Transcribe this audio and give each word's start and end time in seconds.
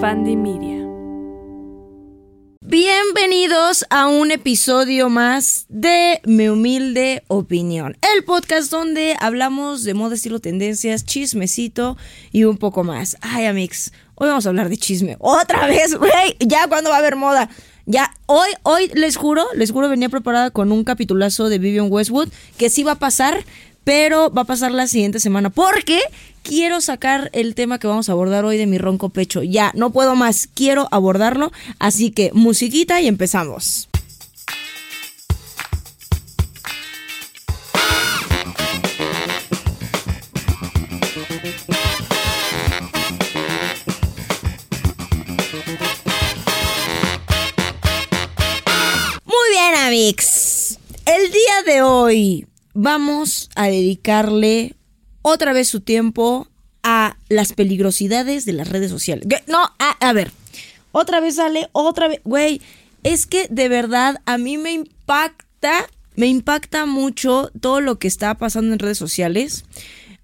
Fandy 0.00 0.36
Media. 0.36 0.86
Bienvenidos 2.60 3.84
a 3.90 4.06
un 4.06 4.30
episodio 4.30 5.08
más 5.08 5.66
de 5.68 6.20
Mi 6.24 6.48
Humilde 6.48 7.24
Opinión, 7.26 7.96
el 8.14 8.22
podcast 8.22 8.70
donde 8.70 9.16
hablamos 9.18 9.82
de 9.82 9.94
moda, 9.94 10.14
estilo, 10.14 10.38
tendencias, 10.38 11.04
chismecito 11.04 11.96
y 12.30 12.44
un 12.44 12.58
poco 12.58 12.84
más. 12.84 13.16
Ay, 13.22 13.46
amigos, 13.46 13.92
hoy 14.14 14.28
vamos 14.28 14.46
a 14.46 14.50
hablar 14.50 14.68
de 14.68 14.76
chisme. 14.76 15.16
Otra 15.18 15.66
vez, 15.66 15.96
güey, 15.96 16.36
ya 16.38 16.68
cuando 16.68 16.90
va 16.90 16.96
a 16.96 17.00
haber 17.00 17.16
moda. 17.16 17.50
Ya, 17.90 18.12
hoy, 18.26 18.50
hoy 18.64 18.92
les 18.94 19.16
juro, 19.16 19.46
les 19.54 19.72
juro, 19.72 19.88
venía 19.88 20.10
preparada 20.10 20.50
con 20.50 20.70
un 20.72 20.84
capitulazo 20.84 21.48
de 21.48 21.58
Vivian 21.58 21.90
Westwood 21.90 22.28
que 22.58 22.68
sí 22.68 22.82
va 22.82 22.92
a 22.92 22.98
pasar, 22.98 23.44
pero 23.88 24.30
va 24.30 24.42
a 24.42 24.44
pasar 24.44 24.72
la 24.72 24.86
siguiente 24.86 25.18
semana 25.18 25.48
porque 25.48 25.98
quiero 26.42 26.82
sacar 26.82 27.30
el 27.32 27.54
tema 27.54 27.78
que 27.78 27.86
vamos 27.86 28.10
a 28.10 28.12
abordar 28.12 28.44
hoy 28.44 28.58
de 28.58 28.66
mi 28.66 28.76
ronco 28.76 29.08
pecho. 29.08 29.42
Ya, 29.42 29.72
no 29.74 29.92
puedo 29.92 30.14
más, 30.14 30.46
quiero 30.52 30.88
abordarlo, 30.90 31.52
así 31.78 32.10
que 32.10 32.30
musiquita 32.34 33.00
y 33.00 33.08
empezamos. 33.08 33.88
Muy 49.24 49.50
bien, 49.50 49.74
amigos. 49.76 50.78
El 51.06 51.32
día 51.32 51.62
de 51.64 51.80
hoy 51.80 52.46
vamos 52.80 53.50
a 53.56 53.66
dedicarle 53.66 54.76
otra 55.22 55.52
vez 55.52 55.66
su 55.66 55.80
tiempo 55.80 56.46
a 56.84 57.16
las 57.28 57.52
peligrosidades 57.52 58.44
de 58.44 58.52
las 58.52 58.68
redes 58.68 58.88
sociales. 58.90 59.26
No, 59.48 59.58
a, 59.80 59.96
a 60.00 60.12
ver, 60.12 60.30
otra 60.92 61.18
vez 61.18 61.34
sale, 61.34 61.68
otra 61.72 62.06
vez, 62.06 62.20
güey, 62.22 62.62
es 63.02 63.26
que 63.26 63.48
de 63.50 63.68
verdad 63.68 64.20
a 64.26 64.38
mí 64.38 64.58
me 64.58 64.72
impacta, 64.72 65.88
me 66.14 66.28
impacta 66.28 66.86
mucho 66.86 67.50
todo 67.60 67.80
lo 67.80 67.98
que 67.98 68.06
está 68.06 68.36
pasando 68.36 68.72
en 68.72 68.78
redes 68.78 68.98
sociales. 68.98 69.64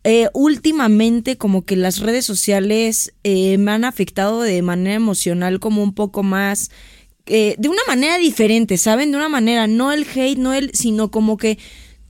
Eh, 0.05 0.29
últimamente 0.33 1.37
como 1.37 1.65
que 1.65 1.77
las 1.77 1.99
redes 1.99 2.25
sociales 2.25 3.15
eh, 3.25 3.59
me 3.59 3.73
han 3.73 3.85
afectado 3.85 4.43
de 4.43 4.63
manera 4.63 4.95
emocional 4.95 5.59
como 5.59 5.83
un 5.83 5.93
poco 5.93 6.23
más, 6.23 6.71
eh, 7.27 7.57
de 7.59 7.69
una 7.69 7.83
manera 7.89 8.17
diferente, 8.19 8.77
¿saben? 8.77 9.11
De 9.11 9.17
una 9.17 9.31
manera, 9.31 9.67
no 9.67 9.91
el 9.91 10.07
hate, 10.15 10.39
no 10.39 10.53
el, 10.53 10.73
sino 10.75 11.11
como 11.11 11.37
que 11.37 11.59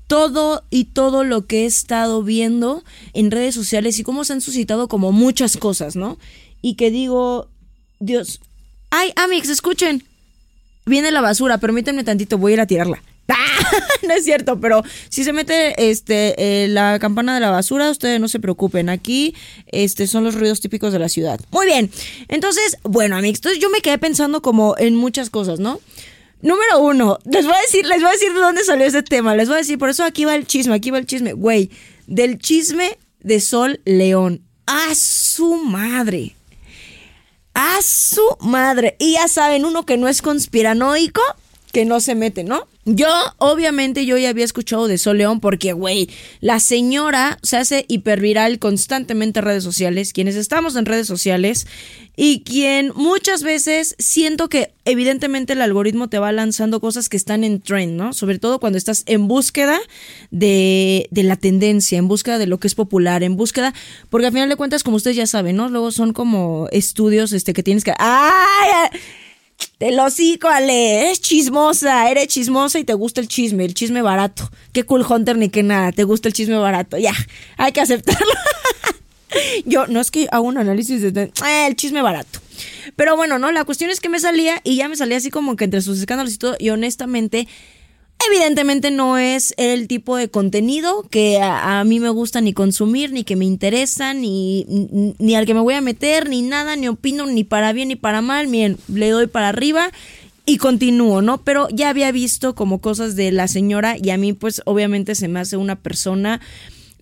todo 0.07 0.65
y 0.71 0.85
todo 0.85 1.25
lo 1.25 1.47
que 1.47 1.63
he 1.63 1.67
estado 1.67 2.23
viendo 2.23 2.85
en 3.13 3.31
redes 3.31 3.55
sociales 3.55 3.99
y 3.99 4.03
cómo 4.03 4.25
se 4.25 4.35
han 4.35 4.41
suscitado 4.41 4.89
como 4.89 5.13
muchas 5.13 5.57
cosas, 5.57 5.97
¿no? 5.97 6.19
Y 6.63 6.75
que 6.75 6.91
digo, 6.91 7.49
Dios, 8.01 8.41
ay, 8.91 9.13
amigos, 9.17 9.49
escuchen, 9.49 10.05
viene 10.87 11.11
la 11.11 11.21
basura, 11.21 11.59
permítanme 11.59 12.05
tantito, 12.05 12.39
voy 12.39 12.53
a 12.53 12.55
ir 12.55 12.61
a 12.61 12.67
tirarla. 12.67 13.03
no 14.07 14.15
es 14.15 14.25
cierto, 14.25 14.61
pero 14.61 14.83
si 15.09 15.25
se 15.25 15.33
mete 15.33 15.91
este 15.91 16.35
eh, 16.65 16.69
la 16.69 16.99
campana 16.99 17.35
de 17.35 17.41
la 17.41 17.51
basura, 17.51 17.91
ustedes 17.91 18.21
no 18.21 18.29
se 18.29 18.41
preocupen. 18.41 18.89
Aquí 18.89 19.35
este 19.67 20.07
son 20.07 20.25
los 20.25 20.35
ruidos 20.35 20.61
típicos 20.61 20.93
de 20.93 20.99
la 20.99 21.09
ciudad. 21.09 21.41
Muy 21.51 21.67
bien. 21.67 21.91
Entonces, 22.29 22.79
bueno, 22.83 23.17
amigos, 23.17 23.39
entonces 23.39 23.61
yo 23.61 23.71
me 23.71 23.81
quedé 23.81 23.99
pensando 23.99 24.43
como 24.43 24.75
en 24.79 24.95
muchas 24.97 25.31
cosas, 25.31 25.61
¿no? 25.61 25.81
Número 26.43 26.81
uno, 26.81 27.19
les 27.25 27.47
voy 27.47 27.55
a 27.55 27.61
decir, 27.61 27.87
les 27.87 28.01
voy 28.01 28.09
a 28.09 28.13
decir 28.13 28.33
de 28.35 28.41
dónde 28.41 28.65
salió 28.65 28.87
ese 28.87 29.03
tema. 29.03 29.35
Les 29.35 29.49
voy 29.49 29.57
a 29.57 29.59
decir, 29.59 29.79
por 29.79 29.89
eso 29.89 30.05
aquí 30.05 30.25
va 30.25 30.35
el 30.35 30.47
chisme, 30.47 30.75
aquí 30.75 30.91
va 30.91 30.99
el 30.99 31.07
chisme. 31.07 31.33
Güey, 31.33 31.71
del 32.07 32.39
chisme 32.39 32.99
de 33.21 33.41
Sol 33.41 33.81
León. 33.85 34.43
A 34.67 34.95
su 34.95 35.57
madre. 35.57 36.35
A 37.55 37.81
su 37.83 38.23
madre. 38.41 38.97
Y 38.99 39.13
ya 39.13 39.29
saben, 39.29 39.65
uno 39.65 39.87
que 39.87 39.97
no 39.97 40.09
es 40.09 40.23
conspiranoico, 40.23 41.23
que 41.73 41.85
no 41.85 42.01
se 42.01 42.15
mete, 42.15 42.45
¿no? 42.45 42.67
Yo, 42.87 43.09
obviamente, 43.39 44.05
yo 44.05 44.19
ya 44.19 44.29
había 44.29 44.45
escuchado 44.45 44.89
de 44.89 44.99
Sol 44.99 45.17
León 45.17 45.41
porque, 45.41 45.73
güey, 45.73 46.11
la 46.41 46.61
señora 46.61 47.39
se 47.43 47.57
hace 47.57 47.87
hiperviral 47.89 48.59
constantemente 48.59 49.39
en 49.39 49.47
redes 49.47 49.65
sociales, 49.65 50.13
quienes 50.13 50.37
estamos 50.37 50.77
en 50.77 50.85
redes 50.85 51.07
sociales, 51.07 51.67
y 52.17 52.43
quien 52.43 52.93
muchas 52.95 53.43
veces 53.43 53.97
siento 53.99 54.49
que 54.49 54.73
evidentemente 54.85 55.55
el 55.55 55.63
algoritmo 55.63 56.09
te 56.09 56.19
va 56.19 56.31
lanzando 56.31 56.79
cosas 56.79 57.09
que 57.09 57.17
están 57.17 57.43
en 57.43 57.61
trend, 57.61 57.97
¿no? 57.97 58.13
Sobre 58.13 58.39
todo 58.39 58.61
cuando 58.61 58.77
estás 58.77 59.03
en 59.07 59.29
búsqueda 59.29 59.81
de, 60.31 61.09
de 61.11 61.23
la 61.23 61.37
tendencia, 61.37 61.99
en 61.99 62.07
búsqueda 62.07 62.39
de 62.39 62.47
lo 62.47 62.61
que 62.61 62.69
es 62.69 62.75
popular, 62.75 63.23
en 63.23 63.37
búsqueda, 63.37 63.73
porque 64.11 64.27
al 64.27 64.33
final 64.33 64.51
de 64.51 64.57
cuentas, 64.57 64.83
como 64.83 64.99
ustedes 64.99 65.17
ya 65.17 65.27
saben, 65.27 65.57
¿no? 65.57 65.71
Luego 65.71 65.91
son 65.91 66.13
como 66.13 66.69
estudios 66.71 67.33
este, 67.33 67.55
que 67.55 67.63
tienes 67.63 67.83
que... 67.83 67.95
¡Ay! 67.99 68.91
Te 69.79 69.91
lo 69.91 70.05
hocico, 70.05 70.49
Ale. 70.49 71.01
Eres 71.01 71.21
chismosa, 71.21 72.11
eres 72.11 72.29
chismosa 72.29 72.79
y 72.79 72.85
te 72.85 72.95
gusta 72.95 73.21
el 73.21 73.29
chisme, 73.29 73.65
el 73.65 73.75
chisme 73.75 74.03
barato. 74.03 74.51
Qué 74.73 74.85
cool 74.85 75.05
hunter 75.09 75.37
ni 75.37 75.49
qué 75.49 75.63
nada, 75.63 75.93
te 75.93 76.05
gusta 76.05 76.29
el 76.29 76.35
chisme 76.35 76.57
barato. 76.57 76.97
Ya, 76.97 77.15
hay 77.57 77.73
que 77.73 77.81
aceptarlo. 77.81 78.33
Yo, 79.65 79.87
no 79.89 80.01
es 80.01 80.11
que 80.11 80.29
hago 80.31 80.47
un 80.47 80.59
análisis 80.59 81.13
de 81.13 81.23
eh, 81.23 81.67
el 81.67 81.75
chisme 81.75 82.03
barato. 82.03 82.41
Pero 82.97 83.17
bueno, 83.17 83.39
no, 83.39 83.51
la 83.51 83.65
cuestión 83.65 83.91
es 83.91 84.01
que 84.01 84.09
me 84.09 84.21
salía 84.21 84.61
y 84.63 84.77
ya 84.77 84.89
me 84.89 84.97
salía 84.97 85.17
así 85.17 85.31
como 85.31 85.57
que 85.57 85.65
entre 85.65 85.83
sus 85.83 85.99
escándalos 85.99 86.35
y 86.35 86.39
todo. 86.39 86.57
Y 86.59 86.71
honestamente, 86.71 87.49
evidentemente 88.29 88.91
no 88.91 89.19
es 89.19 89.55
el 89.57 89.89
tipo 89.89 90.17
de 90.17 90.29
contenido 90.29 91.03
que 91.11 91.41
a, 91.43 91.83
mí 91.85 92.01
me 92.01 92.09
gusta 92.09 92.41
ni 92.41 92.53
consumir, 92.53 93.13
ni 93.13 93.25
que 93.25 93.37
me 93.37 93.45
interesa, 93.45 94.15
ni, 94.15 94.65
ni, 94.69 95.15
ni 95.19 95.35
al 95.35 95.47
que 95.47 95.55
me 95.55 95.61
voy 95.61 95.75
a 95.75 95.81
meter, 95.81 96.29
ni 96.29 96.43
nada, 96.43 96.77
ni 96.77 96.89
opino, 96.89 97.27
ni 97.27 97.45
para 97.45 97.73
bien 97.73 97.89
ni 97.89 97.97
para 97.97 98.23
mal. 98.23 98.49
Miren, 98.49 98.79
le 98.89 99.11
doy 99.11 99.27
para 99.27 99.49
arriba 99.49 99.91
y 100.47 100.59
continúo, 100.59 101.23
¿no? 101.23 101.43
Pero 101.43 101.69
ya 101.71 101.89
había 101.89 102.13
visto 102.13 102.55
como 102.55 102.81
cosas 102.81 103.17
de 103.17 103.33
la 103.33 103.49
señora 103.49 103.97
y 103.99 104.11
a 104.11 104.17
mí 104.17 104.33
pues 104.33 104.63
obviamente 104.65 105.15
se 105.15 105.29
me 105.29 105.41
hace 105.41 105.57
una 105.57 105.77
persona 105.77 106.41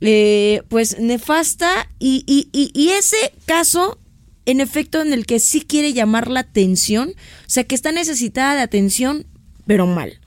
eh, 0.01 0.63
pues 0.69 0.99
nefasta 0.99 1.89
y, 1.99 2.25
y, 2.27 2.49
y, 2.53 2.71
y 2.75 2.91
ese 2.91 3.17
caso 3.47 3.99
en 4.47 4.61
efecto 4.61 5.01
en 5.01 5.13
el 5.13 5.27
que 5.27 5.39
sí 5.39 5.61
quiere 5.61 5.93
llamar 5.93 6.29
la 6.29 6.41
atención, 6.41 7.11
o 7.11 7.51
sea 7.51 7.65
que 7.65 7.75
está 7.75 7.93
necesitada 7.93 8.57
de 8.57 8.63
atención, 8.63 9.27
pero 9.67 9.87
mal. 9.87 10.19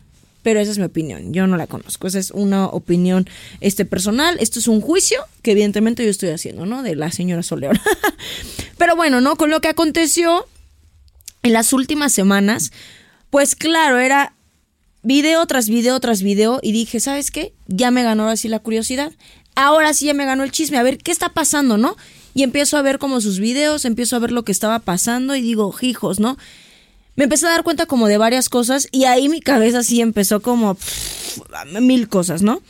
Pero 0.45 0.59
esa 0.59 0.71
es 0.71 0.77
mi 0.77 0.83
opinión, 0.83 1.33
yo 1.33 1.47
no 1.47 1.57
la 1.57 1.65
conozco, 1.65 2.05
esa 2.05 2.19
es 2.19 2.29
una 2.29 2.67
opinión 2.67 3.27
este, 3.61 3.83
personal, 3.83 4.37
esto 4.39 4.59
es 4.59 4.67
un 4.67 4.79
juicio 4.79 5.17
que 5.41 5.53
evidentemente 5.53 6.03
yo 6.03 6.11
estoy 6.11 6.29
haciendo, 6.29 6.67
¿no? 6.67 6.83
De 6.83 6.95
la 6.95 7.11
señora 7.11 7.41
Soleón. 7.41 7.79
pero 8.77 8.95
bueno, 8.95 9.21
¿no? 9.21 9.37
Con 9.37 9.49
lo 9.49 9.59
que 9.59 9.69
aconteció 9.69 10.45
en 11.41 11.53
las 11.53 11.73
últimas 11.73 12.13
semanas, 12.13 12.71
pues 13.31 13.55
claro, 13.55 13.97
era 13.97 14.35
video 15.01 15.43
tras 15.47 15.67
video 15.67 15.99
tras 15.99 16.21
video 16.21 16.59
y 16.61 16.73
dije, 16.73 16.99
¿sabes 16.99 17.31
qué? 17.31 17.51
Ya 17.65 17.89
me 17.89 18.03
ganó 18.03 18.29
así 18.29 18.47
la 18.47 18.59
curiosidad. 18.59 19.13
Ahora 19.55 19.95
sí 19.95 20.05
ya 20.05 20.13
me 20.13 20.25
ganó 20.25 20.43
el 20.43 20.51
chisme, 20.51 20.77
a 20.77 20.83
ver 20.83 20.99
qué 20.99 21.11
está 21.11 21.29
pasando, 21.29 21.79
¿no? 21.79 21.97
Y 22.35 22.43
empiezo 22.43 22.77
a 22.77 22.83
ver 22.83 22.99
como 22.99 23.19
sus 23.19 23.39
videos, 23.39 23.83
empiezo 23.83 24.15
a 24.15 24.19
ver 24.19 24.31
lo 24.31 24.43
que 24.43 24.51
estaba 24.51 24.77
pasando 24.77 25.35
y 25.35 25.41
digo, 25.41 25.73
hijos, 25.81 26.19
¿no? 26.19 26.37
Me 27.15 27.23
empecé 27.25 27.45
a 27.47 27.51
dar 27.51 27.63
cuenta 27.63 27.85
como 27.85 28.07
de 28.07 28.17
varias 28.17 28.49
cosas 28.49 28.87
y 28.91 29.05
ahí 29.05 29.29
mi 29.29 29.39
cabeza 29.39 29.83
sí 29.83 30.01
empezó 30.01 30.41
como 30.41 30.77
mil 31.81 32.09
cosas, 32.09 32.41
¿no? 32.41 32.61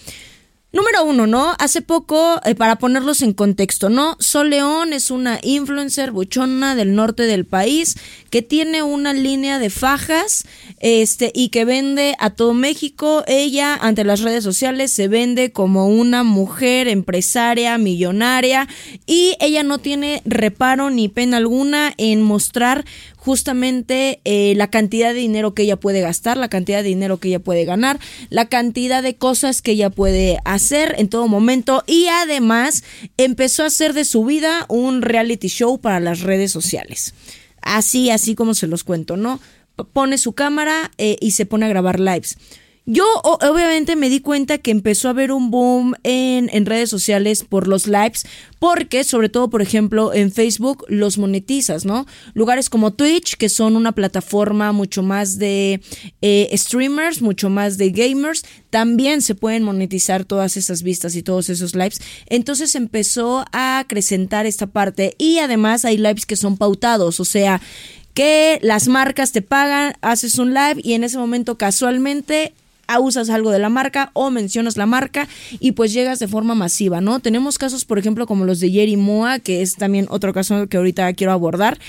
Número 0.76 1.06
uno, 1.06 1.26
¿no? 1.26 1.56
Hace 1.58 1.82
poco, 1.82 2.42
eh, 2.44 2.54
para 2.54 2.76
ponerlos 2.80 3.22
en 3.22 3.32
contexto, 3.32 3.90
¿no? 3.90 4.18
Sol 4.20 4.50
León 4.50 4.92
es 4.92 5.10
una 5.10 5.40
influencer 5.42 6.12
buchona 6.12 6.76
del 6.76 6.96
norte 6.96 7.24
del 7.24 7.46
país 7.46 7.96
que 8.30 8.42
tiene 8.42 8.84
una 8.84 9.14
línea 9.14 9.58
de 9.58 9.70
fajas 9.70 10.44
este, 10.82 11.32
y 11.34 11.48
que 11.48 11.64
vende 11.64 12.18
a 12.20 12.32
todo 12.32 12.54
México. 12.54 13.24
Ella, 13.26 13.74
ante 13.74 14.04
las 14.04 14.20
redes 14.20 14.44
sociales, 14.44 14.92
se 14.92 15.08
vende 15.08 15.54
como 15.54 15.88
una 15.88 16.24
mujer 16.24 16.90
empresaria, 16.90 17.78
millonaria 17.78 18.68
y 19.06 19.38
ella 19.40 19.64
no 19.64 19.78
tiene 19.78 20.22
reparo 20.26 20.90
ni 20.90 21.08
pena 21.08 21.38
alguna 21.38 21.94
en 21.96 22.22
mostrar 22.22 22.84
justamente 23.16 24.20
eh, 24.24 24.54
la 24.56 24.70
cantidad 24.70 25.12
de 25.14 25.20
dinero 25.20 25.56
que 25.56 25.64
ella 25.64 25.78
puede 25.78 26.02
gastar, 26.02 26.38
la 26.38 26.50
cantidad 26.50 26.84
de 26.84 26.90
dinero 26.90 27.18
que 27.18 27.30
ella 27.30 27.40
puede 27.40 27.66
ganar, 27.66 28.00
la 28.30 28.50
cantidad 28.50 29.02
de 29.02 29.16
cosas 29.16 29.64
que 29.64 29.72
ella 29.72 29.90
puede 29.90 30.38
hacer 30.46 30.65
en 30.72 31.10
todo 31.10 31.28
momento 31.28 31.84
y 31.88 32.08
además 32.08 32.84
empezó 33.18 33.64
a 33.64 33.68
hacer 33.68 33.94
de 33.94 34.06
su 34.06 34.26
vida 34.26 34.66
un 34.70 35.02
reality 35.02 35.48
show 35.48 35.80
para 35.80 36.00
las 36.00 36.22
redes 36.22 36.52
sociales. 36.52 37.14
Así, 37.62 38.10
así 38.10 38.36
como 38.36 38.54
se 38.54 38.68
los 38.68 38.84
cuento, 38.84 39.18
¿no? 39.18 39.40
Pone 39.94 40.18
su 40.18 40.34
cámara 40.34 40.92
eh, 40.98 41.18
y 41.20 41.32
se 41.32 41.46
pone 41.46 41.66
a 41.66 41.70
grabar 41.70 42.00
lives. 42.00 42.38
Yo 42.88 43.04
obviamente 43.24 43.96
me 43.96 44.10
di 44.10 44.20
cuenta 44.20 44.60
que 44.60 44.70
empezó 44.70 45.08
a 45.08 45.12
haber 45.12 45.32
un 45.32 45.50
boom 45.50 45.96
en, 46.04 46.52
en, 46.54 46.68
redes 46.68 46.88
sociales 46.88 47.44
por 47.44 47.68
los 47.68 47.88
lives, 47.88 48.28
porque 48.60 49.04
sobre 49.04 49.28
todo, 49.28 49.50
por 49.50 49.64
ejemplo, 49.64 50.14
en 50.14 50.32
Facebook 50.32 50.86
los 50.88 51.18
monetizas, 51.18 51.84
¿no? 51.84 52.06
Lugares 52.36 52.70
como 52.70 52.94
Twitch, 52.94 53.38
que 53.38 53.50
son 53.50 53.76
una 53.76 53.94
plataforma 53.94 54.72
mucho 54.72 55.02
más 55.02 55.40
de 55.40 55.82
eh, 56.22 56.56
streamers, 56.56 57.24
mucho 57.24 57.50
más 57.50 57.80
de 57.80 57.90
gamers, 57.90 58.46
también 58.70 59.24
se 59.24 59.34
pueden 59.34 59.64
monetizar 59.64 60.24
todas 60.24 60.56
esas 60.56 60.84
vistas 60.84 61.16
y 61.16 61.24
todos 61.24 61.50
esos 61.50 61.74
lives. 61.74 62.00
Entonces 62.28 62.76
empezó 62.76 63.46
a 63.52 63.80
acrecentar 63.80 64.46
esta 64.46 64.68
parte 64.68 65.16
y 65.18 65.40
además 65.40 65.86
hay 65.86 65.98
lives 65.98 66.28
que 66.28 66.36
son 66.36 66.56
pautados, 66.56 67.20
o 67.20 67.26
sea, 67.26 67.62
que 68.14 68.60
las 68.62 68.88
marcas 68.88 69.32
te 69.32 69.42
pagan, 69.42 69.96
haces 70.02 70.38
un 70.38 70.54
live 70.54 70.82
y 70.84 70.94
en 70.94 71.04
ese 71.04 71.18
momento 71.18 71.58
casualmente 71.58 72.54
usas 73.00 73.30
algo 73.30 73.52
de 73.52 73.60
la 73.60 73.70
marca 73.70 74.12
o 74.14 74.32
mencionas 74.32 74.78
la 74.78 74.86
marca 74.86 75.28
y 75.60 75.74
pues 75.74 75.94
llegas 75.94 76.20
de 76.20 76.28
forma 76.28 76.56
masiva, 76.56 77.02
¿no? 77.02 77.20
Tenemos 77.20 77.58
casos, 77.58 77.86
por 77.86 78.00
ejemplo, 78.00 78.28
como 78.28 78.46
los 78.46 78.60
de 78.60 78.72
Jerry 78.72 78.98
Moa, 78.98 79.40
que 79.40 79.62
es 79.62 79.76
también 79.76 80.08
otro 80.10 80.34
caso 80.34 80.68
que 80.68 80.78
ahorita 80.78 81.14
quiero 81.14 81.34
abordar, 81.34 81.80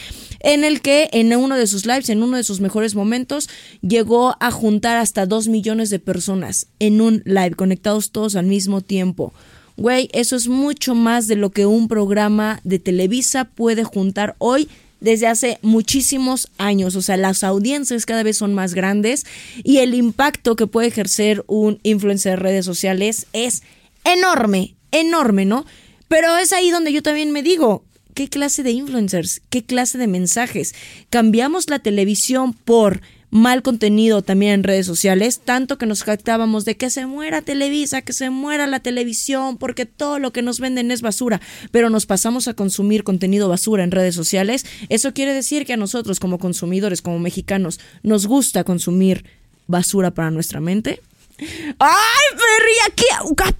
en 0.41 0.65
el 0.65 0.81
que 0.81 1.09
en 1.13 1.35
uno 1.35 1.57
de 1.57 1.67
sus 1.67 1.87
lives, 1.87 2.09
en 2.09 2.23
uno 2.23 2.37
de 2.37 2.45
sus 2.45 2.61
mejores 2.61 2.95
momentos, 2.95 3.49
llegó 3.83 4.37
a 4.41 4.51
juntar 4.51 4.97
hasta 4.97 5.27
dos 5.27 5.49
millones 5.49 5.91
de 5.91 5.99
personas 5.99 6.67
en 6.79 7.01
un 7.01 7.23
live, 7.25 7.55
conectados 7.57 8.11
todos 8.11 8.37
al 8.37 8.47
mismo 8.47 8.81
tiempo. 8.81 9.33
Güey, 9.77 10.09
eso 10.13 10.37
es 10.37 10.49
mucho 10.49 10.95
más 10.95 11.29
de 11.29 11.37
lo 11.37 11.51
que 11.51 11.67
un 11.67 11.87
programa 11.89 12.61
de 12.65 12.79
Televisa 12.79 13.45
puede 13.45 13.85
juntar 13.85 14.35
hoy 14.39 14.69
desde 15.01 15.27
hace 15.27 15.59
muchísimos 15.63 16.49
años. 16.59 16.97
O 16.97 17.03
sea, 17.03 17.17
las 17.17 17.45
audiencias 17.45 18.07
cada 18.07 18.23
vez 18.23 18.37
son 18.37 18.55
más 18.55 18.75
grandes 18.75 19.25
y 19.63 19.79
el 19.79 19.95
impacto 19.95 20.57
que 20.57 20.67
puede 20.67 20.89
ejercer 20.89 21.45
un 21.47 21.79
influencer 21.83 22.33
de 22.33 22.37
redes 22.37 22.65
sociales 22.65 23.27
es 23.33 23.63
enorme, 24.05 24.75
enorme, 24.93 25.45
¿no? 25.45 25.67
Pero 26.09 26.37
es 26.37 26.53
ahí 26.53 26.71
donde 26.71 26.93
yo 26.93 27.03
también 27.03 27.33
me 27.33 27.43
digo, 27.43 27.85
¿qué 28.15 28.29
clase 28.29 28.63
de 28.63 28.71
influencers? 28.71 29.43
¿Qué 29.51 29.65
clase 29.65 29.99
de 29.99 30.07
mensajes? 30.07 30.75
Cambiamos 31.11 31.69
la 31.69 31.81
televisión 31.81 32.53
por 32.53 33.03
mal 33.31 33.63
contenido 33.63 34.23
también 34.23 34.53
en 34.53 34.63
redes 34.63 34.87
sociales, 34.87 35.41
tanto 35.45 35.79
que 35.79 35.87
nos 35.87 36.05
jactábamos 36.05 36.65
de 36.65 36.77
que 36.77 36.91
se 36.91 37.07
muera 37.07 37.43
Televisa, 37.43 38.03
que 38.03 38.13
se 38.13 38.31
muera 38.31 38.67
la 38.67 38.81
televisión, 38.81 39.59
porque 39.59 39.87
todo 39.87 40.19
lo 40.19 40.33
que 40.33 40.43
nos 40.43 40.61
venden 40.61 40.91
es 40.91 41.03
basura, 41.03 41.41
pero 41.71 41.91
nos 41.91 42.07
pasamos 42.07 42.49
a 42.49 42.55
consumir 42.55 43.05
contenido 43.05 43.49
basura 43.49 43.85
en 43.85 43.91
redes 43.91 44.15
sociales, 44.15 44.65
eso 44.89 45.13
quiere 45.13 45.35
decir 45.35 45.67
que 45.67 45.73
a 45.73 45.77
nosotros 45.77 46.21
como 46.21 46.39
consumidores, 46.39 47.03
como 47.03 47.19
mexicanos, 47.19 47.81
nos 48.03 48.27
gusta 48.27 48.65
consumir 48.65 49.25
basura 49.67 50.13
para 50.13 50.31
nuestra 50.31 50.61
mente. 50.61 51.01
¡Ay, 51.39 52.29
perrilla! 52.31 52.95
¡Qué, 52.95 53.05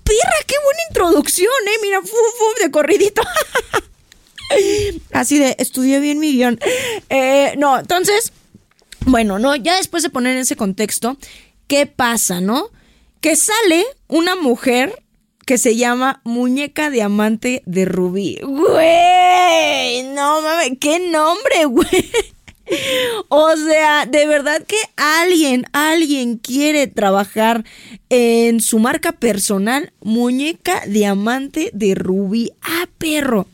perra! 0.03 0.45
¡Qué 0.47 0.55
buena 0.65 0.81
introducción, 0.89 1.51
eh! 1.67 1.79
Mira, 1.83 2.01
fu, 2.01 2.09
fu, 2.09 2.63
de 2.63 2.71
corridito. 2.71 3.23
Así 5.13 5.39
de, 5.39 5.57
estudié 5.59 6.01
bien 6.01 6.19
mi 6.19 6.33
guion. 6.33 6.59
Eh, 7.11 7.55
no, 7.59 7.79
entonces, 7.79 8.33
bueno, 9.07 9.39
no, 9.39 9.57
ya 9.57 9.77
después 9.77 10.03
de 10.03 10.11
poner 10.11 10.37
ese 10.37 10.57
contexto, 10.57 11.17
¿qué 11.69 11.87
pasa, 11.87 12.41
no? 12.41 12.71
Que 13.21 13.37
sale 13.37 13.85
una 14.09 14.37
mujer 14.37 15.03
que 15.47 15.59
se 15.59 15.77
llama 15.77 16.21
Muñeca 16.25 16.91
Diamante 16.91 17.63
de 17.67 17.85
Rubí. 17.85 18.39
Güey, 18.43 20.03
no 20.13 20.43
mames, 20.43 20.73
qué 20.81 20.99
nombre, 21.09 21.65
güey. 21.67 22.11
O 23.29 23.57
sea, 23.57 24.07
de 24.07 24.27
verdad 24.27 24.65
que 24.67 24.77
alguien, 24.97 25.67
alguien 25.73 26.37
quiere 26.37 26.89
trabajar 26.89 27.65
en 28.11 28.61
su 28.61 28.81
marca 28.81 29.13
personal, 29.13 29.93
Muñeca 30.01 30.83
Diamante 30.87 31.71
de 31.73 31.95
Rubí. 31.95 32.51
Ah, 32.61 32.89
perro 32.99 33.47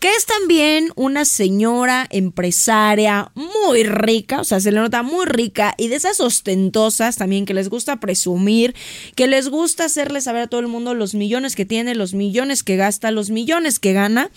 que 0.00 0.08
es 0.12 0.26
también 0.26 0.92
una 0.94 1.24
señora 1.24 2.06
empresaria 2.10 3.32
muy 3.34 3.82
rica, 3.82 4.40
o 4.40 4.44
sea, 4.44 4.60
se 4.60 4.70
le 4.70 4.78
nota 4.78 5.02
muy 5.02 5.26
rica 5.26 5.74
y 5.76 5.88
de 5.88 5.96
esas 5.96 6.20
ostentosas 6.20 7.16
también 7.16 7.46
que 7.46 7.54
les 7.54 7.68
gusta 7.68 7.98
presumir, 7.98 8.74
que 9.16 9.26
les 9.26 9.48
gusta 9.48 9.86
hacerle 9.86 10.20
saber 10.20 10.42
a 10.42 10.46
todo 10.46 10.60
el 10.60 10.68
mundo 10.68 10.94
los 10.94 11.14
millones 11.14 11.56
que 11.56 11.64
tiene, 11.64 11.94
los 11.94 12.14
millones 12.14 12.62
que 12.62 12.76
gasta, 12.76 13.10
los 13.10 13.30
millones 13.30 13.80
que 13.80 13.92
gana. 13.92 14.30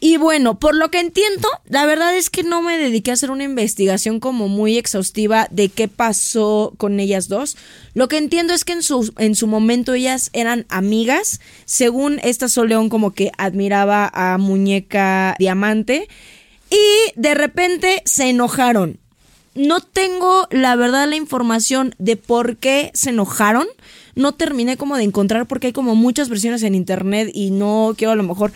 Y 0.00 0.16
bueno, 0.16 0.60
por 0.60 0.76
lo 0.76 0.90
que 0.90 1.00
entiendo, 1.00 1.48
la 1.68 1.84
verdad 1.84 2.16
es 2.16 2.30
que 2.30 2.44
no 2.44 2.62
me 2.62 2.78
dediqué 2.78 3.10
a 3.10 3.14
hacer 3.14 3.32
una 3.32 3.42
investigación 3.42 4.20
como 4.20 4.46
muy 4.46 4.78
exhaustiva 4.78 5.48
de 5.50 5.70
qué 5.70 5.88
pasó 5.88 6.72
con 6.76 7.00
ellas 7.00 7.28
dos. 7.28 7.56
Lo 7.94 8.06
que 8.06 8.16
entiendo 8.16 8.54
es 8.54 8.64
que 8.64 8.74
en 8.74 8.84
su, 8.84 9.12
en 9.18 9.34
su 9.34 9.48
momento 9.48 9.94
ellas 9.94 10.30
eran 10.32 10.66
amigas. 10.68 11.40
Según 11.64 12.20
esta 12.22 12.48
Soleón 12.48 12.90
como 12.90 13.12
que 13.12 13.32
admiraba 13.38 14.08
a 14.14 14.38
Muñeca 14.38 15.34
Diamante. 15.40 16.08
Y 16.70 17.12
de 17.16 17.34
repente 17.34 18.02
se 18.04 18.30
enojaron. 18.30 19.00
No 19.56 19.80
tengo 19.80 20.46
la 20.52 20.76
verdad 20.76 21.08
la 21.08 21.16
información 21.16 21.96
de 21.98 22.16
por 22.16 22.58
qué 22.58 22.92
se 22.94 23.10
enojaron 23.10 23.66
no 24.18 24.32
terminé 24.32 24.76
como 24.76 24.96
de 24.96 25.04
encontrar 25.04 25.46
porque 25.46 25.68
hay 25.68 25.72
como 25.72 25.94
muchas 25.94 26.28
versiones 26.28 26.64
en 26.64 26.74
internet 26.74 27.30
y 27.32 27.50
no 27.50 27.94
quiero 27.96 28.12
a 28.12 28.16
lo 28.16 28.24
mejor 28.24 28.52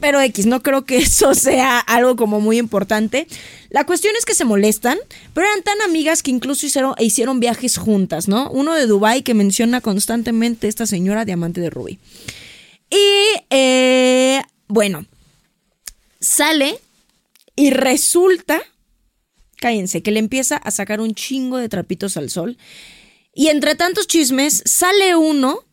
pero 0.00 0.20
X, 0.20 0.46
no 0.46 0.62
creo 0.62 0.84
que 0.84 0.96
eso 0.98 1.34
sea 1.34 1.78
algo 1.78 2.16
como 2.16 2.40
muy 2.40 2.58
importante. 2.58 3.26
La 3.70 3.84
cuestión 3.84 4.14
es 4.18 4.24
que 4.24 4.34
se 4.34 4.44
molestan, 4.44 4.98
pero 5.32 5.46
eran 5.46 5.62
tan 5.62 5.80
amigas 5.82 6.22
que 6.22 6.30
incluso 6.30 6.66
hicieron, 6.66 6.94
hicieron 6.98 7.40
viajes 7.40 7.76
juntas, 7.76 8.28
¿no? 8.28 8.50
Uno 8.50 8.74
de 8.74 8.86
Dubai 8.86 9.22
que 9.22 9.34
menciona 9.34 9.80
constantemente 9.80 10.68
esta 10.68 10.86
señora 10.86 11.24
diamante 11.24 11.60
de 11.60 11.70
Ruby. 11.70 11.98
Y, 12.90 13.40
eh, 13.50 14.42
bueno, 14.68 15.06
sale 16.20 16.78
y 17.56 17.70
resulta, 17.70 18.62
cállense, 19.56 20.02
que 20.02 20.10
le 20.10 20.20
empieza 20.20 20.56
a 20.56 20.70
sacar 20.70 21.00
un 21.00 21.14
chingo 21.14 21.58
de 21.58 21.68
trapitos 21.68 22.16
al 22.16 22.30
sol. 22.30 22.56
Y 23.34 23.48
entre 23.48 23.74
tantos 23.74 24.06
chismes, 24.06 24.62
sale 24.64 25.16
uno 25.16 25.64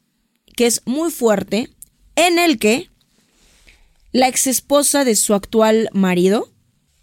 que 0.55 0.65
es 0.65 0.81
muy 0.85 1.11
fuerte, 1.11 1.69
en 2.15 2.39
el 2.39 2.59
que 2.59 2.90
la 4.11 4.27
exesposa 4.27 5.05
de 5.05 5.15
su 5.15 5.33
actual 5.33 5.89
marido 5.93 6.51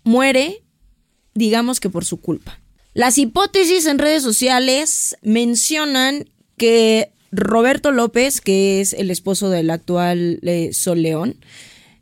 muere, 0.05 0.63
digamos 1.35 1.81
que 1.81 1.91
por 1.91 2.05
su 2.05 2.21
culpa. 2.21 2.61
Las 2.95 3.19
hipótesis 3.19 3.87
en 3.87 3.99
redes 3.99 4.23
sociales 4.23 5.17
mencionan 5.23 6.29
que 6.57 7.13
Roberto 7.31 7.93
López, 7.93 8.41
que 8.41 8.81
es 8.81 8.93
el 8.93 9.11
esposo 9.11 9.51
del 9.51 9.71
actual 9.71 10.41
eh, 10.43 10.71
Sol 10.73 11.03
León, 11.03 11.37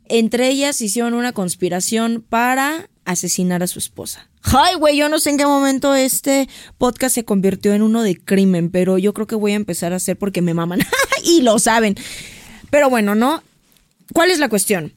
entre 0.09 0.49
ellas 0.49 0.81
hicieron 0.81 1.13
una 1.13 1.33
conspiración 1.33 2.25
para 2.27 2.89
asesinar 3.05 3.63
a 3.63 3.67
su 3.67 3.79
esposa. 3.79 4.29
Ay, 4.43 4.75
güey, 4.75 4.97
yo 4.97 5.09
no 5.09 5.19
sé 5.19 5.31
en 5.31 5.37
qué 5.37 5.45
momento 5.45 5.93
este 5.95 6.47
podcast 6.77 7.15
se 7.15 7.25
convirtió 7.25 7.73
en 7.73 7.81
uno 7.81 8.03
de 8.03 8.17
crimen, 8.17 8.69
pero 8.69 8.97
yo 8.97 9.13
creo 9.13 9.27
que 9.27 9.35
voy 9.35 9.51
a 9.51 9.55
empezar 9.55 9.93
a 9.93 9.97
hacer 9.97 10.17
porque 10.17 10.41
me 10.41 10.53
maman 10.53 10.79
y 11.23 11.41
lo 11.41 11.59
saben. 11.59 11.95
Pero 12.69 12.89
bueno, 12.89 13.15
¿no? 13.15 13.43
¿Cuál 14.13 14.31
es 14.31 14.39
la 14.39 14.49
cuestión? 14.49 14.93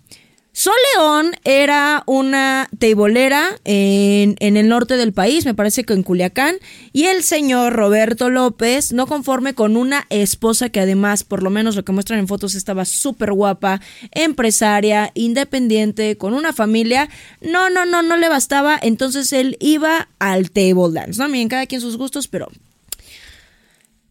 Sol 0.53 0.75
León 0.97 1.31
era 1.45 2.03
una 2.07 2.69
teibolera 2.79 3.51
en, 3.65 4.35
en, 4.41 4.57
el 4.57 4.69
norte 4.69 4.97
del 4.97 5.13
país, 5.13 5.45
me 5.45 5.55
parece 5.55 5.85
que 5.85 5.93
en 5.93 6.03
Culiacán, 6.03 6.57
y 6.93 7.05
el 7.05 7.23
señor 7.23 7.73
Roberto 7.73 8.31
López, 8.31 8.93
no 8.93 9.07
conforme 9.07 9.55
con 9.55 9.77
una 9.77 10.07
esposa 10.11 10.69
que 10.69 10.81
además, 10.81 11.23
por 11.23 11.45
lo 11.45 11.51
menos 11.51 11.77
lo 11.77 11.85
que 11.85 11.93
muestran 11.93 12.19
en 12.19 12.27
fotos, 12.27 12.57
estaba 12.57 12.85
súper 12.85 13.33
guapa, 13.33 13.81
empresaria, 14.11 15.13
independiente, 15.15 16.19
con 16.19 16.35
una 16.35 16.53
familia, 16.53 17.09
no, 17.41 17.71
no, 17.71 17.87
no, 17.87 18.03
no 18.03 18.17
le 18.17 18.29
bastaba, 18.29 18.77
entonces 18.83 19.33
él 19.33 19.57
iba 19.61 20.09
al 20.19 20.51
table 20.51 20.93
dance, 20.93 21.23
¿no? 21.23 21.29
Miren, 21.29 21.49
cada 21.49 21.67
quien 21.67 21.81
sus 21.81 21.97
gustos, 21.97 22.27
pero 22.27 22.49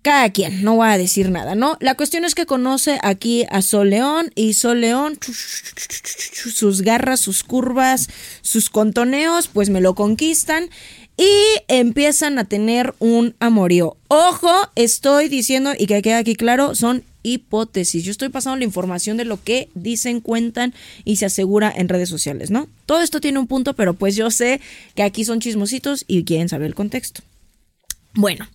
cada 0.01 0.29
quien, 0.29 0.63
no 0.63 0.75
voy 0.75 0.89
a 0.89 0.97
decir 0.97 1.29
nada, 1.29 1.55
¿no? 1.55 1.77
La 1.81 1.95
cuestión 1.95 2.23
es 2.23 2.35
que 2.35 2.45
conoce 2.45 2.99
aquí 3.03 3.45
a 3.49 3.61
Sol 3.61 3.89
León 3.89 4.31
y 4.35 4.53
Sol 4.53 4.81
León, 4.81 5.19
sus 5.21 6.81
garras, 6.81 7.19
sus 7.19 7.43
curvas, 7.43 8.09
sus 8.41 8.69
contoneos, 8.69 9.47
pues 9.47 9.69
me 9.69 9.81
lo 9.81 9.95
conquistan 9.95 10.69
y 11.17 11.29
empiezan 11.67 12.39
a 12.39 12.45
tener 12.45 12.95
un 12.99 13.35
amorío. 13.39 13.97
Ojo, 14.07 14.51
estoy 14.75 15.27
diciendo 15.27 15.73
y 15.77 15.85
que 15.85 16.01
quede 16.01 16.13
aquí 16.13 16.35
claro, 16.35 16.75
son 16.75 17.03
hipótesis. 17.23 18.05
Yo 18.05 18.11
estoy 18.11 18.29
pasando 18.29 18.57
la 18.57 18.63
información 18.63 19.17
de 19.17 19.25
lo 19.25 19.43
que 19.43 19.67
dicen, 19.75 20.21
cuentan 20.21 20.73
y 21.03 21.17
se 21.17 21.25
asegura 21.25 21.73
en 21.75 21.89
redes 21.89 22.07
sociales, 22.07 22.51
¿no? 22.51 22.69
Todo 22.85 23.01
esto 23.01 23.19
tiene 23.19 23.39
un 23.39 23.47
punto, 23.47 23.73
pero 23.73 23.95
pues 23.95 24.15
yo 24.15 24.31
sé 24.31 24.61
que 24.95 25.03
aquí 25.03 25.25
son 25.25 25.41
chismositos 25.41 26.05
y 26.07 26.23
quieren 26.23 26.47
saber 26.47 26.67
el 26.67 26.75
contexto. 26.75 27.21
Bueno, 28.13 28.47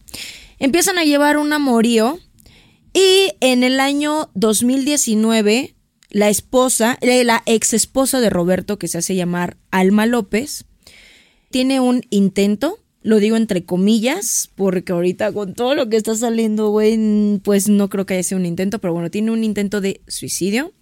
empiezan 0.58 0.98
a 0.98 1.04
llevar 1.04 1.38
un 1.38 1.52
amorío 1.52 2.18
y 2.92 3.32
en 3.40 3.64
el 3.64 3.80
año 3.80 4.30
2019 4.34 5.74
la 6.10 6.28
esposa, 6.28 6.96
eh, 7.00 7.24
la 7.24 7.42
ex 7.44 7.74
esposa 7.74 8.20
de 8.20 8.30
Roberto, 8.30 8.78
que 8.78 8.86
se 8.86 8.98
hace 8.98 9.16
llamar 9.16 9.56
Alma 9.72 10.06
López, 10.06 10.64
tiene 11.50 11.80
un 11.80 12.02
intento 12.10 12.78
Lo 13.02 13.18
digo 13.18 13.36
entre 13.36 13.66
comillas, 13.66 14.50
porque 14.54 14.92
ahorita 14.92 15.32
con 15.32 15.54
todo 15.54 15.74
lo 15.74 15.90
que 15.90 15.98
está 15.98 16.14
saliendo, 16.14 16.70
güey, 16.70 17.38
pues 17.40 17.68
no 17.68 17.90
creo 17.90 18.06
que 18.06 18.14
haya 18.14 18.22
sido 18.22 18.38
un 18.38 18.46
intento, 18.46 18.78
pero 18.78 18.94
bueno, 18.94 19.10
tiene 19.10 19.30
un 19.30 19.44
intento 19.44 19.82
de 19.82 20.00
suicidio. 20.08 20.72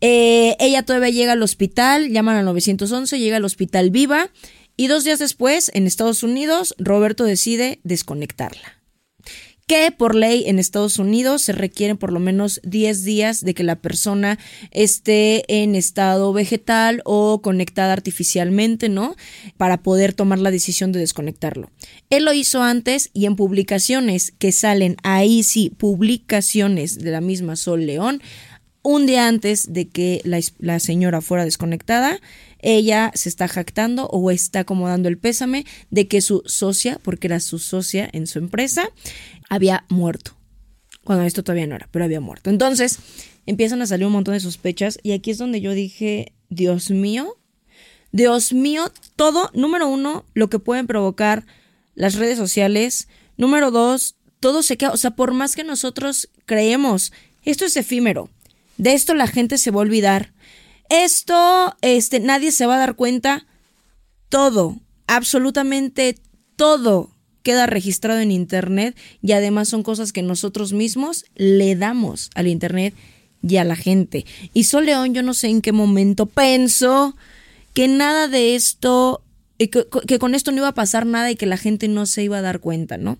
Eh, 0.00 0.54
ella 0.60 0.84
todavía 0.84 1.10
llega 1.10 1.32
al 1.32 1.42
hospital, 1.42 2.10
llaman 2.10 2.36
al 2.36 2.44
911, 2.44 3.18
llega 3.18 3.38
al 3.38 3.44
hospital 3.44 3.90
viva 3.90 4.30
y 4.76 4.88
dos 4.88 5.04
días 5.04 5.18
después, 5.18 5.70
en 5.74 5.86
Estados 5.86 6.22
Unidos, 6.22 6.74
Roberto 6.78 7.24
decide 7.24 7.80
desconectarla 7.82 8.76
que 9.66 9.90
por 9.90 10.14
ley 10.14 10.44
en 10.46 10.60
Estados 10.60 10.98
Unidos 10.98 11.42
se 11.42 11.52
requieren 11.52 11.96
por 11.96 12.12
lo 12.12 12.20
menos 12.20 12.60
10 12.62 13.02
días 13.02 13.44
de 13.44 13.52
que 13.52 13.64
la 13.64 13.76
persona 13.76 14.38
esté 14.70 15.44
en 15.48 15.74
estado 15.74 16.32
vegetal 16.32 17.02
o 17.04 17.42
conectada 17.42 17.92
artificialmente, 17.92 18.88
¿no? 18.88 19.16
Para 19.56 19.82
poder 19.82 20.12
tomar 20.12 20.38
la 20.38 20.52
decisión 20.52 20.92
de 20.92 21.00
desconectarlo. 21.00 21.70
Él 22.10 22.24
lo 22.24 22.32
hizo 22.32 22.62
antes 22.62 23.10
y 23.12 23.26
en 23.26 23.34
publicaciones 23.34 24.32
que 24.38 24.52
salen 24.52 24.96
ahí 25.02 25.42
sí, 25.42 25.70
publicaciones 25.70 26.98
de 27.00 27.10
la 27.10 27.20
misma 27.20 27.56
Sol 27.56 27.86
León, 27.86 28.22
un 28.82 29.06
día 29.06 29.26
antes 29.26 29.72
de 29.72 29.88
que 29.88 30.20
la, 30.22 30.38
la 30.58 30.78
señora 30.78 31.20
fuera 31.20 31.44
desconectada, 31.44 32.20
ella 32.60 33.12
se 33.14 33.28
está 33.28 33.48
jactando 33.48 34.06
o 34.06 34.30
está 34.30 34.64
como 34.64 34.88
dando 34.88 35.08
el 35.08 35.18
pésame 35.18 35.64
de 35.90 36.08
que 36.08 36.20
su 36.20 36.42
socia, 36.46 36.98
porque 37.02 37.26
era 37.26 37.40
su 37.40 37.58
socia 37.58 38.08
en 38.12 38.26
su 38.26 38.38
empresa, 38.38 38.90
había 39.48 39.84
muerto. 39.88 40.32
Cuando 41.04 41.24
esto 41.24 41.44
todavía 41.44 41.66
no 41.66 41.76
era, 41.76 41.88
pero 41.92 42.04
había 42.04 42.20
muerto. 42.20 42.50
Entonces 42.50 42.98
empiezan 43.46 43.80
a 43.82 43.86
salir 43.86 44.06
un 44.06 44.12
montón 44.12 44.34
de 44.34 44.40
sospechas 44.40 44.98
y 45.02 45.12
aquí 45.12 45.30
es 45.30 45.38
donde 45.38 45.60
yo 45.60 45.72
dije, 45.72 46.32
Dios 46.48 46.90
mío, 46.90 47.36
Dios 48.12 48.52
mío, 48.52 48.92
todo, 49.14 49.50
número 49.54 49.88
uno, 49.88 50.24
lo 50.34 50.48
que 50.48 50.58
pueden 50.58 50.86
provocar 50.86 51.44
las 51.94 52.14
redes 52.14 52.38
sociales. 52.38 53.08
Número 53.36 53.70
dos, 53.70 54.16
todo 54.40 54.62
se 54.62 54.76
queda, 54.76 54.92
o 54.92 54.96
sea, 54.96 55.12
por 55.12 55.32
más 55.32 55.54
que 55.56 55.64
nosotros 55.64 56.30
creemos, 56.44 57.12
esto 57.44 57.64
es 57.64 57.76
efímero, 57.76 58.30
de 58.78 58.94
esto 58.94 59.14
la 59.14 59.26
gente 59.26 59.58
se 59.58 59.70
va 59.70 59.78
a 59.78 59.82
olvidar, 59.82 60.32
esto, 60.90 61.76
este, 61.80 62.20
nadie 62.20 62.52
se 62.52 62.66
va 62.66 62.76
a 62.76 62.80
dar 62.80 62.96
cuenta, 62.96 63.46
todo, 64.28 64.76
absolutamente 65.06 66.16
todo 66.56 67.10
queda 67.42 67.66
registrado 67.66 68.20
en 68.20 68.32
Internet 68.32 68.96
y 69.22 69.32
además 69.32 69.68
son 69.68 69.84
cosas 69.84 70.12
que 70.12 70.22
nosotros 70.22 70.72
mismos 70.72 71.24
le 71.36 71.76
damos 71.76 72.30
al 72.34 72.48
Internet 72.48 72.92
y 73.40 73.58
a 73.58 73.64
la 73.64 73.76
gente. 73.76 74.26
Y 74.52 74.64
Sol 74.64 74.86
León, 74.86 75.14
yo 75.14 75.22
no 75.22 75.32
sé 75.32 75.48
en 75.48 75.62
qué 75.62 75.70
momento 75.70 76.26
pensó 76.26 77.16
que 77.72 77.86
nada 77.86 78.26
de 78.26 78.56
esto, 78.56 79.22
que, 79.58 79.70
que, 79.70 80.18
con 80.18 80.34
esto 80.34 80.50
no 80.50 80.58
iba 80.58 80.68
a 80.68 80.74
pasar 80.74 81.06
nada 81.06 81.30
y 81.30 81.36
que 81.36 81.46
la 81.46 81.56
gente 81.56 81.86
no 81.86 82.06
se 82.06 82.24
iba 82.24 82.38
a 82.38 82.42
dar 82.42 82.58
cuenta, 82.58 82.98
¿no? 82.98 83.18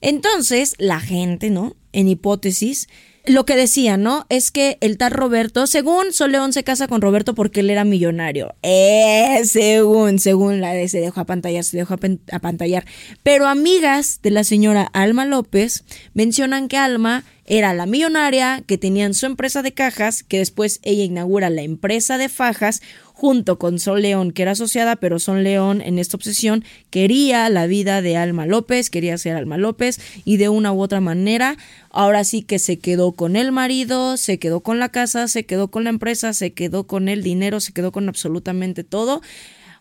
Entonces, 0.00 0.74
la 0.78 1.00
gente, 1.00 1.48
¿no? 1.48 1.74
En 1.92 2.08
hipótesis, 2.08 2.88
lo 3.24 3.46
que 3.46 3.56
decía, 3.56 3.96
¿no? 3.96 4.26
Es 4.28 4.50
que 4.50 4.78
el 4.80 4.98
tal 4.98 5.12
Roberto, 5.12 5.66
según 5.66 6.12
Soleón 6.12 6.52
se 6.52 6.64
casa 6.64 6.88
con 6.88 7.00
Roberto 7.00 7.34
porque 7.34 7.60
él 7.60 7.70
era 7.70 7.84
millonario. 7.84 8.54
Eh, 8.62 9.42
según, 9.44 10.18
según 10.18 10.60
la 10.60 10.72
de 10.72 10.88
se 10.88 11.00
dejó 11.00 11.20
a 11.20 11.24
pantallar, 11.24 11.62
se 11.62 11.76
dejó 11.76 11.94
a, 11.94 12.38
pantallar. 12.40 12.84
Pero 13.22 13.46
amigas 13.46 14.20
de 14.22 14.30
la 14.30 14.44
señora 14.44 14.82
Alma 14.92 15.24
López 15.24 15.84
mencionan 16.14 16.68
que 16.68 16.76
Alma 16.76 17.24
era 17.44 17.74
la 17.74 17.86
millonaria, 17.86 18.62
que 18.66 18.78
tenían 18.78 19.14
su 19.14 19.26
empresa 19.26 19.62
de 19.62 19.72
cajas, 19.72 20.22
que 20.22 20.38
después 20.38 20.80
ella 20.82 21.04
inaugura 21.04 21.50
la 21.50 21.62
empresa 21.62 22.18
de 22.18 22.28
fajas, 22.28 22.82
junto 23.22 23.56
con 23.56 23.78
Sol 23.78 24.02
León, 24.02 24.32
que 24.32 24.42
era 24.42 24.50
asociada, 24.50 24.96
pero 24.96 25.20
Sol 25.20 25.44
León 25.44 25.80
en 25.80 26.00
esta 26.00 26.16
obsesión 26.16 26.64
quería 26.90 27.48
la 27.50 27.68
vida 27.68 28.02
de 28.02 28.16
Alma 28.16 28.46
López, 28.46 28.90
quería 28.90 29.16
ser 29.16 29.36
Alma 29.36 29.58
López 29.58 30.00
y 30.24 30.38
de 30.38 30.48
una 30.48 30.72
u 30.72 30.82
otra 30.82 31.00
manera, 31.00 31.56
ahora 31.90 32.24
sí 32.24 32.42
que 32.42 32.58
se 32.58 32.80
quedó 32.80 33.12
con 33.12 33.36
el 33.36 33.52
marido, 33.52 34.16
se 34.16 34.40
quedó 34.40 34.58
con 34.58 34.80
la 34.80 34.88
casa, 34.88 35.28
se 35.28 35.46
quedó 35.46 35.68
con 35.68 35.84
la 35.84 35.90
empresa, 35.90 36.32
se 36.32 36.52
quedó 36.52 36.88
con 36.88 37.08
el 37.08 37.22
dinero, 37.22 37.60
se 37.60 37.72
quedó 37.72 37.92
con 37.92 38.08
absolutamente 38.08 38.82
todo, 38.82 39.22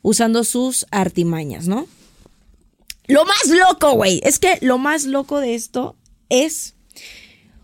usando 0.03 0.43
sus 0.43 0.86
artimañas, 0.91 1.67
¿no? 1.67 1.88
Lo 3.07 3.25
más 3.25 3.48
loco, 3.48 3.93
güey, 3.93 4.21
es 4.24 4.38
que 4.38 4.60
lo 4.62 4.77
más 4.77 5.05
loco 5.05 5.39
de 5.39 5.55
esto 5.55 5.95
es 6.29 6.75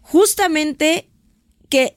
justamente 0.02 1.08
que 1.70 1.96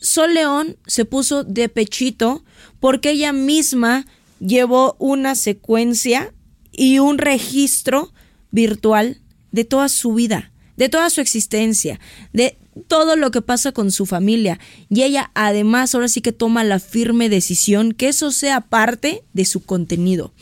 Sol 0.00 0.34
León 0.34 0.78
se 0.88 1.04
puso 1.04 1.44
de 1.44 1.68
pechito 1.68 2.42
porque 2.80 3.10
ella 3.10 3.32
misma 3.32 4.06
llevó 4.40 4.96
una 4.98 5.34
secuencia 5.34 6.32
y 6.72 6.98
un 6.98 7.18
registro 7.18 8.12
virtual 8.50 9.20
de 9.52 9.64
toda 9.64 9.88
su 9.88 10.14
vida, 10.14 10.50
de 10.76 10.88
toda 10.88 11.10
su 11.10 11.20
existencia, 11.20 12.00
de 12.32 12.56
todo 12.88 13.16
lo 13.16 13.30
que 13.30 13.42
pasa 13.42 13.72
con 13.72 13.90
su 13.90 14.06
familia. 14.06 14.58
Y 14.88 15.02
ella 15.02 15.30
además 15.34 15.94
ahora 15.94 16.08
sí 16.08 16.20
que 16.20 16.32
toma 16.32 16.64
la 16.64 16.80
firme 16.80 17.28
decisión 17.28 17.92
que 17.92 18.08
eso 18.08 18.30
sea 18.30 18.60
parte 18.62 19.22
de 19.32 19.44
su 19.44 19.62
contenido. 19.62 20.32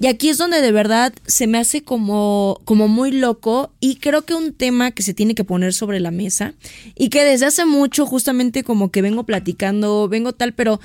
Y 0.00 0.06
aquí 0.06 0.28
es 0.28 0.38
donde 0.38 0.60
de 0.60 0.70
verdad 0.70 1.12
se 1.26 1.48
me 1.48 1.58
hace 1.58 1.82
como, 1.82 2.60
como 2.64 2.86
muy 2.86 3.10
loco 3.10 3.72
y 3.80 3.96
creo 3.96 4.22
que 4.22 4.34
un 4.34 4.52
tema 4.52 4.92
que 4.92 5.02
se 5.02 5.12
tiene 5.12 5.34
que 5.34 5.42
poner 5.42 5.74
sobre 5.74 5.98
la 5.98 6.12
mesa 6.12 6.54
y 6.94 7.08
que 7.08 7.24
desde 7.24 7.46
hace 7.46 7.66
mucho 7.66 8.06
justamente 8.06 8.62
como 8.62 8.92
que 8.92 9.02
vengo 9.02 9.24
platicando, 9.24 10.08
vengo 10.08 10.32
tal, 10.32 10.52
pero... 10.52 10.80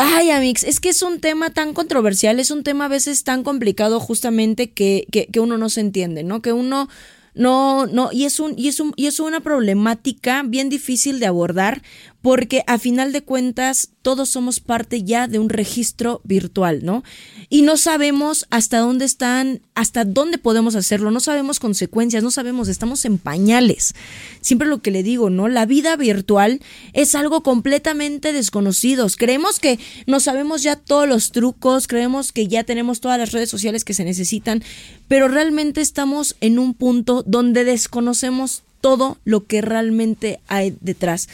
Ay, 0.00 0.30
Amix, 0.30 0.62
es 0.62 0.78
que 0.78 0.90
es 0.90 1.02
un 1.02 1.18
tema 1.18 1.50
tan 1.50 1.74
controversial, 1.74 2.38
es 2.38 2.52
un 2.52 2.62
tema 2.62 2.84
a 2.84 2.88
veces 2.88 3.24
tan 3.24 3.42
complicado 3.42 3.98
justamente 3.98 4.70
que, 4.70 5.08
que, 5.10 5.26
que 5.26 5.40
uno 5.40 5.58
no 5.58 5.68
se 5.70 5.80
entiende, 5.80 6.22
¿no? 6.22 6.40
Que 6.40 6.52
uno 6.52 6.88
no, 7.34 7.86
no, 7.86 8.10
y 8.12 8.24
es 8.24 8.38
un, 8.38 8.54
y 8.56 8.68
es 8.68 8.78
un, 8.78 8.92
y 8.94 9.06
es 9.06 9.18
una 9.18 9.40
problemática 9.40 10.44
bien 10.44 10.68
difícil 10.68 11.18
de 11.18 11.26
abordar 11.26 11.82
porque 12.22 12.64
a 12.66 12.78
final 12.78 13.12
de 13.12 13.22
cuentas 13.22 13.90
todos 14.02 14.28
somos 14.30 14.58
parte 14.58 15.04
ya 15.04 15.28
de 15.28 15.38
un 15.38 15.48
registro 15.48 16.20
virtual, 16.24 16.84
¿no? 16.84 17.04
Y 17.48 17.62
no 17.62 17.76
sabemos 17.76 18.46
hasta 18.50 18.78
dónde 18.78 19.04
están, 19.04 19.60
hasta 19.74 20.04
dónde 20.04 20.38
podemos 20.38 20.74
hacerlo, 20.74 21.10
no 21.10 21.20
sabemos 21.20 21.60
consecuencias, 21.60 22.22
no 22.22 22.30
sabemos, 22.30 22.68
estamos 22.68 23.04
en 23.04 23.18
pañales. 23.18 23.94
Siempre 24.40 24.66
lo 24.66 24.82
que 24.82 24.90
le 24.90 25.02
digo, 25.02 25.30
¿no? 25.30 25.46
La 25.48 25.64
vida 25.64 25.94
virtual 25.96 26.60
es 26.92 27.14
algo 27.14 27.42
completamente 27.42 28.32
desconocido. 28.32 29.06
Creemos 29.16 29.60
que 29.60 29.78
no 30.06 30.18
sabemos 30.20 30.62
ya 30.62 30.76
todos 30.76 31.08
los 31.08 31.30
trucos, 31.30 31.86
creemos 31.86 32.32
que 32.32 32.48
ya 32.48 32.64
tenemos 32.64 33.00
todas 33.00 33.18
las 33.18 33.32
redes 33.32 33.48
sociales 33.48 33.84
que 33.84 33.94
se 33.94 34.04
necesitan, 34.04 34.64
pero 35.06 35.28
realmente 35.28 35.80
estamos 35.80 36.36
en 36.40 36.58
un 36.58 36.74
punto 36.74 37.22
donde 37.26 37.64
desconocemos 37.64 38.64
todo 38.80 39.18
lo 39.24 39.46
que 39.46 39.60
realmente 39.60 40.40
hay 40.48 40.76
detrás. 40.80 41.28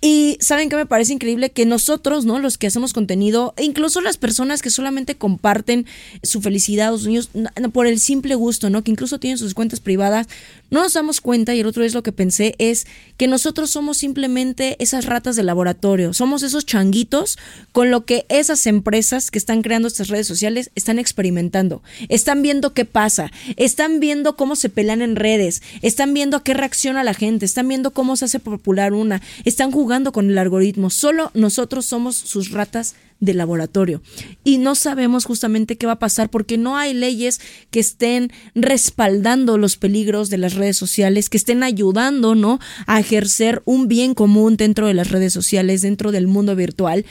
Y 0.00 0.38
saben 0.40 0.68
que 0.68 0.76
me 0.76 0.86
parece 0.86 1.12
increíble 1.12 1.50
que 1.50 1.66
nosotros, 1.66 2.24
¿no? 2.24 2.38
Los 2.38 2.56
que 2.56 2.68
hacemos 2.68 2.92
contenido, 2.92 3.52
e 3.56 3.64
incluso 3.64 4.00
las 4.00 4.16
personas 4.16 4.62
que 4.62 4.70
solamente 4.70 5.16
comparten 5.16 5.86
su 6.22 6.40
felicidad, 6.40 6.92
los 6.92 7.04
niños, 7.04 7.30
por 7.72 7.88
el 7.88 7.98
simple 7.98 8.36
gusto, 8.36 8.70
¿no? 8.70 8.84
Que 8.84 8.92
incluso 8.92 9.18
tienen 9.18 9.38
sus 9.38 9.54
cuentas 9.54 9.80
privadas, 9.80 10.28
no 10.70 10.82
nos 10.82 10.92
damos 10.92 11.20
cuenta, 11.20 11.52
y 11.52 11.60
el 11.60 11.66
otro 11.66 11.82
es 11.82 11.94
lo 11.94 12.04
que 12.04 12.12
pensé, 12.12 12.54
es 12.58 12.86
que 13.16 13.26
nosotros 13.26 13.70
somos 13.70 13.98
simplemente 13.98 14.76
esas 14.78 15.04
ratas 15.04 15.34
de 15.34 15.42
laboratorio, 15.42 16.14
somos 16.14 16.44
esos 16.44 16.64
changuitos 16.64 17.36
con 17.72 17.90
lo 17.90 18.04
que 18.04 18.24
esas 18.28 18.66
empresas 18.68 19.32
que 19.32 19.38
están 19.38 19.62
creando 19.62 19.88
estas 19.88 20.08
redes 20.08 20.28
sociales 20.28 20.70
están 20.76 21.00
experimentando, 21.00 21.82
están 22.08 22.42
viendo 22.42 22.72
qué 22.72 22.84
pasa, 22.84 23.32
están 23.56 23.98
viendo 23.98 24.36
cómo 24.36 24.54
se 24.54 24.68
pelean 24.68 25.02
en 25.02 25.16
redes, 25.16 25.60
están 25.82 26.14
viendo 26.14 26.36
a 26.36 26.44
qué 26.44 26.54
reacciona 26.54 27.02
la 27.02 27.14
gente, 27.14 27.46
están 27.46 27.66
viendo 27.66 27.92
cómo 27.92 28.14
se 28.14 28.26
hace 28.26 28.38
popular 28.38 28.92
una, 28.92 29.22
están 29.44 29.72
jugando 29.72 29.87
jugando 29.88 30.12
con 30.12 30.28
el 30.28 30.36
algoritmo. 30.36 30.90
Solo 30.90 31.30
nosotros 31.32 31.86
somos 31.86 32.14
sus 32.14 32.50
ratas 32.50 32.94
de 33.20 33.32
laboratorio. 33.32 34.02
Y 34.44 34.58
no 34.58 34.74
sabemos 34.74 35.24
justamente 35.24 35.78
qué 35.78 35.86
va 35.86 35.92
a 35.92 35.98
pasar 35.98 36.28
porque 36.28 36.58
no 36.58 36.76
hay 36.76 36.92
leyes 36.92 37.40
que 37.70 37.80
estén 37.80 38.30
respaldando 38.54 39.56
los 39.56 39.78
peligros 39.78 40.28
de 40.28 40.36
las 40.36 40.56
redes 40.56 40.76
sociales, 40.76 41.30
que 41.30 41.38
estén 41.38 41.62
ayudando, 41.62 42.34
¿no? 42.34 42.60
A 42.86 43.00
ejercer 43.00 43.62
un 43.64 43.88
bien 43.88 44.12
común 44.12 44.58
dentro 44.58 44.86
de 44.86 44.92
las 44.92 45.10
redes 45.10 45.32
sociales, 45.32 45.80
dentro 45.80 46.12
del 46.12 46.26
mundo 46.26 46.54
virtual. 46.54 47.06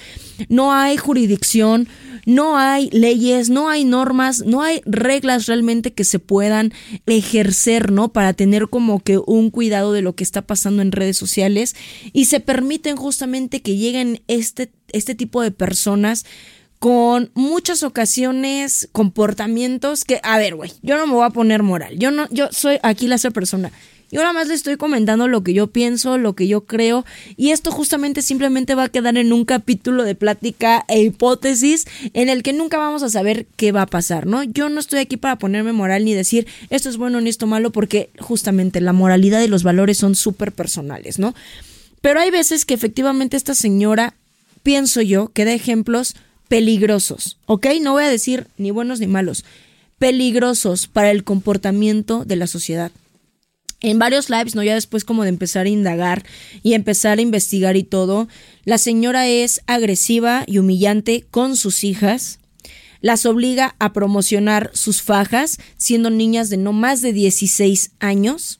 No 0.47 0.71
hay 0.71 0.97
jurisdicción, 0.97 1.87
no 2.27 2.57
hay 2.57 2.89
leyes, 2.91 3.49
no 3.49 3.69
hay 3.69 3.85
normas, 3.85 4.43
no 4.45 4.61
hay 4.61 4.81
reglas 4.85 5.45
realmente 5.45 5.93
que 5.93 6.03
se 6.03 6.19
puedan 6.19 6.73
ejercer, 7.05 7.89
¿no? 7.89 8.09
Para 8.09 8.33
tener 8.33 8.67
como 8.67 8.99
que 8.99 9.17
un 9.17 9.49
cuidado 9.49 9.93
de 9.93 10.01
lo 10.01 10.13
que 10.13 10.25
está 10.25 10.41
pasando 10.41 10.81
en 10.81 10.91
redes 10.91 11.15
sociales. 11.15 11.77
Y 12.11 12.25
se 12.25 12.41
permiten 12.41 12.97
justamente 12.97 13.61
que 13.61 13.77
lleguen 13.77 14.21
este, 14.27 14.69
este 14.91 15.15
tipo 15.15 15.41
de 15.41 15.51
personas 15.51 16.25
con 16.79 17.31
muchas 17.33 17.81
ocasiones 17.81 18.89
comportamientos 18.91 20.03
que, 20.03 20.19
a 20.21 20.37
ver, 20.37 20.55
güey, 20.55 20.73
yo 20.81 20.97
no 20.97 21.07
me 21.07 21.13
voy 21.13 21.25
a 21.25 21.29
poner 21.29 21.63
moral, 21.63 21.97
yo 21.97 22.11
no, 22.11 22.27
yo 22.29 22.49
soy 22.51 22.77
aquí 22.83 23.07
la 23.07 23.17
persona 23.17 23.71
Yo 24.09 24.21
nada 24.21 24.31
más 24.31 24.47
le 24.47 24.53
estoy 24.53 24.77
comentando 24.77 25.27
lo 25.27 25.43
que 25.43 25.53
yo 25.53 25.67
pienso, 25.67 26.17
lo 26.17 26.33
que 26.33 26.47
yo 26.47 26.61
creo, 26.61 27.03
y 27.35 27.49
esto 27.49 27.71
justamente 27.71 28.21
simplemente 28.21 28.73
va 28.73 28.85
a 28.85 28.89
quedar 28.89 29.17
en 29.17 29.33
un 29.33 29.43
capítulo 29.43 30.03
de 30.03 30.15
plática 30.15 30.85
e 30.87 31.01
hipótesis 31.01 31.85
en 32.13 32.29
el 32.29 32.41
que 32.41 32.53
nunca 32.53 32.77
vamos 32.77 33.03
a 33.03 33.09
saber 33.09 33.47
qué 33.57 33.73
va 33.73 33.81
a 33.81 33.87
pasar, 33.87 34.25
¿no? 34.25 34.43
Yo 34.43 34.69
no 34.69 34.79
estoy 34.79 34.99
aquí 34.99 35.17
para 35.17 35.37
ponerme 35.37 35.73
moral 35.73 36.05
ni 36.05 36.13
decir 36.13 36.47
esto 36.69 36.89
es 36.89 36.95
bueno 36.95 37.19
ni 37.19 37.29
esto 37.29 37.47
malo, 37.47 37.71
porque 37.71 38.09
justamente 38.17 38.79
la 38.79 38.93
moralidad 38.93 39.41
y 39.41 39.49
los 39.49 39.63
valores 39.63 39.97
son 39.97 40.15
súper 40.15 40.53
personales, 40.53 41.19
¿no? 41.19 41.35
Pero 41.99 42.21
hay 42.21 42.31
veces 42.31 42.63
que 42.63 42.75
efectivamente 42.75 43.35
esta 43.35 43.55
señora, 43.55 44.13
pienso 44.63 45.01
yo, 45.01 45.33
que 45.33 45.43
da 45.43 45.51
ejemplos 45.51 46.15
peligrosos, 46.47 47.37
¿ok? 47.45 47.67
No 47.81 47.91
voy 47.91 48.05
a 48.05 48.09
decir 48.09 48.47
ni 48.57 48.71
buenos 48.71 49.01
ni 49.01 49.07
malos, 49.07 49.43
peligrosos 49.99 50.87
para 50.87 51.11
el 51.11 51.25
comportamiento 51.25 52.23
de 52.23 52.37
la 52.37 52.47
sociedad 52.47 52.91
en 53.81 53.99
varios 53.99 54.29
lives, 54.29 54.55
¿no? 54.55 54.63
Ya 54.63 54.73
después 54.73 55.05
como 55.05 55.23
de 55.23 55.29
empezar 55.29 55.65
a 55.65 55.69
indagar 55.69 56.25
y 56.63 56.73
empezar 56.73 57.19
a 57.19 57.21
investigar 57.21 57.77
y 57.77 57.83
todo, 57.83 58.27
la 58.65 58.77
señora 58.77 59.27
es 59.27 59.61
agresiva 59.67 60.43
y 60.47 60.57
humillante 60.57 61.25
con 61.29 61.55
sus 61.55 61.83
hijas, 61.83 62.39
las 63.01 63.25
obliga 63.25 63.75
a 63.79 63.93
promocionar 63.93 64.71
sus 64.73 65.01
fajas, 65.01 65.59
siendo 65.77 66.09
niñas 66.09 66.49
de 66.49 66.57
no 66.57 66.73
más 66.73 67.01
de 67.01 67.13
16 67.13 67.91
años. 67.99 68.59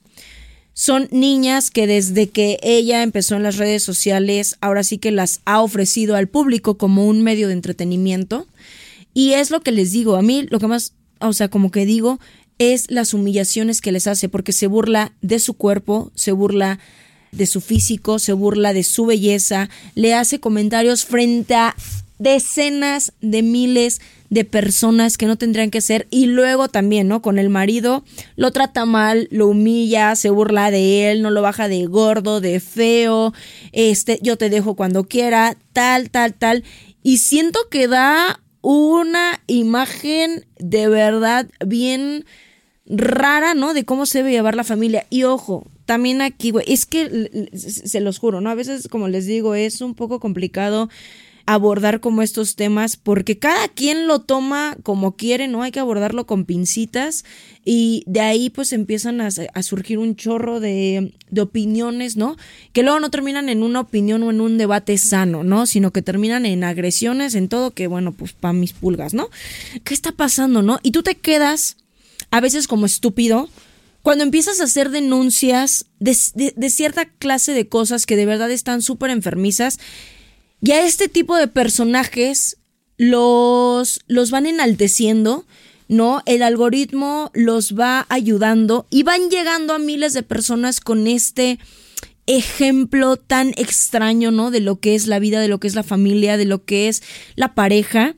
Son 0.72 1.08
niñas 1.10 1.72
que 1.72 1.88
desde 1.88 2.28
que 2.28 2.58
ella 2.62 3.02
empezó 3.02 3.34
en 3.34 3.42
las 3.42 3.56
redes 3.56 3.82
sociales, 3.82 4.56
ahora 4.60 4.84
sí 4.84 4.98
que 4.98 5.10
las 5.10 5.40
ha 5.44 5.60
ofrecido 5.60 6.14
al 6.14 6.28
público 6.28 6.78
como 6.78 7.06
un 7.06 7.22
medio 7.22 7.48
de 7.48 7.54
entretenimiento. 7.54 8.46
Y 9.12 9.32
es 9.32 9.50
lo 9.50 9.60
que 9.60 9.72
les 9.72 9.90
digo, 9.90 10.14
a 10.14 10.22
mí 10.22 10.46
lo 10.48 10.60
que 10.60 10.68
más, 10.68 10.92
o 11.18 11.32
sea, 11.32 11.48
como 11.48 11.72
que 11.72 11.84
digo, 11.84 12.20
es 12.58 12.90
las 12.90 13.14
humillaciones 13.14 13.80
que 13.80 13.92
les 13.92 14.06
hace, 14.06 14.28
porque 14.28 14.52
se 14.52 14.66
burla 14.66 15.12
de 15.22 15.38
su 15.38 15.54
cuerpo, 15.54 16.10
se 16.14 16.32
burla 16.32 16.78
de 17.32 17.46
su 17.46 17.60
físico, 17.60 18.18
se 18.18 18.32
burla 18.32 18.72
de 18.72 18.82
su 18.82 19.06
belleza, 19.06 19.68
le 19.94 20.14
hace 20.14 20.40
comentarios 20.40 21.04
frente 21.04 21.54
a 21.54 21.74
decenas 22.18 23.12
de 23.20 23.42
miles 23.42 24.00
de 24.30 24.44
personas 24.44 25.16
que 25.16 25.26
no 25.26 25.36
tendrían 25.36 25.70
que 25.70 25.80
ser 25.80 26.06
y 26.10 26.26
luego 26.26 26.68
también, 26.68 27.08
¿no? 27.08 27.22
Con 27.22 27.38
el 27.38 27.48
marido 27.48 28.04
lo 28.36 28.50
trata 28.50 28.84
mal, 28.84 29.28
lo 29.30 29.46
humilla, 29.46 30.16
se 30.16 30.30
burla 30.30 30.70
de 30.70 31.10
él, 31.10 31.22
no 31.22 31.30
lo 31.30 31.42
baja 31.42 31.68
de 31.68 31.86
gordo, 31.86 32.40
de 32.40 32.60
feo, 32.60 33.32
este, 33.72 34.18
yo 34.22 34.36
te 34.36 34.50
dejo 34.50 34.74
cuando 34.74 35.04
quiera, 35.04 35.56
tal, 35.72 36.10
tal, 36.10 36.34
tal 36.34 36.64
y 37.02 37.18
siento 37.18 37.58
que 37.70 37.88
da 37.88 38.40
una 38.60 39.40
imagen 39.46 40.44
de 40.58 40.88
verdad 40.88 41.48
bien 41.64 42.26
rara, 42.88 43.54
¿no? 43.54 43.74
De 43.74 43.84
cómo 43.84 44.06
se 44.06 44.18
debe 44.18 44.32
llevar 44.32 44.56
la 44.56 44.64
familia. 44.64 45.06
Y 45.10 45.24
ojo, 45.24 45.66
también 45.84 46.22
aquí, 46.22 46.50
güey, 46.50 46.64
es 46.68 46.86
que 46.86 47.50
se 47.54 48.00
los 48.00 48.18
juro, 48.18 48.40
¿no? 48.40 48.50
A 48.50 48.54
veces, 48.54 48.88
como 48.88 49.08
les 49.08 49.26
digo, 49.26 49.54
es 49.54 49.80
un 49.80 49.94
poco 49.94 50.20
complicado 50.20 50.88
abordar 51.48 52.00
como 52.00 52.20
estos 52.20 52.56
temas 52.56 52.98
porque 52.98 53.38
cada 53.38 53.68
quien 53.68 54.06
lo 54.06 54.18
toma 54.18 54.76
como 54.82 55.16
quiere, 55.16 55.48
¿no? 55.48 55.62
Hay 55.62 55.70
que 55.70 55.80
abordarlo 55.80 56.26
con 56.26 56.44
pincitas 56.44 57.24
y 57.64 58.04
de 58.06 58.20
ahí 58.20 58.50
pues 58.50 58.74
empiezan 58.74 59.22
a, 59.22 59.30
surgir 59.62 59.96
un 59.96 60.14
chorro 60.14 60.60
de, 60.60 61.14
de, 61.30 61.40
opiniones, 61.40 62.18
¿no? 62.18 62.36
Que 62.74 62.82
luego 62.82 63.00
no 63.00 63.10
terminan 63.10 63.48
en 63.48 63.62
una 63.62 63.80
opinión 63.80 64.22
o 64.24 64.30
en 64.30 64.42
un 64.42 64.58
debate 64.58 64.98
sano, 64.98 65.42
¿no? 65.42 65.64
Sino 65.64 65.90
que 65.90 66.02
terminan 66.02 66.44
en 66.44 66.64
agresiones, 66.64 67.34
en 67.34 67.48
todo 67.48 67.70
que, 67.70 67.86
bueno, 67.86 68.12
pues 68.12 68.34
para 68.34 68.52
mis 68.52 68.74
pulgas, 68.74 69.14
¿no? 69.14 69.30
¿Qué 69.84 69.94
está 69.94 70.12
pasando, 70.12 70.60
no? 70.60 70.80
Y 70.82 70.90
tú 70.90 71.02
te 71.02 71.14
quedas 71.14 71.78
a 72.30 72.40
veces 72.40 72.66
como 72.66 72.86
estúpido, 72.86 73.48
cuando 74.02 74.24
empiezas 74.24 74.60
a 74.60 74.64
hacer 74.64 74.90
denuncias 74.90 75.86
de, 75.98 76.14
cierta 76.70 77.06
clase 77.06 77.52
de 77.52 77.68
cosas 77.68 78.06
que 78.06 78.16
de 78.16 78.26
verdad 78.26 78.50
están 78.50 78.80
súper 78.82 79.10
enfermizas, 79.10 79.78
ya 80.60 80.84
este 80.84 81.08
tipo 81.08 81.36
de 81.36 81.48
personajes 81.48 82.56
los, 82.96 84.00
los 84.06 84.30
van 84.30 84.46
enalteciendo, 84.46 85.46
¿no? 85.88 86.22
El 86.26 86.42
algoritmo 86.42 87.30
los 87.34 87.78
va 87.78 88.06
ayudando 88.08 88.86
y 88.90 89.02
van 89.02 89.30
llegando 89.30 89.74
a 89.74 89.78
miles 89.78 90.12
de 90.12 90.22
personas 90.22 90.80
con 90.80 91.06
este 91.06 91.58
ejemplo 92.26 93.16
tan 93.16 93.48
extraño, 93.56 94.30
¿no? 94.30 94.50
De 94.50 94.60
lo 94.60 94.80
que 94.80 94.94
es 94.94 95.06
la 95.06 95.18
vida, 95.18 95.40
de 95.40 95.48
lo 95.48 95.60
que 95.60 95.66
es 95.66 95.74
la 95.74 95.82
familia, 95.82 96.36
de 96.36 96.44
lo 96.44 96.64
que 96.64 96.88
es 96.88 97.02
la 97.36 97.54
pareja. 97.54 98.14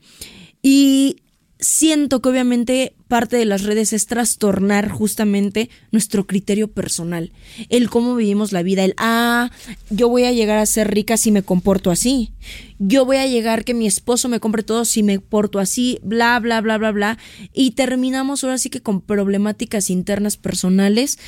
Y 0.61 1.17
siento 1.61 2.21
que 2.21 2.29
obviamente 2.29 2.95
parte 3.07 3.37
de 3.37 3.45
las 3.45 3.63
redes 3.63 3.93
es 3.93 4.07
trastornar 4.07 4.89
justamente 4.89 5.69
nuestro 5.91 6.25
criterio 6.25 6.71
personal, 6.71 7.31
el 7.69 7.89
cómo 7.89 8.15
vivimos 8.15 8.51
la 8.51 8.63
vida, 8.63 8.83
el, 8.83 8.95
ah, 8.97 9.51
yo 9.91 10.09
voy 10.09 10.23
a 10.23 10.31
llegar 10.31 10.57
a 10.57 10.65
ser 10.65 10.91
rica 10.91 11.17
si 11.17 11.31
me 11.31 11.43
comporto 11.43 11.91
así, 11.91 12.31
yo 12.79 13.05
voy 13.05 13.17
a 13.17 13.27
llegar 13.27 13.63
que 13.63 13.75
mi 13.75 13.85
esposo 13.85 14.27
me 14.27 14.39
compre 14.39 14.63
todo 14.63 14.85
si 14.85 15.03
me 15.03 15.19
porto 15.19 15.59
así, 15.59 15.99
bla, 16.01 16.39
bla, 16.39 16.61
bla, 16.61 16.79
bla, 16.79 16.91
bla, 16.91 17.17
y 17.53 17.71
terminamos 17.71 18.43
ahora 18.43 18.57
sí 18.57 18.71
que 18.71 18.81
con 18.81 18.99
problemáticas 18.99 19.91
internas 19.91 20.37
personales 20.37 21.19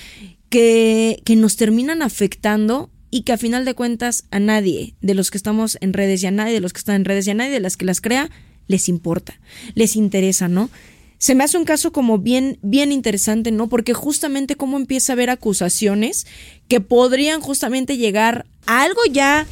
que, 0.49 1.21
que 1.25 1.35
nos 1.35 1.57
terminan 1.57 2.01
afectando 2.01 2.89
y 3.11 3.21
que 3.21 3.33
a 3.33 3.37
final 3.37 3.65
de 3.65 3.75
cuentas 3.75 4.25
a 4.31 4.39
nadie 4.39 4.95
de 5.01 5.13
los 5.13 5.29
que 5.29 5.37
estamos 5.37 5.77
en 5.81 5.93
redes 5.93 6.23
y 6.23 6.25
a 6.25 6.31
nadie 6.31 6.53
de 6.53 6.61
los 6.61 6.73
que 6.73 6.79
están 6.79 6.95
en 6.95 7.05
redes 7.05 7.27
y 7.27 7.29
a 7.29 7.35
nadie 7.35 7.51
de 7.51 7.59
las 7.59 7.77
que 7.77 7.85
las 7.85 8.01
crea 8.01 8.31
les 8.67 8.89
importa, 8.89 9.39
les 9.75 9.95
interesa, 9.95 10.47
¿no? 10.47 10.69
Se 11.17 11.35
me 11.35 11.43
hace 11.43 11.57
un 11.57 11.63
caso 11.63 11.93
como 11.93 12.17
bien, 12.17 12.57
bien 12.61 12.91
interesante, 12.91 13.51
¿no? 13.51 13.69
Porque 13.69 13.93
justamente 13.93 14.55
cómo 14.55 14.77
empieza 14.77 15.13
a 15.13 15.15
haber 15.15 15.29
acusaciones 15.29 16.27
que 16.67 16.81
podrían 16.81 17.39
justamente 17.39 17.97
llegar 17.97 18.45
a 18.65 18.83
algo 18.83 19.01
ya 19.09 19.47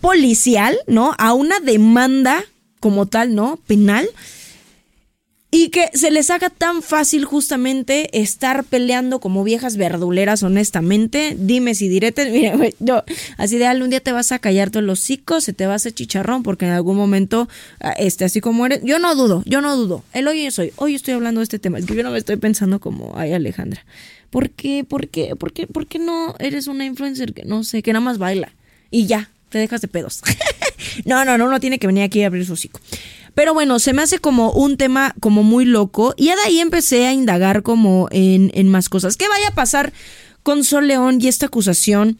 policial, 0.00 0.76
¿no? 0.86 1.14
A 1.18 1.32
una 1.32 1.58
demanda 1.60 2.44
como 2.80 3.06
tal, 3.06 3.34
¿no? 3.34 3.58
Penal 3.66 4.08
y 5.50 5.68
que 5.68 5.90
se 5.94 6.10
les 6.10 6.30
haga 6.30 6.50
tan 6.50 6.82
fácil 6.82 7.24
justamente 7.24 8.20
estar 8.20 8.64
peleando 8.64 9.20
como 9.20 9.44
viejas 9.44 9.76
verduleras, 9.76 10.42
honestamente. 10.42 11.36
Dime 11.38 11.74
si 11.74 11.88
diretes, 11.88 12.32
mira, 12.32 12.58
yo, 12.80 13.04
así 13.36 13.56
de 13.56 13.66
un 13.82 13.90
día 13.90 14.00
te 14.00 14.12
vas 14.12 14.32
a 14.32 14.38
callar 14.38 14.70
todos 14.70 14.84
los 14.84 15.00
hocico, 15.00 15.40
se 15.40 15.52
te 15.52 15.66
va 15.66 15.74
a 15.74 15.76
hacer 15.76 15.92
chicharrón, 15.92 16.42
porque 16.42 16.66
en 16.66 16.72
algún 16.72 16.96
momento, 16.96 17.48
ah, 17.80 17.92
este, 17.92 18.24
así 18.24 18.40
como 18.40 18.66
eres, 18.66 18.80
yo 18.82 18.98
no 18.98 19.14
dudo, 19.14 19.42
yo 19.46 19.60
no 19.60 19.76
dudo. 19.76 20.02
El 20.12 20.26
hoy 20.26 20.50
soy, 20.50 20.72
hoy 20.76 20.94
estoy 20.94 21.14
hablando 21.14 21.40
de 21.40 21.44
este 21.44 21.58
tema, 21.58 21.78
es 21.78 21.86
que 21.86 21.94
yo 21.94 22.02
no 22.02 22.10
me 22.10 22.18
estoy 22.18 22.36
pensando 22.36 22.80
como, 22.80 23.16
ay 23.16 23.32
Alejandra, 23.32 23.84
¿por 24.30 24.50
qué, 24.50 24.84
por 24.84 25.08
qué, 25.08 25.36
por 25.36 25.52
qué, 25.52 25.66
por 25.66 25.86
qué 25.86 25.98
no 25.98 26.34
eres 26.38 26.66
una 26.66 26.84
influencer 26.84 27.32
que 27.34 27.44
no 27.44 27.62
sé, 27.62 27.82
que 27.82 27.92
nada 27.92 28.04
más 28.04 28.18
baila? 28.18 28.52
Y 28.90 29.06
ya, 29.06 29.30
te 29.48 29.58
dejas 29.58 29.80
de 29.80 29.88
pedos. 29.88 30.22
no, 31.04 31.24
no, 31.24 31.38
no, 31.38 31.48
no 31.50 31.60
tiene 31.60 31.78
que 31.78 31.86
venir 31.86 32.02
aquí 32.02 32.22
a 32.22 32.26
abrir 32.26 32.44
su 32.46 32.54
hocico. 32.54 32.80
Pero 33.36 33.52
bueno, 33.52 33.78
se 33.80 33.92
me 33.92 34.00
hace 34.00 34.18
como 34.18 34.50
un 34.52 34.78
tema 34.78 35.14
como 35.20 35.42
muy 35.42 35.66
loco 35.66 36.14
y 36.16 36.28
de 36.28 36.32
ahí 36.46 36.58
empecé 36.58 37.06
a 37.06 37.12
indagar 37.12 37.62
como 37.62 38.08
en, 38.10 38.50
en 38.54 38.70
más 38.70 38.88
cosas. 38.88 39.18
¿Qué 39.18 39.28
vaya 39.28 39.48
a 39.48 39.54
pasar 39.54 39.92
con 40.42 40.64
Sol 40.64 40.88
León 40.88 41.18
y 41.20 41.28
esta 41.28 41.44
acusación 41.44 42.18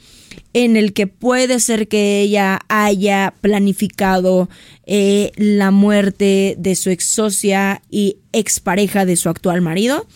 en 0.53 0.77
el 0.77 0.93
que 0.93 1.07
puede 1.07 1.59
ser 1.59 1.89
que 1.89 2.21
ella 2.21 2.61
haya 2.69 3.33
planificado 3.41 4.51
eh, 4.85 5.33
la 5.37 5.71
muerte 5.71 6.55
de 6.59 6.75
su 6.75 6.91
ex 6.91 7.07
socia 7.07 7.81
y 7.91 8.19
expareja 8.35 9.07
de 9.07 9.17
su 9.17 9.31
actual 9.31 9.63
marido? 9.63 10.07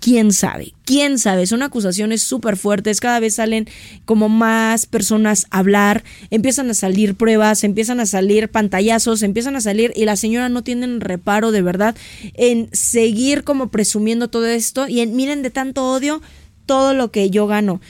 Quién 0.00 0.32
sabe, 0.32 0.74
quién 0.84 1.18
sabe, 1.18 1.46
son 1.46 1.62
acusaciones 1.62 2.22
súper 2.22 2.56
fuertes, 2.56 3.00
cada 3.00 3.20
vez 3.20 3.36
salen 3.36 3.68
como 4.04 4.28
más 4.28 4.86
personas 4.86 5.46
a 5.50 5.58
hablar, 5.58 6.04
empiezan 6.30 6.70
a 6.70 6.74
salir 6.74 7.14
pruebas, 7.14 7.64
empiezan 7.64 8.00
a 8.00 8.06
salir 8.06 8.48
pantallazos, 8.48 9.22
empiezan 9.22 9.56
a 9.56 9.60
salir 9.60 9.92
y 9.96 10.04
la 10.04 10.16
señora 10.16 10.48
no 10.48 10.62
tiene 10.62 10.86
reparo 11.00 11.50
de 11.50 11.62
verdad 11.62 11.96
en 12.34 12.68
seguir 12.72 13.44
como 13.44 13.70
presumiendo 13.70 14.28
todo 14.28 14.46
esto 14.46 14.88
y 14.88 15.00
en, 15.00 15.16
miren 15.16 15.42
de 15.42 15.50
tanto 15.50 15.90
odio 15.90 16.22
todo 16.66 16.94
lo 16.94 17.10
que 17.10 17.30
yo 17.30 17.46
gano. 17.46 17.80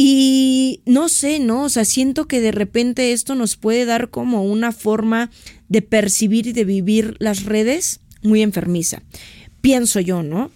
Y 0.00 0.80
no 0.86 1.08
sé, 1.08 1.40
¿no? 1.40 1.64
O 1.64 1.68
sea, 1.68 1.84
siento 1.84 2.28
que 2.28 2.40
de 2.40 2.52
repente 2.52 3.12
esto 3.12 3.34
nos 3.34 3.56
puede 3.56 3.84
dar 3.84 4.10
como 4.10 4.44
una 4.44 4.70
forma 4.70 5.28
de 5.68 5.82
percibir 5.82 6.46
y 6.46 6.52
de 6.52 6.64
vivir 6.64 7.16
las 7.18 7.44
redes 7.44 7.98
muy 8.22 8.42
enfermiza. 8.42 9.02
Pienso 9.60 9.98
yo, 9.98 10.22
¿no? 10.22 10.52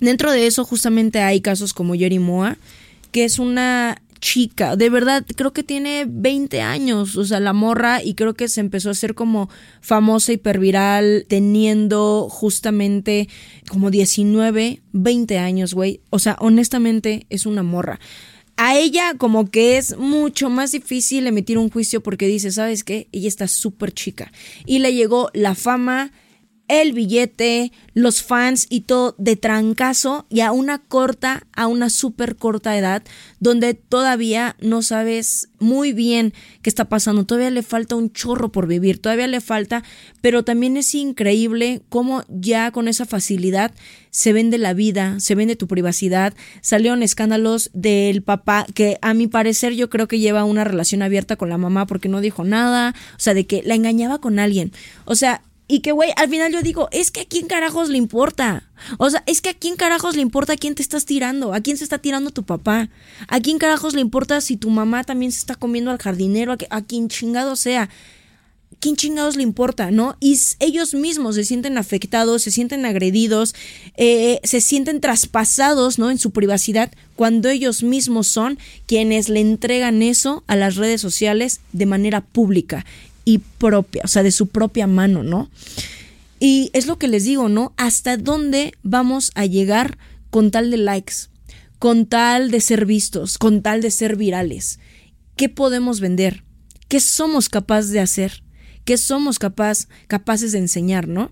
Dentro 0.00 0.32
de 0.32 0.46
eso 0.46 0.64
justamente 0.64 1.20
hay 1.20 1.40
casos 1.40 1.74
como 1.74 1.94
Yeri 1.94 2.18
Moa, 2.18 2.56
que 3.12 3.24
es 3.24 3.38
una 3.38 4.00
chica, 4.20 4.76
de 4.76 4.90
verdad, 4.90 5.24
creo 5.34 5.52
que 5.52 5.62
tiene 5.62 6.04
20 6.06 6.60
años, 6.60 7.16
o 7.16 7.24
sea, 7.24 7.40
la 7.40 7.52
morra, 7.52 8.02
y 8.02 8.14
creo 8.14 8.34
que 8.34 8.48
se 8.48 8.60
empezó 8.60 8.90
a 8.90 8.92
hacer 8.92 9.14
como 9.14 9.48
famosa, 9.80 10.32
hiperviral, 10.32 11.24
teniendo 11.28 12.28
justamente 12.30 13.28
como 13.68 13.90
19, 13.90 14.82
20 14.92 15.38
años, 15.38 15.74
güey. 15.74 16.00
O 16.10 16.18
sea, 16.18 16.36
honestamente 16.40 17.26
es 17.30 17.46
una 17.46 17.62
morra. 17.62 17.98
A 18.56 18.76
ella 18.76 19.14
como 19.16 19.50
que 19.50 19.78
es 19.78 19.96
mucho 19.96 20.50
más 20.50 20.72
difícil 20.72 21.26
emitir 21.26 21.56
un 21.56 21.70
juicio 21.70 22.02
porque 22.02 22.26
dice, 22.26 22.50
¿sabes 22.50 22.84
qué? 22.84 23.08
Ella 23.10 23.28
está 23.28 23.48
súper 23.48 23.92
chica. 23.92 24.30
Y 24.66 24.80
le 24.80 24.92
llegó 24.92 25.30
la 25.32 25.54
fama, 25.54 26.12
el 26.70 26.92
billete, 26.92 27.72
los 27.94 28.22
fans 28.22 28.66
y 28.70 28.82
todo 28.82 29.16
de 29.18 29.34
trancazo 29.34 30.26
y 30.30 30.40
a 30.40 30.52
una 30.52 30.78
corta, 30.78 31.48
a 31.52 31.66
una 31.66 31.90
súper 31.90 32.36
corta 32.36 32.78
edad, 32.78 33.02
donde 33.40 33.74
todavía 33.74 34.54
no 34.60 34.82
sabes 34.82 35.48
muy 35.58 35.92
bien 35.92 36.32
qué 36.62 36.70
está 36.70 36.88
pasando, 36.88 37.26
todavía 37.26 37.50
le 37.50 37.64
falta 37.64 37.96
un 37.96 38.12
chorro 38.12 38.52
por 38.52 38.68
vivir, 38.68 39.00
todavía 39.00 39.26
le 39.26 39.40
falta, 39.40 39.82
pero 40.20 40.44
también 40.44 40.76
es 40.76 40.94
increíble 40.94 41.82
cómo 41.88 42.22
ya 42.28 42.70
con 42.70 42.86
esa 42.86 43.04
facilidad 43.04 43.72
se 44.10 44.32
vende 44.32 44.56
la 44.56 44.72
vida, 44.72 45.18
se 45.18 45.34
vende 45.34 45.56
tu 45.56 45.66
privacidad, 45.66 46.34
salieron 46.60 47.02
escándalos 47.02 47.70
del 47.74 48.22
papá 48.22 48.64
que 48.74 48.98
a 49.02 49.12
mi 49.12 49.26
parecer 49.26 49.74
yo 49.74 49.90
creo 49.90 50.06
que 50.06 50.20
lleva 50.20 50.44
una 50.44 50.62
relación 50.62 51.02
abierta 51.02 51.34
con 51.34 51.48
la 51.48 51.58
mamá 51.58 51.86
porque 51.86 52.08
no 52.08 52.20
dijo 52.20 52.44
nada, 52.44 52.94
o 53.16 53.20
sea, 53.20 53.34
de 53.34 53.46
que 53.46 53.62
la 53.64 53.74
engañaba 53.74 54.20
con 54.20 54.38
alguien, 54.38 54.72
o 55.04 55.16
sea, 55.16 55.42
y 55.70 55.80
que, 55.80 55.92
güey, 55.92 56.10
al 56.16 56.28
final 56.28 56.52
yo 56.52 56.62
digo, 56.62 56.88
es 56.90 57.12
que 57.12 57.20
a 57.20 57.24
quién 57.24 57.46
carajos 57.46 57.88
le 57.88 57.96
importa. 57.96 58.68
O 58.98 59.08
sea, 59.08 59.22
es 59.26 59.40
que 59.40 59.50
a 59.50 59.54
quién 59.54 59.76
carajos 59.76 60.16
le 60.16 60.22
importa 60.22 60.54
a 60.54 60.56
quién 60.56 60.74
te 60.74 60.82
estás 60.82 61.04
tirando, 61.04 61.54
a 61.54 61.60
quién 61.60 61.76
se 61.76 61.84
está 61.84 61.98
tirando 61.98 62.30
tu 62.30 62.42
papá, 62.42 62.88
a 63.28 63.40
quién 63.40 63.58
carajos 63.58 63.94
le 63.94 64.00
importa 64.00 64.40
si 64.40 64.56
tu 64.56 64.68
mamá 64.68 65.04
también 65.04 65.30
se 65.30 65.38
está 65.38 65.54
comiendo 65.54 65.92
al 65.92 65.98
jardinero, 65.98 66.56
a, 66.70 66.82
quien 66.82 67.08
chingado 67.08 67.54
sea. 67.54 67.88
¿Quién 68.80 68.96
chingados 68.96 69.36
le 69.36 69.42
importa, 69.42 69.90
no? 69.90 70.16
Y 70.20 70.40
ellos 70.58 70.94
mismos 70.94 71.34
se 71.34 71.44
sienten 71.44 71.76
afectados, 71.76 72.42
se 72.42 72.50
sienten 72.50 72.86
agredidos, 72.86 73.54
eh, 73.96 74.40
se 74.42 74.62
sienten 74.62 75.00
traspasados, 75.00 75.98
¿no? 75.98 76.10
En 76.10 76.18
su 76.18 76.30
privacidad, 76.30 76.90
cuando 77.14 77.50
ellos 77.50 77.82
mismos 77.82 78.26
son 78.26 78.58
quienes 78.86 79.28
le 79.28 79.40
entregan 79.40 80.02
eso 80.02 80.44
a 80.46 80.56
las 80.56 80.76
redes 80.76 81.02
sociales 81.02 81.60
de 81.72 81.84
manera 81.84 82.22
pública 82.22 82.86
propia, 83.38 84.02
o 84.04 84.08
sea, 84.08 84.22
de 84.22 84.30
su 84.30 84.48
propia 84.48 84.86
mano, 84.86 85.22
¿no? 85.22 85.50
Y 86.38 86.70
es 86.72 86.86
lo 86.86 86.98
que 86.98 87.08
les 87.08 87.24
digo, 87.24 87.48
¿no? 87.48 87.74
¿Hasta 87.76 88.16
dónde 88.16 88.72
vamos 88.82 89.30
a 89.34 89.44
llegar 89.46 89.98
con 90.30 90.50
tal 90.50 90.70
de 90.70 90.78
likes? 90.78 91.14
Con 91.78 92.06
tal 92.06 92.50
de 92.50 92.60
ser 92.60 92.86
vistos, 92.86 93.38
con 93.38 93.62
tal 93.62 93.82
de 93.82 93.90
ser 93.90 94.16
virales. 94.16 94.78
¿Qué 95.36 95.48
podemos 95.48 96.00
vender? 96.00 96.44
¿Qué 96.88 97.00
somos 97.00 97.48
capaces 97.48 97.90
de 97.90 98.00
hacer? 98.00 98.42
¿Qué 98.84 98.96
somos 98.96 99.38
capaz, 99.38 99.86
capaces 100.08 100.52
de 100.52 100.58
enseñar, 100.58 101.08
no? 101.08 101.30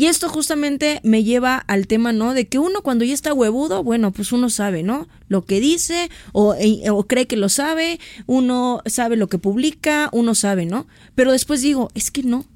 Y 0.00 0.06
esto 0.06 0.30
justamente 0.30 0.98
me 1.04 1.24
lleva 1.24 1.58
al 1.58 1.86
tema, 1.86 2.14
¿no? 2.14 2.32
De 2.32 2.48
que 2.48 2.58
uno 2.58 2.80
cuando 2.80 3.04
ya 3.04 3.12
está 3.12 3.34
huevudo, 3.34 3.84
bueno, 3.84 4.12
pues 4.12 4.32
uno 4.32 4.48
sabe, 4.48 4.82
¿no? 4.82 5.06
Lo 5.28 5.44
que 5.44 5.60
dice 5.60 6.08
o, 6.32 6.54
e, 6.54 6.88
o, 6.88 7.06
cree 7.06 7.26
que 7.26 7.36
lo 7.36 7.50
sabe, 7.50 8.00
uno 8.24 8.80
sabe 8.86 9.18
lo 9.18 9.28
que 9.28 9.36
publica, 9.36 10.08
uno 10.12 10.34
sabe, 10.34 10.64
¿no? 10.64 10.86
Pero 11.14 11.32
después 11.32 11.60
digo, 11.60 11.90
es 11.94 12.10
que 12.10 12.22
no, 12.22 12.46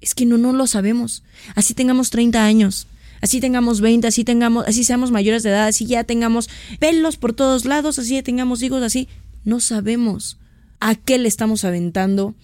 es 0.00 0.14
que 0.14 0.24
no, 0.24 0.38
no 0.38 0.52
lo 0.52 0.68
sabemos. 0.68 1.24
Así 1.56 1.74
tengamos 1.74 2.10
30 2.10 2.44
años, 2.44 2.86
así 3.22 3.40
tengamos 3.40 3.80
20, 3.80 4.06
así 4.06 4.22
tengamos, 4.22 4.64
así 4.68 4.84
seamos 4.84 5.10
mayores 5.10 5.42
de 5.42 5.50
edad, 5.50 5.66
así 5.66 5.84
ya 5.84 6.04
tengamos 6.04 6.48
pelos 6.78 7.16
por 7.16 7.32
todos 7.32 7.64
lados, 7.64 7.98
así 7.98 8.14
ya 8.14 8.22
tengamos 8.22 8.62
hijos, 8.62 8.84
así, 8.84 9.08
no 9.44 9.58
sabemos 9.58 10.38
a 10.78 10.94
qué 10.94 11.18
le 11.18 11.26
estamos 11.26 11.64
aventando 11.64 12.36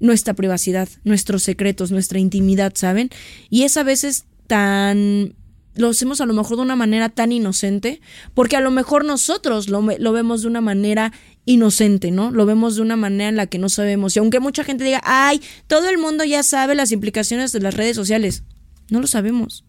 nuestra 0.00 0.34
privacidad, 0.34 0.88
nuestros 1.04 1.42
secretos, 1.42 1.90
nuestra 1.90 2.18
intimidad, 2.18 2.72
¿saben? 2.74 3.10
Y 3.50 3.62
es 3.62 3.76
a 3.76 3.82
veces 3.82 4.24
tan 4.46 5.34
lo 5.76 5.88
hacemos 5.88 6.20
a 6.20 6.26
lo 6.26 6.34
mejor 6.34 6.56
de 6.56 6.62
una 6.62 6.76
manera 6.76 7.08
tan 7.08 7.32
inocente, 7.32 8.00
porque 8.32 8.56
a 8.56 8.60
lo 8.60 8.70
mejor 8.70 9.04
nosotros 9.04 9.68
lo, 9.68 9.82
lo, 9.82 10.12
vemos 10.12 10.42
de 10.42 10.48
una 10.48 10.60
manera 10.60 11.12
inocente, 11.46 12.10
¿no? 12.10 12.30
Lo 12.30 12.46
vemos 12.46 12.76
de 12.76 12.82
una 12.82 12.96
manera 12.96 13.28
en 13.28 13.36
la 13.36 13.46
que 13.46 13.58
no 13.58 13.68
sabemos. 13.68 14.14
Y 14.14 14.20
aunque 14.20 14.40
mucha 14.40 14.62
gente 14.62 14.84
diga, 14.84 15.00
ay, 15.04 15.40
todo 15.66 15.88
el 15.88 15.98
mundo 15.98 16.24
ya 16.24 16.42
sabe 16.42 16.74
las 16.74 16.92
implicaciones 16.92 17.52
de 17.52 17.60
las 17.60 17.74
redes 17.74 17.96
sociales, 17.96 18.44
no 18.88 19.00
lo 19.00 19.06
sabemos. 19.06 19.64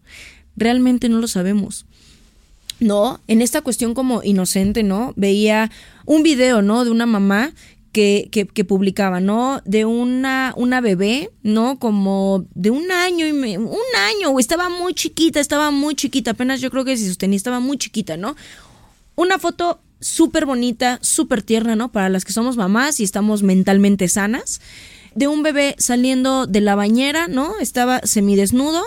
Realmente 0.56 1.08
no 1.08 1.18
lo 1.18 1.28
sabemos. 1.28 1.86
No, 2.78 3.20
en 3.26 3.40
esta 3.40 3.62
cuestión 3.62 3.94
como 3.94 4.22
inocente, 4.22 4.82
¿no? 4.82 5.12
Veía 5.16 5.70
un 6.04 6.22
video, 6.22 6.62
¿no? 6.62 6.84
De 6.84 6.90
una 6.90 7.06
mamá 7.06 7.52
que, 7.96 8.28
que, 8.52 8.64
publicaba, 8.64 9.20
¿no? 9.20 9.62
De 9.64 9.86
una, 9.86 10.52
una 10.54 10.82
bebé, 10.82 11.30
¿no? 11.42 11.78
Como 11.78 12.44
de 12.54 12.68
un 12.68 12.92
año 12.92 13.26
y 13.26 13.30
un 13.30 13.80
año, 13.96 14.38
estaba 14.38 14.68
muy 14.68 14.92
chiquita, 14.92 15.40
estaba 15.40 15.70
muy 15.70 15.94
chiquita, 15.94 16.32
apenas 16.32 16.60
yo 16.60 16.70
creo 16.70 16.84
que 16.84 16.98
si 16.98 17.08
sostenía, 17.08 17.38
estaba 17.38 17.58
muy 17.58 17.78
chiquita, 17.78 18.18
¿no? 18.18 18.36
Una 19.14 19.38
foto 19.38 19.80
súper 19.98 20.44
bonita, 20.44 20.98
súper 21.00 21.42
tierna, 21.42 21.74
¿no? 21.74 21.90
Para 21.90 22.10
las 22.10 22.26
que 22.26 22.34
somos 22.34 22.58
mamás 22.58 23.00
y 23.00 23.04
estamos 23.04 23.42
mentalmente 23.42 24.08
sanas. 24.08 24.60
De 25.14 25.26
un 25.26 25.42
bebé 25.42 25.74
saliendo 25.78 26.46
de 26.46 26.60
la 26.60 26.74
bañera, 26.74 27.28
¿no? 27.28 27.58
Estaba 27.60 28.00
semidesnudo, 28.04 28.82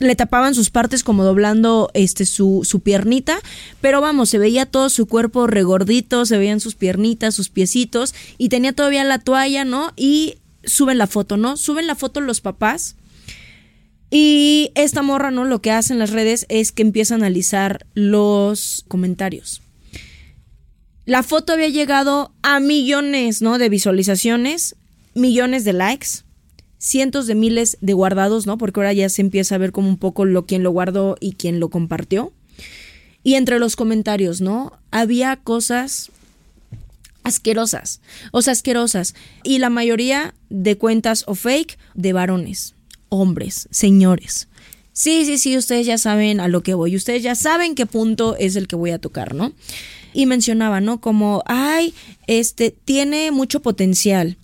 le 0.00 0.16
tapaban 0.16 0.54
sus 0.54 0.70
partes 0.70 1.04
como 1.04 1.24
doblando 1.24 1.90
este 1.94 2.24
su, 2.24 2.62
su 2.64 2.80
piernita, 2.80 3.38
pero 3.80 4.00
vamos, 4.00 4.30
se 4.30 4.38
veía 4.38 4.66
todo 4.66 4.88
su 4.88 5.06
cuerpo 5.06 5.46
regordito, 5.46 6.24
se 6.24 6.38
veían 6.38 6.58
sus 6.58 6.74
piernitas, 6.74 7.34
sus 7.34 7.50
piecitos, 7.50 8.14
y 8.38 8.48
tenía 8.48 8.72
todavía 8.72 9.04
la 9.04 9.18
toalla, 9.18 9.64
¿no? 9.64 9.92
Y 9.96 10.38
suben 10.64 10.98
la 10.98 11.06
foto, 11.06 11.36
¿no? 11.36 11.56
Suben 11.56 11.86
la 11.86 11.94
foto 11.94 12.20
los 12.22 12.40
papás. 12.40 12.96
Y 14.10 14.72
esta 14.74 15.02
morra, 15.02 15.30
¿no? 15.30 15.44
Lo 15.44 15.60
que 15.60 15.70
hace 15.70 15.92
en 15.92 15.98
las 15.98 16.10
redes 16.10 16.46
es 16.48 16.72
que 16.72 16.82
empieza 16.82 17.14
a 17.14 17.18
analizar 17.18 17.86
los 17.94 18.84
comentarios. 18.88 19.60
La 21.04 21.22
foto 21.22 21.52
había 21.52 21.68
llegado 21.68 22.32
a 22.42 22.58
millones, 22.58 23.42
¿no? 23.42 23.58
De 23.58 23.68
visualizaciones, 23.68 24.76
millones 25.14 25.64
de 25.64 25.74
likes 25.74 26.24
cientos 26.80 27.28
de 27.28 27.36
miles 27.36 27.76
de 27.80 27.92
guardados, 27.92 28.46
¿no? 28.46 28.58
Porque 28.58 28.80
ahora 28.80 28.92
ya 28.92 29.08
se 29.08 29.22
empieza 29.22 29.54
a 29.54 29.58
ver 29.58 29.70
como 29.70 29.88
un 29.88 29.98
poco 29.98 30.24
lo 30.24 30.46
quien 30.46 30.64
lo 30.64 30.72
guardó 30.72 31.16
y 31.20 31.34
quien 31.34 31.60
lo 31.60 31.68
compartió. 31.68 32.32
Y 33.22 33.34
entre 33.34 33.58
los 33.58 33.76
comentarios, 33.76 34.40
¿no? 34.40 34.72
Había 34.90 35.36
cosas 35.36 36.10
asquerosas, 37.22 38.00
o 38.32 38.40
sea, 38.40 38.54
asquerosas. 38.54 39.14
Y 39.44 39.58
la 39.58 39.68
mayoría 39.68 40.34
de 40.48 40.78
cuentas 40.78 41.24
o 41.26 41.34
fake 41.34 41.78
de 41.94 42.14
varones, 42.14 42.74
hombres, 43.10 43.68
señores. 43.70 44.48
Sí, 44.94 45.24
sí, 45.26 45.36
sí, 45.36 45.56
ustedes 45.56 45.86
ya 45.86 45.98
saben 45.98 46.40
a 46.40 46.48
lo 46.48 46.62
que 46.62 46.74
voy, 46.74 46.96
ustedes 46.96 47.22
ya 47.22 47.34
saben 47.34 47.74
qué 47.74 47.86
punto 47.86 48.36
es 48.36 48.56
el 48.56 48.66
que 48.66 48.76
voy 48.76 48.90
a 48.90 48.98
tocar, 48.98 49.34
¿no? 49.34 49.52
Y 50.14 50.26
mencionaba, 50.26 50.80
¿no? 50.80 51.00
Como, 51.00 51.42
ay, 51.46 51.94
este, 52.26 52.70
tiene 52.70 53.30
mucho 53.30 53.60
potencial. 53.60 54.38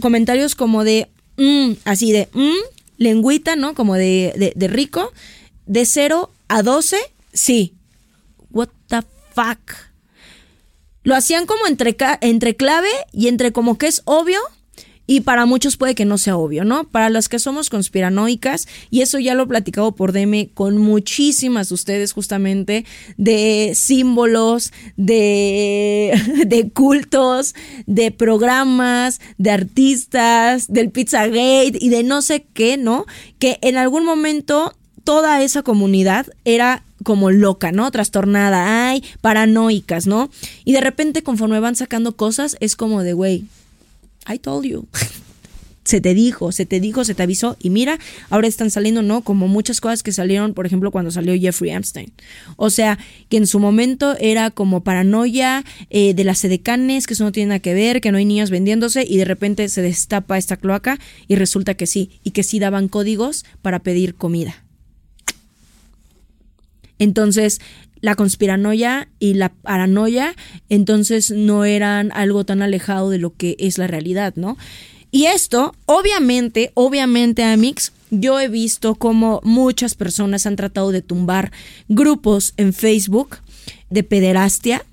Comentarios 0.00 0.54
como 0.54 0.84
de, 0.84 1.08
Mm, 1.36 1.72
así 1.84 2.12
de, 2.12 2.28
mm, 2.32 2.74
lengüita, 2.98 3.56
¿no? 3.56 3.74
Como 3.74 3.94
de, 3.94 4.52
de, 4.54 4.68
rico. 4.68 5.12
De 5.66 5.86
0 5.86 6.30
a 6.48 6.62
12, 6.62 6.98
sí. 7.32 7.74
What 8.50 8.68
the 8.88 9.02
fuck. 9.34 9.74
Lo 11.02 11.14
hacían 11.14 11.46
como 11.46 11.66
entre, 11.66 11.96
entre 12.20 12.56
clave 12.56 12.90
y 13.12 13.28
entre 13.28 13.52
como 13.52 13.76
que 13.78 13.86
es 13.86 14.02
obvio 14.04 14.40
y 15.06 15.20
para 15.20 15.46
muchos 15.46 15.76
puede 15.76 15.94
que 15.94 16.04
no 16.04 16.18
sea 16.18 16.36
obvio, 16.36 16.64
¿no? 16.64 16.84
Para 16.84 17.10
las 17.10 17.28
que 17.28 17.38
somos 17.38 17.70
conspiranoicas, 17.70 18.66
y 18.90 19.02
eso 19.02 19.18
ya 19.18 19.34
lo 19.34 19.44
he 19.44 19.46
platicado 19.46 19.92
por 19.92 20.12
DM 20.12 20.48
con 20.54 20.78
muchísimas 20.78 21.68
de 21.68 21.74
ustedes 21.74 22.12
justamente, 22.12 22.84
de 23.16 23.72
símbolos, 23.74 24.72
de, 24.96 26.18
de 26.46 26.70
cultos, 26.70 27.54
de 27.86 28.10
programas, 28.10 29.20
de 29.38 29.50
artistas, 29.50 30.72
del 30.72 30.90
Pizzagate 30.90 31.78
y 31.78 31.88
de 31.90 32.02
no 32.02 32.22
sé 32.22 32.46
qué, 32.54 32.76
¿no? 32.76 33.04
Que 33.38 33.58
en 33.62 33.76
algún 33.76 34.04
momento 34.04 34.74
toda 35.04 35.42
esa 35.42 35.62
comunidad 35.62 36.26
era 36.44 36.82
como 37.04 37.30
loca, 37.30 37.70
¿no? 37.70 37.90
Trastornada, 37.90 38.88
ay, 38.88 39.04
paranoicas, 39.20 40.06
¿no? 40.06 40.30
Y 40.64 40.72
de 40.72 40.80
repente 40.80 41.22
conforme 41.22 41.60
van 41.60 41.76
sacando 41.76 42.16
cosas 42.16 42.56
es 42.60 42.74
como 42.74 43.02
de, 43.02 43.12
güey, 43.12 43.44
I 44.26 44.38
told 44.38 44.64
you. 44.64 44.88
se 45.84 46.00
te 46.00 46.14
dijo, 46.14 46.50
se 46.50 46.66
te 46.66 46.80
dijo, 46.80 47.04
se 47.04 47.14
te 47.14 47.22
avisó. 47.22 47.56
Y 47.60 47.70
mira, 47.70 47.98
ahora 48.30 48.48
están 48.48 48.70
saliendo, 48.70 49.02
¿no? 49.02 49.22
Como 49.22 49.48
muchas 49.48 49.80
cosas 49.80 50.02
que 50.02 50.12
salieron, 50.12 50.54
por 50.54 50.66
ejemplo, 50.66 50.90
cuando 50.90 51.10
salió 51.10 51.38
Jeffrey 51.38 51.70
Epstein. 51.70 52.12
O 52.56 52.70
sea, 52.70 52.98
que 53.28 53.36
en 53.36 53.46
su 53.46 53.60
momento 53.60 54.16
era 54.18 54.50
como 54.50 54.82
paranoia 54.82 55.64
eh, 55.90 56.14
de 56.14 56.24
las 56.24 56.38
sedecanes, 56.38 57.06
que 57.06 57.14
eso 57.14 57.24
no 57.24 57.32
tiene 57.32 57.48
nada 57.48 57.58
que 57.60 57.74
ver, 57.74 58.00
que 58.00 58.10
no 58.10 58.18
hay 58.18 58.24
niños 58.24 58.50
vendiéndose, 58.50 59.04
y 59.06 59.18
de 59.18 59.26
repente 59.26 59.68
se 59.68 59.82
destapa 59.82 60.38
esta 60.38 60.56
cloaca 60.56 60.98
y 61.28 61.36
resulta 61.36 61.74
que 61.74 61.86
sí, 61.86 62.18
y 62.24 62.30
que 62.30 62.42
sí 62.42 62.58
daban 62.58 62.88
códigos 62.88 63.44
para 63.60 63.80
pedir 63.80 64.14
comida. 64.14 64.64
Entonces, 66.98 67.60
la 68.04 68.16
conspiranoia 68.16 69.08
y 69.18 69.32
la 69.32 69.48
paranoia, 69.48 70.36
entonces 70.68 71.30
no 71.30 71.64
eran 71.64 72.12
algo 72.12 72.44
tan 72.44 72.60
alejado 72.60 73.08
de 73.08 73.16
lo 73.16 73.34
que 73.34 73.56
es 73.58 73.78
la 73.78 73.86
realidad, 73.86 74.34
¿no? 74.36 74.58
Y 75.10 75.24
esto, 75.24 75.74
obviamente, 75.86 76.70
obviamente, 76.74 77.44
Amix, 77.44 77.92
yo 78.10 78.38
he 78.40 78.48
visto 78.48 78.94
como 78.96 79.40
muchas 79.42 79.94
personas 79.94 80.44
han 80.44 80.56
tratado 80.56 80.92
de 80.92 81.00
tumbar 81.00 81.50
grupos 81.88 82.52
en 82.58 82.74
Facebook 82.74 83.38
de 83.88 84.02
pederastia. 84.02 84.84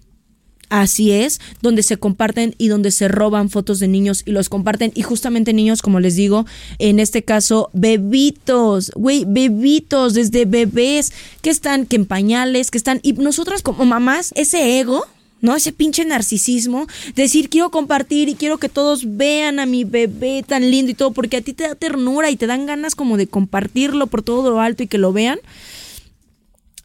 Así 0.72 1.12
es, 1.12 1.42
donde 1.62 1.84
se 1.84 1.98
comparten 1.98 2.56
y 2.58 2.70
donde 2.70 2.92
se 2.92 3.10
roban 3.10 3.50
fotos 3.50 3.80
de 3.80 3.90
niños 3.90 4.24
y 4.26 4.32
los 4.32 4.48
comparten. 4.48 4.94
Y 4.96 5.02
justamente 5.02 5.52
niños, 5.52 5.82
como 5.82 6.00
les 6.00 6.16
digo, 6.16 6.46
en 6.80 7.02
este 7.02 7.24
caso, 7.24 7.70
bebitos, 7.74 8.90
güey, 8.96 9.26
bebitos, 9.28 10.14
desde 10.14 10.46
bebés, 10.46 11.12
que 11.42 11.50
están, 11.50 11.86
que 11.86 11.98
en 11.98 12.06
pañales, 12.06 12.72
que 12.72 12.78
están. 12.78 13.02
Y 13.04 13.12
nosotras 13.12 13.64
como 13.64 13.86
mamás, 13.86 14.32
ese 14.38 14.80
ego 14.80 15.06
¿no? 15.42 15.56
Ese 15.56 15.74
pinche 15.74 16.06
narcisismo, 16.06 16.88
decir 17.16 17.50
quiero 17.50 17.72
compartir 17.72 18.30
y 18.30 18.36
quiero 18.36 18.60
que 18.60 18.70
todos 18.70 19.18
vean 19.18 19.60
a 19.60 19.66
mi 19.66 19.84
bebé 19.84 20.46
tan 20.48 20.70
lindo 20.70 20.92
y 20.92 20.94
todo, 20.94 21.12
porque 21.12 21.38
a 21.38 21.42
ti 21.42 21.52
te 21.52 21.68
da 21.68 21.76
ternura 21.76 22.30
y 22.30 22.38
te 22.38 22.48
dan 22.48 22.66
ganas 22.66 22.96
como 22.96 23.18
de 23.18 23.28
compartirlo 23.28 24.08
por 24.08 24.22
todo 24.22 24.52
lo 24.52 24.62
alto 24.62 24.84
y 24.84 24.88
que 24.88 25.00
lo 25.00 25.12
vean. 25.12 25.40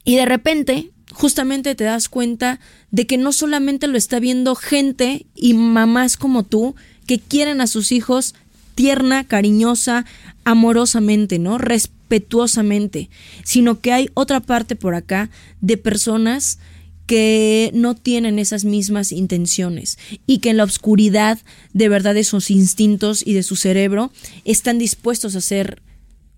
Y 0.05 0.17
de 0.17 0.25
repente, 0.25 0.91
justamente 1.17 1.75
te 1.75 1.85
das 1.85 2.11
cuenta 2.11 2.61
de 2.91 3.07
que 3.07 3.17
no 3.17 3.33
solamente 3.33 3.87
lo 3.87 3.97
está 3.97 4.21
viendo 4.21 4.55
gente 4.55 5.25
y 5.35 5.55
mamás 5.55 6.19
como 6.19 6.43
tú 6.43 6.75
que 7.07 7.19
quieren 7.19 7.63
a 7.63 7.67
sus 7.67 7.91
hijos 7.91 8.35
tierna, 8.75 9.25
cariñosa, 9.25 10.05
amorosamente, 10.45 11.39
¿no? 11.39 11.57
Respetuosamente, 11.57 13.09
sino 13.45 13.81
que 13.81 13.93
hay 13.93 14.11
otra 14.13 14.41
parte 14.41 14.77
por 14.77 14.95
acá 14.95 15.31
de 15.63 15.79
personas 15.79 16.59
que 17.07 17.71
no 17.73 17.95
tienen 17.95 18.39
esas 18.39 18.67
mismas 18.67 19.11
intenciones 19.11 19.97
y 20.27 20.41
que 20.41 20.51
en 20.51 20.59
la 20.59 20.65
oscuridad 20.65 21.39
de 21.73 21.89
verdad 21.89 22.13
de 22.13 22.25
sus 22.25 22.51
instintos 22.51 23.27
y 23.27 23.33
de 23.33 23.43
su 23.43 23.57
cerebro 23.57 24.13
están 24.45 24.77
dispuestos 24.77 25.35
a 25.35 25.39
hacer 25.39 25.83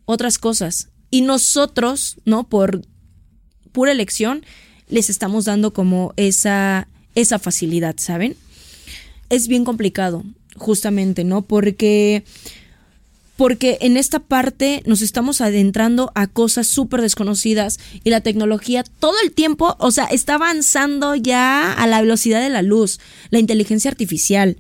otras 0.05 0.39
cosas. 0.39 0.91
Y 1.11 1.23
nosotros, 1.23 2.19
¿no? 2.25 2.49
Por 2.49 2.83
pura 3.73 3.91
elección, 3.91 4.45
les 4.89 5.11
estamos 5.11 5.45
dando 5.45 5.73
como 5.73 6.13
esa, 6.17 6.89
esa 7.15 7.39
facilidad, 7.39 7.97
¿saben? 7.99 8.37
Es 9.31 9.49
bien 9.49 9.65
complicado, 9.65 10.25
justamente, 10.57 11.25
¿no? 11.25 11.43
Porque 11.43 12.25
porque 13.39 13.79
en 13.83 13.97
esta 13.97 14.19
parte 14.19 14.83
nos 14.85 15.01
estamos 15.01 15.41
adentrando 15.41 16.11
a 16.17 16.27
cosas 16.27 16.67
súper 16.67 17.03
desconocidas 17.03 17.79
y 18.03 18.11
la 18.11 18.21
tecnología 18.21 18.83
todo 18.99 19.15
el 19.23 19.31
tiempo, 19.31 19.77
o 19.79 19.93
sea, 19.93 20.07
está 20.07 20.35
avanzando 20.35 21.15
ya 21.15 21.73
a 21.73 21.87
la 21.87 22.01
velocidad 22.01 22.43
de 22.43 22.49
la 22.49 22.63
luz, 22.63 22.99
la 23.31 23.39
inteligencia 23.39 23.93
artificial. 23.93 24.57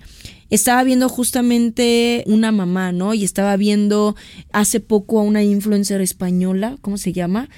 Estaba 0.49 0.85
viendo 0.85 1.09
justamente 1.09 2.23
una 2.27 2.53
mamá, 2.53 2.93
¿no? 2.93 3.15
Y 3.15 3.25
estaba 3.25 3.57
viendo 3.57 4.15
hace 4.53 4.79
poco 4.79 5.19
a 5.19 5.25
una 5.25 5.43
influencer 5.43 6.01
española, 6.01 6.79
¿cómo 6.81 6.99
se 6.99 7.13
llama? 7.13 7.49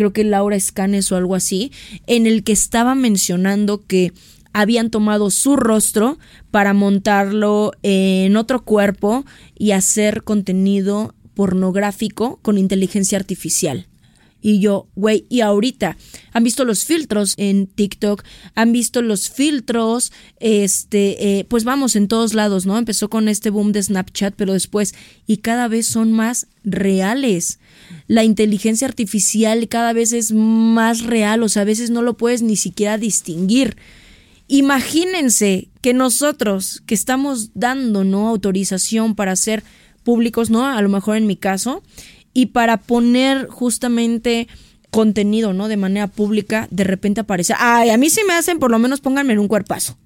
Creo 0.00 0.14
que 0.14 0.24
Laura 0.24 0.56
Escanes 0.56 1.12
o 1.12 1.16
algo 1.16 1.34
así, 1.34 1.72
en 2.06 2.26
el 2.26 2.42
que 2.42 2.52
estaba 2.52 2.94
mencionando 2.94 3.84
que 3.86 4.14
habían 4.54 4.88
tomado 4.88 5.28
su 5.28 5.56
rostro 5.56 6.18
para 6.50 6.72
montarlo 6.72 7.72
en 7.82 8.34
otro 8.38 8.64
cuerpo 8.64 9.26
y 9.58 9.72
hacer 9.72 10.22
contenido 10.22 11.14
pornográfico 11.34 12.38
con 12.40 12.56
inteligencia 12.56 13.18
artificial. 13.18 13.89
Y 14.42 14.60
yo, 14.60 14.88
güey, 14.94 15.26
y 15.28 15.40
ahorita 15.40 15.96
han 16.32 16.44
visto 16.44 16.64
los 16.64 16.84
filtros 16.84 17.34
en 17.36 17.66
TikTok, 17.66 18.24
han 18.54 18.72
visto 18.72 19.02
los 19.02 19.30
filtros, 19.30 20.12
este, 20.38 21.38
eh, 21.38 21.44
pues 21.44 21.64
vamos, 21.64 21.96
en 21.96 22.08
todos 22.08 22.34
lados, 22.34 22.66
¿no? 22.66 22.78
Empezó 22.78 23.10
con 23.10 23.28
este 23.28 23.50
boom 23.50 23.72
de 23.72 23.82
Snapchat, 23.82 24.34
pero 24.36 24.52
después, 24.52 24.94
y 25.26 25.38
cada 25.38 25.68
vez 25.68 25.86
son 25.86 26.12
más 26.12 26.46
reales. 26.64 27.58
La 28.06 28.24
inteligencia 28.24 28.86
artificial 28.86 29.68
cada 29.68 29.92
vez 29.92 30.12
es 30.12 30.32
más 30.32 31.02
real, 31.02 31.42
o 31.42 31.48
sea, 31.48 31.62
a 31.62 31.66
veces 31.66 31.90
no 31.90 32.02
lo 32.02 32.16
puedes 32.16 32.42
ni 32.42 32.56
siquiera 32.56 32.98
distinguir. 32.98 33.76
Imagínense 34.48 35.68
que 35.80 35.94
nosotros 35.94 36.82
que 36.84 36.94
estamos 36.94 37.50
dando 37.54 38.02
no 38.02 38.28
autorización 38.28 39.14
para 39.14 39.36
ser 39.36 39.62
públicos, 40.02 40.50
¿no? 40.50 40.66
A 40.66 40.82
lo 40.82 40.88
mejor 40.88 41.16
en 41.16 41.26
mi 41.26 41.36
caso, 41.36 41.84
y 42.32 42.46
para 42.46 42.76
poner 42.76 43.48
justamente 43.48 44.48
contenido, 44.90 45.52
¿no? 45.52 45.68
De 45.68 45.76
manera 45.76 46.08
pública, 46.08 46.68
de 46.70 46.84
repente 46.84 47.20
aparece, 47.20 47.54
ay, 47.58 47.90
a 47.90 47.96
mí 47.96 48.10
sí 48.10 48.22
me 48.26 48.34
hacen, 48.34 48.58
por 48.58 48.70
lo 48.70 48.78
menos 48.78 49.00
pónganme 49.00 49.32
en 49.32 49.38
un 49.38 49.48
cuerpazo. 49.48 49.96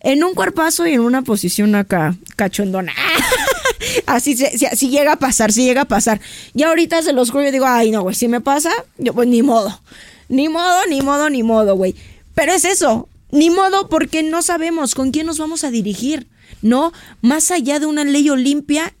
En 0.00 0.22
un 0.24 0.34
cuerpazo 0.34 0.86
y 0.86 0.92
en 0.92 1.00
una 1.00 1.22
posición 1.22 1.74
acá, 1.74 2.16
cachondona. 2.36 2.92
Así 4.06 4.36
si, 4.36 4.88
llega 4.88 5.12
a 5.12 5.16
pasar, 5.16 5.52
si 5.52 5.64
llega 5.64 5.82
a 5.82 5.86
pasar. 5.86 6.20
Y 6.54 6.62
ahorita 6.62 7.02
se 7.02 7.12
los 7.12 7.30
juro 7.30 7.48
y 7.48 7.50
digo, 7.50 7.66
ay, 7.66 7.90
no, 7.90 8.02
güey, 8.02 8.14
si 8.14 8.28
me 8.28 8.40
pasa, 8.40 8.70
yo 8.98 9.14
pues 9.14 9.28
ni 9.28 9.42
modo. 9.42 9.80
Ni 10.28 10.48
modo, 10.48 10.86
ni 10.88 11.00
modo, 11.02 11.30
ni 11.30 11.42
modo, 11.42 11.76
güey. 11.76 11.94
Pero 12.34 12.52
es 12.52 12.64
eso, 12.64 13.08
ni 13.30 13.50
modo 13.50 13.88
porque 13.88 14.22
no 14.22 14.42
sabemos 14.42 14.94
con 14.94 15.10
quién 15.10 15.26
nos 15.26 15.38
vamos 15.38 15.64
a 15.64 15.70
dirigir, 15.70 16.26
¿no? 16.62 16.92
Más 17.20 17.50
allá 17.50 17.80
de 17.80 17.86
una 17.86 18.04
ley 18.04 18.30
olimpia, 18.30 18.94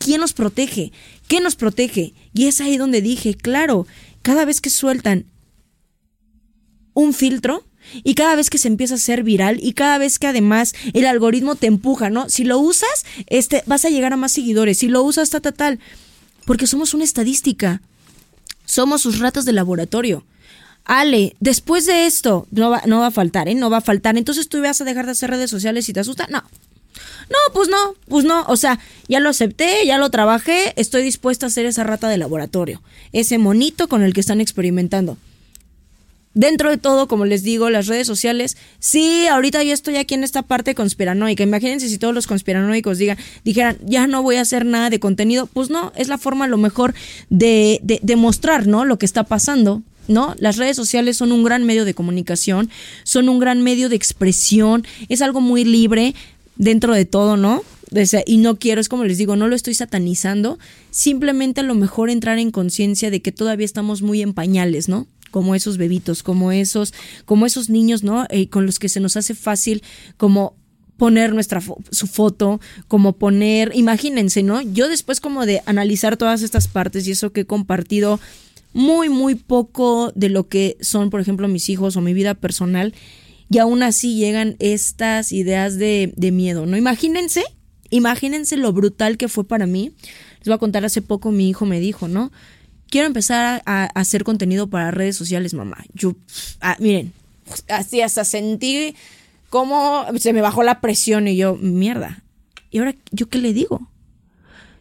¿quién 0.00 0.20
nos 0.20 0.32
protege? 0.32 0.92
¿Qué 1.28 1.40
nos 1.40 1.54
protege? 1.54 2.14
Y 2.34 2.46
es 2.46 2.60
ahí 2.60 2.76
donde 2.76 3.02
dije, 3.02 3.34
claro, 3.34 3.86
cada 4.22 4.44
vez 4.44 4.60
que 4.60 4.70
sueltan 4.70 5.26
un 6.94 7.14
filtro, 7.14 7.64
y 8.04 8.14
cada 8.14 8.36
vez 8.36 8.50
que 8.50 8.58
se 8.58 8.68
empieza 8.68 8.94
a 8.94 8.98
ser 8.98 9.22
viral 9.22 9.58
y 9.60 9.72
cada 9.72 9.98
vez 9.98 10.18
que 10.18 10.26
además 10.26 10.74
el 10.92 11.06
algoritmo 11.06 11.56
te 11.56 11.66
empuja, 11.66 12.10
¿no? 12.10 12.28
Si 12.28 12.44
lo 12.44 12.58
usas, 12.58 13.04
este, 13.26 13.64
vas 13.66 13.84
a 13.84 13.90
llegar 13.90 14.12
a 14.12 14.16
más 14.16 14.32
seguidores. 14.32 14.78
Si 14.78 14.88
lo 14.88 15.02
usas, 15.02 15.30
ta, 15.30 15.40
ta, 15.40 15.52
tal. 15.52 15.80
Porque 16.44 16.66
somos 16.66 16.94
una 16.94 17.04
estadística. 17.04 17.80
Somos 18.64 19.02
sus 19.02 19.18
ratas 19.18 19.44
de 19.44 19.52
laboratorio. 19.52 20.24
Ale, 20.84 21.34
después 21.40 21.86
de 21.86 22.06
esto, 22.06 22.46
no 22.50 22.70
va, 22.70 22.82
no 22.86 23.00
va 23.00 23.08
a 23.08 23.10
faltar, 23.10 23.48
¿eh? 23.48 23.54
No 23.54 23.70
va 23.70 23.78
a 23.78 23.82
faltar. 23.82 24.16
Entonces 24.16 24.48
tú 24.48 24.60
vas 24.60 24.80
a 24.80 24.84
dejar 24.84 25.06
de 25.06 25.12
hacer 25.12 25.30
redes 25.30 25.50
sociales 25.50 25.86
si 25.86 25.92
te 25.92 26.00
asusta. 26.00 26.26
No. 26.30 26.44
No, 27.28 27.36
pues 27.54 27.68
no, 27.68 27.94
pues 28.08 28.24
no. 28.24 28.44
O 28.48 28.56
sea, 28.56 28.78
ya 29.08 29.20
lo 29.20 29.30
acepté, 29.30 29.86
ya 29.86 29.98
lo 29.98 30.10
trabajé, 30.10 30.72
estoy 30.76 31.02
dispuesta 31.02 31.46
a 31.46 31.50
ser 31.50 31.66
esa 31.66 31.84
rata 31.84 32.08
de 32.08 32.18
laboratorio. 32.18 32.82
Ese 33.12 33.38
monito 33.38 33.88
con 33.88 34.02
el 34.02 34.12
que 34.12 34.20
están 34.20 34.40
experimentando. 34.40 35.16
Dentro 36.32 36.70
de 36.70 36.78
todo, 36.78 37.08
como 37.08 37.24
les 37.24 37.42
digo, 37.42 37.70
las 37.70 37.88
redes 37.88 38.06
sociales, 38.06 38.56
sí, 38.78 39.26
ahorita 39.26 39.64
yo 39.64 39.72
estoy 39.72 39.96
aquí 39.96 40.14
en 40.14 40.22
esta 40.22 40.42
parte 40.42 40.76
conspiranoica. 40.76 41.42
Imagínense 41.42 41.88
si 41.88 41.98
todos 41.98 42.14
los 42.14 42.28
conspiranoicos 42.28 42.98
digan, 42.98 43.18
dijeran, 43.44 43.78
ya 43.84 44.06
no 44.06 44.22
voy 44.22 44.36
a 44.36 44.42
hacer 44.42 44.64
nada 44.64 44.90
de 44.90 45.00
contenido. 45.00 45.46
Pues 45.46 45.70
no, 45.70 45.92
es 45.96 46.06
la 46.06 46.18
forma 46.18 46.46
lo 46.46 46.56
mejor 46.56 46.94
de, 47.30 47.80
de, 47.82 47.98
de 48.02 48.16
mostrar, 48.16 48.68
¿no? 48.68 48.84
Lo 48.84 48.96
que 48.98 49.06
está 49.06 49.24
pasando. 49.24 49.82
¿no? 50.06 50.34
Las 50.38 50.56
redes 50.56 50.76
sociales 50.76 51.16
son 51.16 51.30
un 51.30 51.44
gran 51.44 51.64
medio 51.64 51.84
de 51.84 51.94
comunicación, 51.94 52.68
son 53.04 53.28
un 53.28 53.38
gran 53.38 53.62
medio 53.62 53.88
de 53.88 53.96
expresión, 53.96 54.84
es 55.08 55.22
algo 55.22 55.40
muy 55.40 55.64
libre 55.64 56.14
dentro 56.60 56.94
de 56.94 57.06
todo, 57.06 57.38
¿no? 57.38 57.64
Y 58.26 58.36
no 58.36 58.58
quiero, 58.58 58.80
es 58.80 58.88
como 58.88 59.04
les 59.04 59.18
digo, 59.18 59.34
no 59.34 59.48
lo 59.48 59.56
estoy 59.56 59.74
satanizando, 59.74 60.58
simplemente 60.90 61.60
a 61.60 61.64
lo 61.64 61.74
mejor 61.74 62.10
entrar 62.10 62.38
en 62.38 62.52
conciencia 62.52 63.10
de 63.10 63.20
que 63.20 63.32
todavía 63.32 63.64
estamos 63.64 64.02
muy 64.02 64.20
en 64.20 64.34
pañales, 64.34 64.88
¿no? 64.88 65.08
Como 65.30 65.54
esos 65.54 65.78
bebitos, 65.78 66.22
como 66.22 66.52
esos, 66.52 66.92
como 67.24 67.46
esos 67.46 67.70
niños, 67.70 68.04
¿no? 68.04 68.26
Eh, 68.28 68.48
con 68.48 68.66
los 68.66 68.78
que 68.78 68.90
se 68.90 69.00
nos 69.00 69.16
hace 69.16 69.34
fácil 69.34 69.82
como 70.18 70.54
poner 70.98 71.32
nuestra 71.32 71.62
su 71.90 72.06
foto, 72.06 72.60
como 72.86 73.14
poner, 73.14 73.72
imagínense, 73.74 74.42
¿no? 74.42 74.60
Yo 74.60 74.88
después 74.88 75.18
como 75.18 75.46
de 75.46 75.62
analizar 75.64 76.18
todas 76.18 76.42
estas 76.42 76.68
partes 76.68 77.08
y 77.08 77.12
eso 77.12 77.32
que 77.32 77.40
he 77.40 77.46
compartido 77.46 78.20
muy, 78.74 79.08
muy 79.08 79.34
poco 79.34 80.12
de 80.14 80.28
lo 80.28 80.46
que 80.46 80.76
son, 80.82 81.08
por 81.08 81.22
ejemplo, 81.22 81.48
mis 81.48 81.70
hijos 81.70 81.96
o 81.96 82.02
mi 82.02 82.12
vida 82.12 82.34
personal, 82.34 82.92
y 83.50 83.58
aún 83.58 83.82
así 83.82 84.16
llegan 84.16 84.56
estas 84.60 85.32
ideas 85.32 85.76
de, 85.76 86.12
de 86.16 86.30
miedo, 86.30 86.66
¿no? 86.66 86.76
Imagínense, 86.76 87.44
imagínense 87.90 88.56
lo 88.56 88.72
brutal 88.72 89.16
que 89.18 89.28
fue 89.28 89.44
para 89.44 89.66
mí. 89.66 89.92
Les 90.38 90.46
voy 90.46 90.54
a 90.54 90.58
contar, 90.58 90.84
hace 90.84 91.02
poco 91.02 91.32
mi 91.32 91.50
hijo 91.50 91.66
me 91.66 91.80
dijo, 91.80 92.08
¿no? 92.08 92.30
Quiero 92.88 93.06
empezar 93.06 93.62
a, 93.66 93.84
hacer 93.94 94.24
contenido 94.24 94.70
para 94.70 94.90
redes 94.90 95.16
sociales, 95.16 95.52
mamá. 95.52 95.84
Yo, 95.92 96.14
ah, 96.60 96.76
miren, 96.78 97.12
así 97.68 98.00
hasta 98.00 98.24
sentí 98.24 98.94
cómo 99.48 100.06
se 100.18 100.32
me 100.32 100.40
bajó 100.40 100.62
la 100.62 100.80
presión 100.80 101.28
y 101.28 101.36
yo, 101.36 101.56
mierda. 101.56 102.22
¿Y 102.70 102.78
ahora 102.78 102.94
yo 103.10 103.28
qué 103.28 103.38
le 103.38 103.52
digo? 103.52 103.90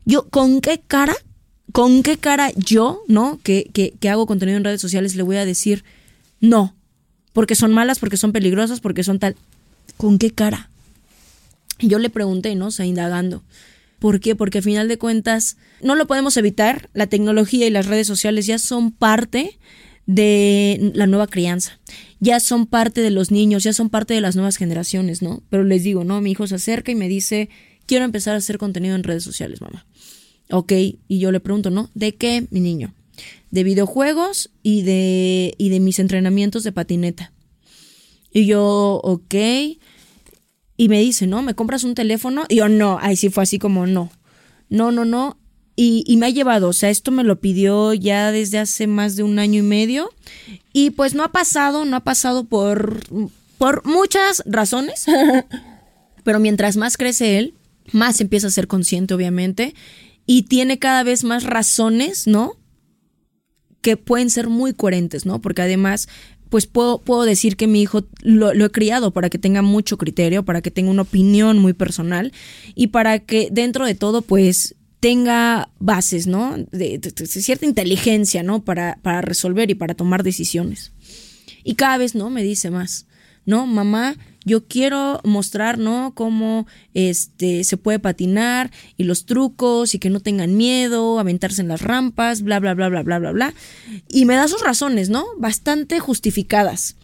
Yo, 0.05 0.29
¿con 0.29 0.62
qué 0.62 0.79
cara 0.86 1.15
¿con 1.71 2.03
qué 2.03 2.17
cara 2.17 2.51
yo, 2.55 3.01
¿no? 3.08 3.39
Que, 3.43 3.69
que, 3.73 4.10
hago 4.10 4.25
contenido 4.25 4.58
en 4.58 4.63
redes 4.63 4.82
sociales, 4.82 5.15
le 5.15 5.23
voy 5.23 5.38
a 5.38 5.45
decir 5.45 5.84
no? 6.39 6.75
Porque 7.39 7.56
son 7.56 7.71
malas, 7.71 7.99
porque 7.99 8.17
son 8.17 8.34
peligrosas, 8.34 8.82
porque 8.82 9.02
son 9.02 9.17
tal. 9.17 9.38
¿Con 9.95 10.19
qué 10.19 10.30
cara? 10.30 10.69
yo 11.80 11.97
le 11.97 12.10
pregunté, 12.10 12.54
¿no? 12.56 12.67
O 12.67 12.71
sea, 12.71 12.86
indagando. 12.86 13.43
¿Por 13.97 14.19
qué? 14.19 14.36
Porque 14.36 14.58
al 14.58 14.65
final 14.65 14.89
de 14.89 14.97
cuentas 14.97 15.56
no 15.82 15.95
lo 15.95 16.06
podemos 16.06 16.36
evitar. 16.36 16.89
La 16.93 17.08
tecnología 17.08 17.65
y 17.65 17.69
las 17.69 17.86
redes 17.86 18.08
sociales 18.08 18.45
ya 18.45 18.60
son 18.60 18.91
parte 18.91 19.58
de 20.06 20.91
la 20.93 21.08
nueva 21.08 21.28
crianza. 21.28 21.80
Ya 22.19 22.41
son 22.41 22.65
parte 22.65 22.99
de 22.99 23.10
los 23.10 23.32
niños, 23.32 23.63
ya 23.63 23.71
son 23.71 23.89
parte 23.89 24.13
de 24.13 24.19
las 24.19 24.36
nuevas 24.36 24.58
generaciones, 24.58 25.21
¿no? 25.21 25.41
Pero 25.49 25.63
les 25.63 25.82
digo, 25.84 26.04
¿no? 26.04 26.19
Mi 26.19 26.32
hijo 26.32 26.45
se 26.45 26.56
acerca 26.56 26.91
y 26.91 26.95
me 26.95 27.08
dice, 27.08 27.47
quiero 27.86 28.04
empezar 28.04 28.34
a 28.34 28.39
hacer 28.39 28.58
contenido 28.58 28.95
en 28.95 29.04
redes 29.04 29.23
sociales, 29.23 29.62
mamá. 29.62 29.86
Ok, 30.52 30.73
y 30.73 31.19
yo 31.19 31.32
le 31.32 31.39
pregunto, 31.39 31.69
¿no? 31.69 31.89
¿De 31.93 32.15
qué, 32.15 32.47
mi 32.52 32.60
niño? 32.60 32.93
De 33.51 33.63
videojuegos 33.63 34.51
y 34.63 34.84
de, 34.84 35.55
y 35.58 35.69
de 35.69 35.79
mis 35.79 35.99
entrenamientos 35.99 36.63
de 36.63 36.71
patineta. 36.71 37.34
Y 38.32 38.45
yo, 38.45 39.01
ok. 39.03 39.36
Y 40.77 40.88
me 40.88 40.99
dice, 41.01 41.27
¿no? 41.27 41.41
¿Me 41.41 41.55
compras 41.55 41.84
un 41.84 41.95
teléfono? 41.95 42.45
Y 42.47 42.58
yo, 42.58 42.69
no. 42.69 42.99
Ahí 43.01 43.15
sí 43.15 43.29
fue 43.29 43.43
así 43.43 43.60
como, 43.60 43.88
no. 43.88 44.12
No, 44.69 44.91
no, 44.91 45.05
no. 45.05 45.38
Y, 45.75 46.03
y, 46.05 46.17
me 46.17 46.25
ha 46.25 46.29
llevado, 46.29 46.67
o 46.67 46.73
sea, 46.73 46.89
esto 46.89 47.10
me 47.10 47.23
lo 47.23 47.39
pidió 47.39 47.93
ya 47.93 48.34
desde 48.34 48.60
hace 48.60 48.86
más 48.86 49.15
de 49.15 49.23
un 49.23 49.39
año 49.39 49.60
y 49.60 49.63
medio. 49.63 50.10
Y 50.73 50.89
pues 50.89 51.15
no 51.15 51.23
ha 51.23 51.32
pasado, 51.32 51.86
no 51.86 51.95
ha 51.95 52.03
pasado 52.03 52.43
por, 52.43 52.99
por 53.58 53.86
muchas 53.86 54.43
razones. 54.45 55.05
Pero 56.23 56.39
mientras 56.39 56.75
más 56.75 56.97
crece 56.97 57.39
él, 57.39 57.53
más 57.93 58.19
empieza 58.19 58.47
a 58.47 58.51
ser 58.51 58.67
consciente, 58.67 59.13
obviamente. 59.13 59.73
Y 60.25 60.43
tiene 60.43 60.79
cada 60.79 61.03
vez 61.03 61.23
más 61.23 61.43
razones, 61.43 62.27
¿no? 62.27 62.58
Que 63.82 63.98
pueden 63.98 64.30
ser 64.30 64.50
muy 64.50 64.74
coherentes, 64.74 65.26
¿no? 65.26 65.42
Porque 65.42 65.62
además 65.62 66.08
pues 66.50 66.65
puedo, 66.65 67.00
puedo 67.00 67.24
decir 67.24 67.56
que 67.56 67.68
mi 67.68 67.82
hijo 67.82 68.06
lo, 68.22 68.52
he 68.52 68.70
criado 68.72 69.12
para 69.12 69.30
que 69.30 69.38
tenga 69.38 69.62
mucho 69.62 69.98
criterio, 69.98 70.44
para 70.44 70.62
que 70.62 70.72
tenga 70.72 70.89
una 70.89 71.04
opinión 71.04 71.60
muy 71.60 71.74
personal 71.74 72.34
y 72.76 72.88
para 72.88 73.20
que 73.20 73.50
dentro 73.52 73.86
de 73.86 73.96
todo, 73.96 74.24
pues 74.24 74.76
tenga 75.00 75.70
bases, 75.80 76.28
¿no? 76.28 76.58
De, 76.72 77.00
cierta 77.26 77.65
inteligencia, 77.65 78.44
¿no? 78.44 78.63
Para, 78.63 78.98
para 79.02 79.22
resolver 79.22 79.70
y 79.70 79.76
para 79.76 79.94
tomar 79.94 80.24
decisiones. 80.24 80.92
Y 81.63 81.76
cada 81.76 81.98
vez, 81.98 82.15
¿no? 82.15 82.30
Me 82.30 82.44
dice 82.44 82.72
más, 82.72 83.06
¿no? 83.46 83.68
Mamá, 83.68 84.18
yo 84.45 84.65
quiero 84.65 85.19
mostrar, 85.23 85.78
¿no? 85.78 86.13
Cómo 86.15 86.67
este, 86.93 87.63
se 87.63 87.78
puede 87.78 87.99
patinar 87.99 88.71
y 88.97 89.04
los 89.04 89.25
trucos 89.25 89.93
y 89.95 89.99
que 89.99 90.10
no 90.10 90.19
tengan 90.19 90.56
miedo, 90.56 91.19
aventarse 91.19 91.62
en 91.62 91.67
las 91.67 91.82
rampas, 91.82 92.41
bla, 92.41 92.60
bla, 92.60 92.73
bla, 92.73 92.89
bla, 92.89 93.04
bla, 93.04 93.19
bla, 93.19 93.32
bla. 93.32 93.54
Y 94.10 94.25
me 94.25 94.36
da 94.36 94.47
sus 94.47 94.62
razones, 94.62 95.10
¿no? 95.10 95.25
Bastante 95.38 95.99
justificadas. 95.99 96.95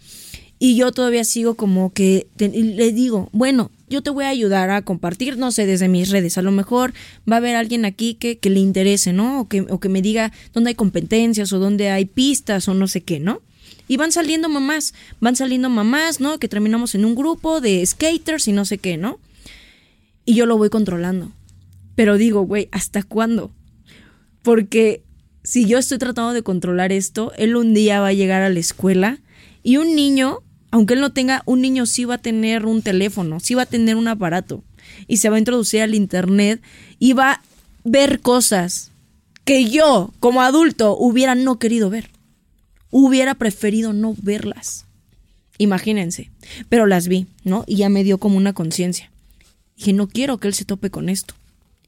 Y 0.57 0.77
yo 0.77 0.91
todavía 0.93 1.25
sigo 1.25 1.55
como 1.55 1.91
que 1.91 2.27
le 2.37 2.93
digo, 2.93 3.29
bueno, 3.33 3.71
yo 3.89 4.01
te 4.01 4.09
voy 4.09 4.23
a 4.25 4.29
ayudar 4.29 4.69
a 4.69 4.81
compartir, 4.81 5.37
no 5.37 5.51
sé, 5.51 5.65
desde 5.65 5.89
mis 5.89 6.09
redes. 6.09 6.37
A 6.37 6.41
lo 6.41 6.51
mejor 6.51 6.93
va 7.29 7.35
a 7.35 7.37
haber 7.37 7.55
alguien 7.55 7.85
aquí 7.85 8.15
que, 8.15 8.37
que 8.37 8.49
le 8.49 8.59
interese, 8.59 9.11
¿no? 9.11 9.41
O 9.41 9.47
que, 9.47 9.61
o 9.61 9.79
que 9.79 9.89
me 9.89 10.01
diga 10.01 10.31
dónde 10.53 10.69
hay 10.69 10.75
competencias 10.75 11.51
o 11.51 11.59
dónde 11.59 11.89
hay 11.89 12.05
pistas 12.05 12.67
o 12.69 12.73
no 12.73 12.87
sé 12.87 13.01
qué, 13.01 13.19
¿no? 13.19 13.41
Y 13.87 13.97
van 13.97 14.11
saliendo 14.11 14.49
mamás, 14.49 14.93
van 15.19 15.35
saliendo 15.35 15.69
mamás, 15.69 16.19
¿no? 16.19 16.39
Que 16.39 16.47
terminamos 16.47 16.95
en 16.95 17.05
un 17.05 17.15
grupo 17.15 17.61
de 17.61 17.85
skaters 17.85 18.47
y 18.47 18.51
no 18.51 18.65
sé 18.65 18.77
qué, 18.77 18.97
¿no? 18.97 19.19
Y 20.25 20.35
yo 20.35 20.45
lo 20.45 20.57
voy 20.57 20.69
controlando. 20.69 21.31
Pero 21.95 22.17
digo, 22.17 22.41
güey, 22.41 22.67
¿hasta 22.71 23.03
cuándo? 23.03 23.51
Porque 24.41 25.03
si 25.43 25.65
yo 25.65 25.77
estoy 25.77 25.97
tratando 25.97 26.33
de 26.33 26.41
controlar 26.41 26.91
esto, 26.91 27.31
él 27.37 27.55
un 27.55 27.73
día 27.73 28.01
va 28.01 28.07
a 28.07 28.13
llegar 28.13 28.41
a 28.41 28.49
la 28.49 28.59
escuela 28.59 29.19
y 29.63 29.77
un 29.77 29.95
niño, 29.95 30.39
aunque 30.71 30.95
él 30.95 31.01
no 31.01 31.13
tenga, 31.13 31.43
un 31.45 31.61
niño 31.61 31.85
sí 31.85 32.05
va 32.05 32.15
a 32.15 32.19
tener 32.19 32.65
un 32.65 32.81
teléfono, 32.81 33.39
sí 33.39 33.53
va 33.53 33.63
a 33.63 33.67
tener 33.67 33.95
un 33.95 34.07
aparato 34.07 34.63
y 35.07 35.17
se 35.17 35.29
va 35.29 35.35
a 35.35 35.39
introducir 35.39 35.81
al 35.81 35.95
internet 35.95 36.61
y 36.99 37.13
va 37.13 37.31
a 37.31 37.41
ver 37.83 38.19
cosas 38.21 38.91
que 39.45 39.69
yo, 39.69 40.11
como 40.19 40.41
adulto, 40.41 40.97
hubiera 40.97 41.35
no 41.35 41.59
querido 41.59 41.91
ver 41.91 42.14
hubiera 43.03 43.35
preferido 43.35 43.91
no 43.91 44.15
verlas. 44.21 44.85
Imagínense. 45.57 46.31
Pero 46.69 46.85
las 46.85 47.09
vi, 47.09 47.27
¿no? 47.43 47.65
Y 47.67 47.75
ya 47.77 47.89
me 47.89 48.05
dio 48.05 48.19
como 48.19 48.37
una 48.37 48.53
conciencia. 48.53 49.11
Dije, 49.75 49.91
no 49.91 50.07
quiero 50.07 50.37
que 50.37 50.47
él 50.47 50.53
se 50.53 50.63
tope 50.63 50.89
con 50.89 51.09
esto. 51.09 51.33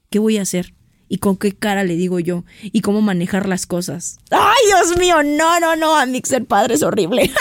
¿Qué 0.10 0.20
voy 0.20 0.38
a 0.38 0.42
hacer? 0.42 0.74
¿Y 1.08 1.20
con 1.20 1.38
qué 1.38 1.54
cara 1.54 1.86
le 1.86 1.96
digo 1.96 2.20
yo? 2.20 2.44
¿Y 2.62 2.82
cómo 2.82 3.02
manejar 3.02 3.48
las 3.48 3.66
cosas? 3.66 4.20
¡Ay, 4.32 4.58
Dios 4.66 4.98
mío! 5.00 5.24
No, 5.24 5.62
no, 5.62 5.78
no, 5.78 5.96
a 5.96 6.06
mí 6.06 6.22
ser 6.26 6.44
padre 6.44 6.76
es 6.76 6.84
horrible. 6.84 7.32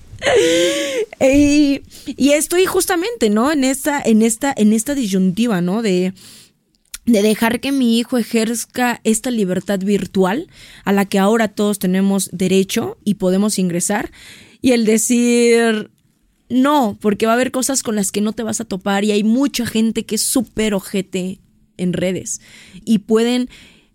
y, 1.20 1.80
y, 2.06 2.32
estoy 2.32 2.66
justamente, 2.66 3.30
¿no? 3.30 3.50
En 3.50 3.64
esta, 3.64 4.02
en 4.02 4.20
esta, 4.20 4.52
en 4.54 4.74
esta 4.74 4.94
disyuntiva, 4.94 5.62
¿no? 5.62 5.80
De 5.80 6.12
de 7.06 7.22
dejar 7.22 7.60
que 7.60 7.72
mi 7.72 7.98
hijo 7.98 8.18
ejerza 8.18 9.00
esta 9.04 9.30
libertad 9.30 9.80
virtual 9.80 10.48
a 10.84 10.92
la 10.92 11.04
que 11.04 11.18
ahora 11.18 11.48
todos 11.48 11.78
tenemos 11.78 12.30
derecho 12.32 12.98
y 13.04 13.14
podemos 13.14 13.58
ingresar 13.58 14.10
y 14.62 14.72
el 14.72 14.86
decir 14.86 15.90
no, 16.48 16.96
porque 17.00 17.26
va 17.26 17.32
a 17.32 17.34
haber 17.34 17.50
cosas 17.50 17.82
con 17.82 17.96
las 17.96 18.12
que 18.12 18.20
no 18.20 18.32
te 18.32 18.42
vas 18.42 18.60
a 18.60 18.64
topar 18.64 19.04
y 19.04 19.12
hay 19.12 19.24
mucha 19.24 19.66
gente 19.66 20.04
que 20.04 20.14
es 20.14 20.22
súper 20.22 20.74
ojete 20.74 21.40
en 21.76 21.92
redes 21.92 22.40
y 22.84 22.98
pueden 22.98 23.48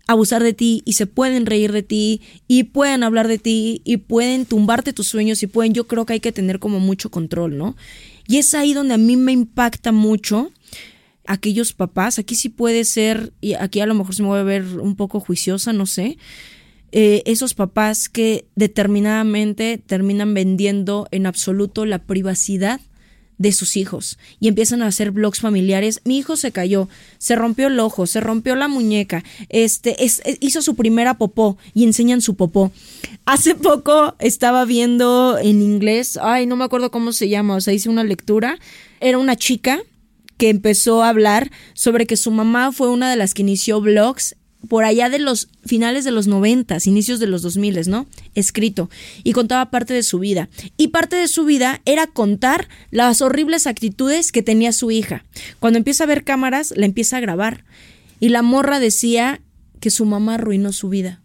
abusar 0.08 0.43
de 0.43 0.54
ti 0.54 0.82
y 0.86 0.93
se 0.93 1.06
pueden 1.06 1.45
reír 1.45 1.72
de 1.72 1.84
ti 1.84 2.22
y 2.48 2.63
pueden 2.63 3.04
hablar 3.04 3.28
de 3.28 3.38
ti 3.38 3.82
y 3.86 3.98
pueden 3.98 4.45
tumbarte 4.45 4.91
tus 4.91 5.08
sueños 5.08 5.43
y 5.43 5.48
pueden, 5.48 5.74
yo 5.74 5.88
creo 5.88 6.06
que 6.06 6.13
hay 6.13 6.19
que 6.19 6.32
tener 6.32 6.60
como 6.60 6.80
mucho 6.80 7.12
control, 7.12 7.58
¿no? 7.58 7.76
Y 8.28 8.38
es 8.38 8.54
ahí 8.56 8.74
donde 8.74 8.95
a 8.95 8.98
mí 8.98 9.15
me 9.17 9.32
impacta 9.32 9.91
mucho 9.91 10.52
aquellos 11.30 11.74
papás, 11.74 12.18
aquí 12.18 12.34
sí 12.34 12.50
puede 12.50 12.84
ser, 12.84 13.32
y 13.39 13.54
aquí 13.54 13.80
a 13.80 13.86
lo 13.86 13.94
mejor 13.94 14.15
se 14.15 14.24
me 14.24 14.30
voy 14.30 14.39
a 14.39 14.44
ver 14.44 14.65
un 14.80 14.96
poco 14.96 15.20
juiciosa, 15.20 15.74
no 15.74 15.86
sé, 15.86 16.18
eh, 16.92 17.22
esos 17.26 17.54
papás 17.54 18.10
que 18.10 18.46
determinadamente 18.56 19.78
terminan 19.78 20.34
vendiendo 20.34 21.08
en 21.12 21.28
absoluto 21.28 21.86
la 21.86 22.00
privacidad 22.00 22.82
de 23.38 23.52
sus 23.52 23.78
hijos 23.78 24.18
y 24.39 24.48
empiezan 24.48 24.82
a 24.82 24.88
hacer 24.88 25.12
blogs 25.12 25.39
familiares. 25.39 26.02
Mi 26.04 26.18
hijo 26.18 26.36
se 26.36 26.52
cayó, 26.52 26.89
se 27.20 27.36
rompió 27.36 27.68
el 27.68 27.80
ojo, 27.80 28.08
se 28.08 28.20
rompió 28.20 28.56
la 28.56 28.68
muñeca, 28.68 29.24
este, 29.50 30.04
es, 30.04 30.24
hizo 30.39 30.63
su 30.63 30.76
primera 30.76 31.20
popó 31.20 31.60
y 31.76 31.84
enseñan 31.84 32.22
su 32.22 32.36
popó. 32.36 32.72
Hace 33.26 33.54
poco 33.54 34.15
estaba 34.18 34.65
viendo 34.65 35.38
en 35.38 35.62
inglés, 35.62 36.18
ay, 36.20 36.48
no 36.48 36.56
me 36.56 36.65
acuerdo 36.65 36.89
cómo 36.89 37.13
se 37.13 37.30
llama, 37.30 37.56
o 37.56 37.62
sea, 37.62 37.74
hice 37.74 37.88
una 37.88 38.04
lectura, 38.04 38.58
era 39.00 39.20
una 39.20 39.36
chica 39.36 39.80
que 40.39 40.49
empezó 40.49 41.04
a 41.04 41.10
hablar 41.10 41.52
sobre 41.73 42.08
que 42.08 42.15
su 42.15 42.32
mamá 42.32 42.71
fue 42.71 42.89
una 42.89 43.10
de 43.12 43.17
las 43.17 43.34
que 43.34 43.41
inició 43.41 43.82
blogs 43.82 44.38
por 44.69 44.86
allá 44.86 45.10
de 45.10 45.19
los 45.19 45.49
finales 45.65 46.06
de 46.06 46.12
los 46.12 46.28
noventas, 46.28 46.88
inicios 46.88 47.19
de 47.19 47.28
los 47.28 47.41
dos 47.41 47.58
miles, 47.58 47.89
¿no? 47.89 48.08
Escrito. 48.36 48.89
Y 49.25 49.34
contaba 49.34 49.69
parte 49.69 49.93
de 49.93 50.02
su 50.02 50.17
vida. 50.17 50.49
Y 50.78 50.88
parte 50.89 51.17
de 51.17 51.28
su 51.28 51.43
vida 51.43 51.82
era 51.84 52.08
contar 52.08 52.69
las 52.89 53.21
horribles 53.21 53.67
actitudes 53.67 54.32
que 54.32 54.41
tenía 54.41 54.71
su 54.71 54.91
hija. 54.91 55.25
Cuando 55.60 55.78
empieza 55.78 56.06
a 56.06 56.08
ver 56.08 56.23
cámaras, 56.23 56.73
la 56.75 56.86
empieza 56.86 57.17
a 57.17 57.21
grabar. 57.21 57.65
Y 58.21 58.30
la 58.30 58.41
morra 58.41 58.80
decía 58.80 59.41
que 59.82 59.89
su 59.89 60.06
mamá 60.06 60.36
arruinó 60.36 60.71
su 60.71 60.88
vida. 60.88 61.21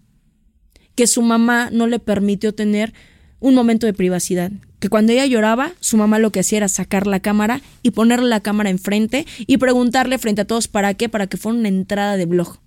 Que 0.97 1.07
su 1.07 1.23
mamá 1.23 1.71
no 1.71 1.87
le 1.87 2.01
permitió 2.01 2.53
tener 2.53 2.95
un 3.39 3.55
momento 3.55 3.87
de 3.87 3.95
privacidad, 3.95 4.51
que 4.85 4.91
cuando 4.91 5.15
ella 5.15 5.25
lloraba, 5.25 5.73
su 5.81 5.97
mamá 5.97 6.19
lo 6.19 6.31
que 6.31 6.41
hacía 6.41 6.59
era 6.59 6.69
sacar 6.69 7.07
la 7.07 7.21
cámara 7.21 7.63
y 7.83 7.93
ponerle 7.93 8.29
la 8.29 8.41
cámara 8.41 8.69
enfrente 8.69 9.25
y 9.39 9.57
preguntarle 9.57 10.19
frente 10.19 10.43
a 10.43 10.45
todos 10.45 10.69
para 10.69 10.93
qué, 10.93 11.09
para 11.09 11.27
que 11.27 11.39
fuera 11.39 11.59
una 11.59 11.69
entrada 11.69 12.19
de 12.19 12.27
blog. 12.27 12.59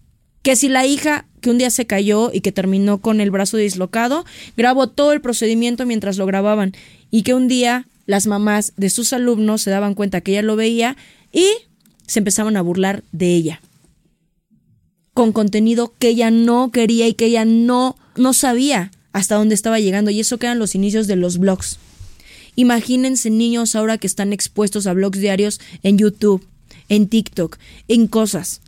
Que 0.41 0.55
si 0.55 0.67
la 0.67 0.83
hija 0.83 1.27
que 1.41 1.51
un 1.51 1.59
día 1.59 1.69
se 1.69 1.85
cayó 1.85 2.31
y 2.33 2.41
que 2.41 2.51
terminó 2.51 2.97
con 3.01 3.21
el 3.21 3.29
brazo 3.29 3.57
dislocado, 3.57 4.25
grabó 4.55 4.87
todo 4.89 5.11
el 5.11 5.21
procedimiento 5.21 5.85
mientras 5.85 6.17
lo 6.17 6.25
grababan 6.25 6.71
y 7.11 7.21
que 7.21 7.35
un 7.35 7.47
día 7.47 7.85
las 8.07 8.25
mamás 8.25 8.73
de 8.77 8.89
sus 8.89 9.13
alumnos 9.13 9.61
se 9.61 9.69
daban 9.69 9.93
cuenta 9.93 10.21
que 10.21 10.31
ella 10.31 10.41
lo 10.41 10.55
veía 10.55 10.97
y 11.31 11.45
se 12.07 12.17
empezaban 12.17 12.57
a 12.57 12.63
burlar 12.63 13.03
de 13.11 13.35
ella. 13.35 13.61
Con 15.13 15.33
contenido 15.33 15.93
que 15.99 16.07
ella 16.07 16.31
no 16.31 16.71
quería 16.71 17.07
y 17.07 17.13
que 17.13 17.25
ella 17.25 17.45
no, 17.45 17.95
no 18.15 18.33
sabía 18.33 18.89
hasta 19.13 19.35
dónde 19.35 19.53
estaba 19.53 19.79
llegando. 19.79 20.09
Y 20.09 20.19
eso 20.19 20.39
quedan 20.39 20.57
los 20.57 20.73
inicios 20.73 21.05
de 21.05 21.15
los 21.15 21.37
blogs. 21.37 21.77
Imagínense 22.57 23.29
niños 23.29 23.75
ahora 23.75 23.99
que 23.99 24.07
están 24.07 24.33
expuestos 24.33 24.87
a 24.87 24.93
blogs 24.93 25.19
diarios 25.19 25.61
en 25.83 25.99
YouTube, 25.99 26.43
en 26.89 27.07
TikTok, 27.07 27.55
en 27.87 28.07
cosas. 28.07 28.61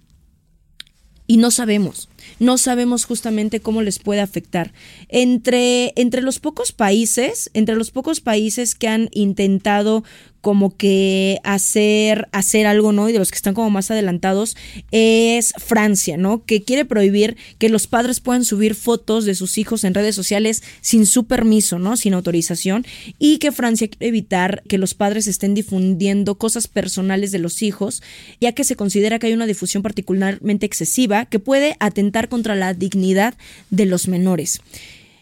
Y 1.26 1.38
no 1.38 1.50
sabemos, 1.50 2.08
no 2.40 2.60
sabemos 2.60 3.06
justamente 3.06 3.62
cómo 3.62 3.82
les 3.82 3.98
puede 3.98 4.22
afectar. 4.22 4.74
Entre, 5.08 5.92
entre 5.96 6.22
los 6.22 6.40
pocos 6.40 6.72
países, 6.72 7.50
entre 7.56 7.76
los 7.76 7.90
pocos 7.90 8.22
países 8.22 8.76
que 8.76 8.88
han 8.88 9.10
intentado 9.12 10.04
como 10.42 10.76
que 10.76 11.40
hacer, 11.44 12.28
hacer 12.32 12.66
algo, 12.66 12.92
¿no? 12.92 13.10
Y 13.10 13.14
de 13.14 13.20
los 13.20 13.32
que 13.32 13.36
están 13.36 13.54
como 13.54 13.70
más 13.70 13.92
adelantados 13.92 14.56
es 14.92 15.54
Francia, 15.58 16.18
¿no? 16.18 16.46
Que 16.46 16.64
quiere 16.64 16.86
prohibir 16.86 17.38
que 17.58 17.70
los 17.70 17.88
padres 17.88 18.20
puedan 18.20 18.46
subir 18.46 18.76
fotos 18.76 19.26
de 19.26 19.36
sus 19.36 19.58
hijos 19.58 19.84
en 19.84 19.94
redes 19.94 20.16
sociales 20.16 20.64
sin 20.82 21.06
su 21.06 21.26
permiso, 21.26 21.80
¿no? 21.80 21.98
Sin 21.98 22.14
autorización. 22.14 22.86
Y 23.18 23.38
que 23.38 23.52
Francia 23.52 23.88
quiere 23.88 24.08
evitar 24.08 24.64
que 24.68 24.78
los 24.78 24.94
padres 24.94 25.28
estén 25.28 25.54
difundiendo 25.54 26.36
cosas 26.36 26.68
personales 26.68 27.32
de 27.32 27.40
los 27.40 27.62
hijos, 27.62 28.02
ya 28.40 28.54
que 28.54 28.64
se 28.64 28.76
considera 28.76 29.20
que 29.20 29.28
hay 29.28 29.34
una 29.34 29.46
difusión 29.46 29.84
particularmente 29.84 30.66
excesiva 30.66 31.26
que 31.26 31.40
puede 31.40 31.76
atentar 31.80 32.30
contra 32.30 32.56
la 32.56 32.74
dignidad 32.74 33.36
de 33.70 33.86
los 33.86 34.08
menores 34.08 34.62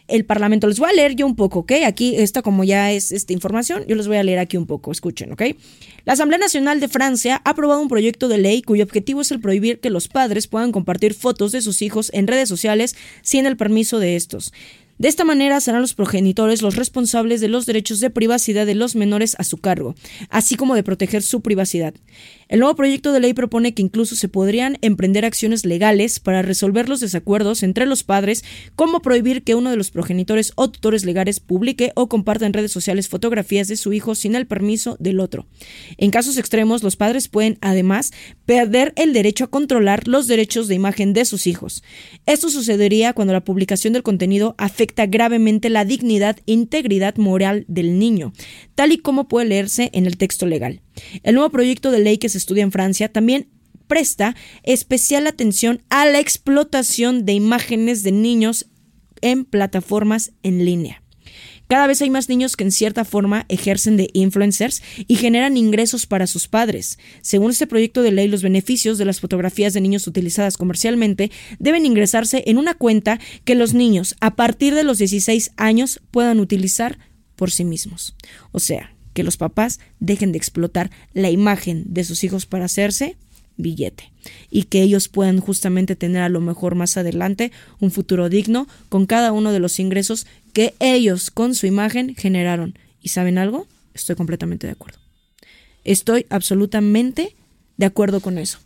el 0.07 0.25
Parlamento. 0.25 0.67
Les 0.67 0.79
voy 0.79 0.89
a 0.89 0.93
leer 0.93 1.15
yo 1.15 1.25
un 1.25 1.35
poco, 1.35 1.59
¿ok? 1.59 1.73
Aquí, 1.85 2.15
esta 2.15 2.41
como 2.41 2.63
ya 2.63 2.91
es 2.91 3.11
esta 3.11 3.33
información, 3.33 3.83
yo 3.87 3.95
les 3.95 4.07
voy 4.07 4.17
a 4.17 4.23
leer 4.23 4.39
aquí 4.39 4.57
un 4.57 4.65
poco, 4.65 4.91
escuchen, 4.91 5.31
¿ok? 5.31 5.43
La 6.05 6.13
Asamblea 6.13 6.39
Nacional 6.39 6.79
de 6.79 6.87
Francia 6.87 7.41
ha 7.43 7.49
aprobado 7.49 7.81
un 7.81 7.89
proyecto 7.89 8.27
de 8.27 8.37
ley 8.37 8.61
cuyo 8.61 8.83
objetivo 8.83 9.21
es 9.21 9.31
el 9.31 9.39
prohibir 9.39 9.79
que 9.79 9.89
los 9.89 10.07
padres 10.07 10.47
puedan 10.47 10.71
compartir 10.71 11.13
fotos 11.13 11.51
de 11.51 11.61
sus 11.61 11.81
hijos 11.81 12.09
en 12.13 12.27
redes 12.27 12.49
sociales 12.49 12.95
sin 13.21 13.45
el 13.45 13.57
permiso 13.57 13.99
de 13.99 14.15
estos. 14.15 14.53
De 14.97 15.07
esta 15.07 15.23
manera 15.23 15.61
serán 15.61 15.81
los 15.81 15.93
progenitores 15.93 16.63
los 16.63 16.75
responsables 16.75 17.39
de 17.39 17.49
los 17.49 17.67
derechos 17.67 17.99
de 17.99 18.09
privacidad 18.09 18.65
de 18.65 18.73
los 18.73 18.95
menores 18.95 19.35
a 19.37 19.43
su 19.43 19.57
cargo, 19.57 19.93
así 20.29 20.55
como 20.55 20.73
de 20.73 20.81
proteger 20.81 21.21
su 21.21 21.41
privacidad. 21.41 21.93
El 22.50 22.60
nuevo 22.60 22.75
proyecto 22.75 23.12
de 23.12 23.19
ley 23.19 23.33
propone 23.33 23.73
que 23.73 23.81
incluso 23.81 24.15
se 24.15 24.29
podrían 24.29 24.77
emprender 24.81 25.25
acciones 25.25 25.65
legales 25.65 26.21
para 26.21 26.41
resolver 26.41 26.87
los 26.87 27.02
desacuerdos 27.02 27.62
entre 27.62 27.85
los 27.85 28.04
padres, 28.04 28.45
como 28.75 29.02
prohibir 29.02 29.43
que 29.43 29.56
uno 29.56 29.69
de 29.69 29.75
los 29.75 29.91
progenitores 29.91 30.54
o 30.56 30.69
tutores 30.69 31.04
legales 31.04 31.41
publique 31.41 31.91
o 31.95 32.08
comparta 32.08 32.45
en 32.45 32.54
redes 32.54 32.71
sociales 32.71 33.10
fotografías 33.10 33.67
de 33.67 33.75
su 33.75 33.91
hijo 33.91 34.15
sin 34.15 34.35
el 34.35 34.48
permiso 34.48 34.95
del 35.00 35.19
otro. 35.19 35.45
En 35.98 36.10
casos 36.10 36.37
extremos, 36.37 36.83
los 36.83 36.95
padres 36.95 37.27
pueden 37.27 37.58
además 37.60 38.12
perder 38.45 38.93
el 38.95 39.12
derecho 39.12 39.43
a 39.43 39.50
controlar 39.50 40.08
los 40.08 40.27
derechos 40.27 40.69
de 40.69 40.75
imagen 40.75 41.12
de 41.12 41.25
sus 41.25 41.48
hijos. 41.48 41.83
Esto 42.25 42.50
sucedería 42.50 43.12
cuando 43.12 43.33
la 43.33 43.43
publicación 43.43 43.91
del 43.91 44.04
contenido 44.04 44.56
afecta 44.58 45.06
gravemente 45.06 45.69
la 45.69 45.83
dignidad 45.83 46.37
e 46.45 46.54
integridad 46.54 47.17
moral 47.17 47.65
del 47.67 48.00
niño, 48.00 48.31
tal 48.75 48.93
y 48.93 49.00
como 49.00 49.27
puede 49.27 49.48
leerse 49.48 49.89
en 49.91 50.06
el 50.06 50.17
texto 50.17 50.45
legal. 50.45 50.81
El 51.23 51.35
nuevo 51.35 51.50
proyecto 51.50 51.91
de 51.91 52.00
ley 52.00 52.17
que 52.17 52.29
se 52.29 52.37
estudia 52.37 52.63
en 52.63 52.71
Francia 52.71 53.12
también 53.12 53.50
presta 53.87 54.35
especial 54.63 55.27
atención 55.27 55.81
a 55.89 56.06
la 56.06 56.19
explotación 56.19 57.25
de 57.25 57.33
imágenes 57.33 58.04
de 58.04 58.12
niños 58.12 58.67
en 59.21 59.45
plataformas 59.45 60.31
en 60.43 60.65
línea. 60.65 61.02
Cada 61.67 61.85
vez 61.87 62.02
hay 62.02 62.10
más 62.10 62.29
niños 62.29 62.56
que 62.56 62.63
en 62.63 62.71
cierta 62.71 63.04
forma 63.04 63.45
ejercen 63.50 63.98
de 63.98 64.10
influencers 64.13 64.81
y 65.06 65.15
generan 65.15 65.58
ingresos 65.58 66.06
para 66.06 66.25
sus 66.25 66.48
padres. 66.48 66.98
Según 67.21 67.52
este 67.52 67.67
proyecto 67.67 68.04
de 68.04 68.13
ley, 68.13 68.29
los 68.29 68.41
beneficios 68.41 68.98
de 68.98 69.04
las 69.04 69.19
fotografías 69.19 69.73
de 69.73 69.81
niños 69.81 70.08
utilizadas 70.08 70.56
comercialmente 70.56 71.29
deben 71.60 71.85
ingresarse 71.85 72.43
en 72.48 72.58
una 72.58 72.73
cuenta 72.73 73.19
que 73.43 73.56
los 73.56 73.73
niños 73.73 74.15
a 74.21 74.35
partir 74.37 74.75
de 74.75 74.83
los 74.83 74.98
16 74.98 75.52
años 75.58 76.00
puedan 76.10 76.39
utilizar 76.39 77.00
por 77.35 77.52
sí 77.52 77.65
mismos. 77.65 78.15
O 78.54 78.60
sea, 78.60 78.96
que 79.17 79.23
los 79.23 79.37
papás 79.37 79.79
dejen 79.99 80.31
de 80.31 80.37
explotar 80.37 80.91
la 81.15 81.31
imagen 81.31 81.85
de 81.87 82.03
sus 82.03 82.23
hijos 82.23 82.45
para 82.45 82.65
hacerse 82.65 83.17
billete 83.55 84.11
y 84.51 84.65
que 84.65 84.83
ellos 84.83 85.07
puedan 85.07 85.39
justamente 85.39 85.95
tener 85.95 86.21
a 86.21 86.29
lo 86.29 86.39
mejor 86.39 86.75
más 86.75 86.97
adelante 86.97 87.51
un 87.79 87.89
futuro 87.89 88.29
digno 88.29 88.67
con 88.89 89.07
cada 89.07 89.31
uno 89.31 89.51
de 89.51 89.57
los 89.57 89.79
ingresos 89.79 90.27
que 90.53 90.75
ellos 90.79 91.31
con 91.31 91.55
su 91.55 91.65
imagen 91.65 92.13
generaron. 92.13 92.77
¿Y 93.01 93.09
saben 93.09 93.39
algo? 93.39 93.65
Estoy 93.95 94.15
completamente 94.15 94.67
de 94.67 94.73
acuerdo. 94.73 94.99
Estoy 95.83 96.27
absolutamente 96.29 97.35
de 97.77 97.87
acuerdo 97.87 98.19
con 98.19 98.37
eso. 98.37 98.59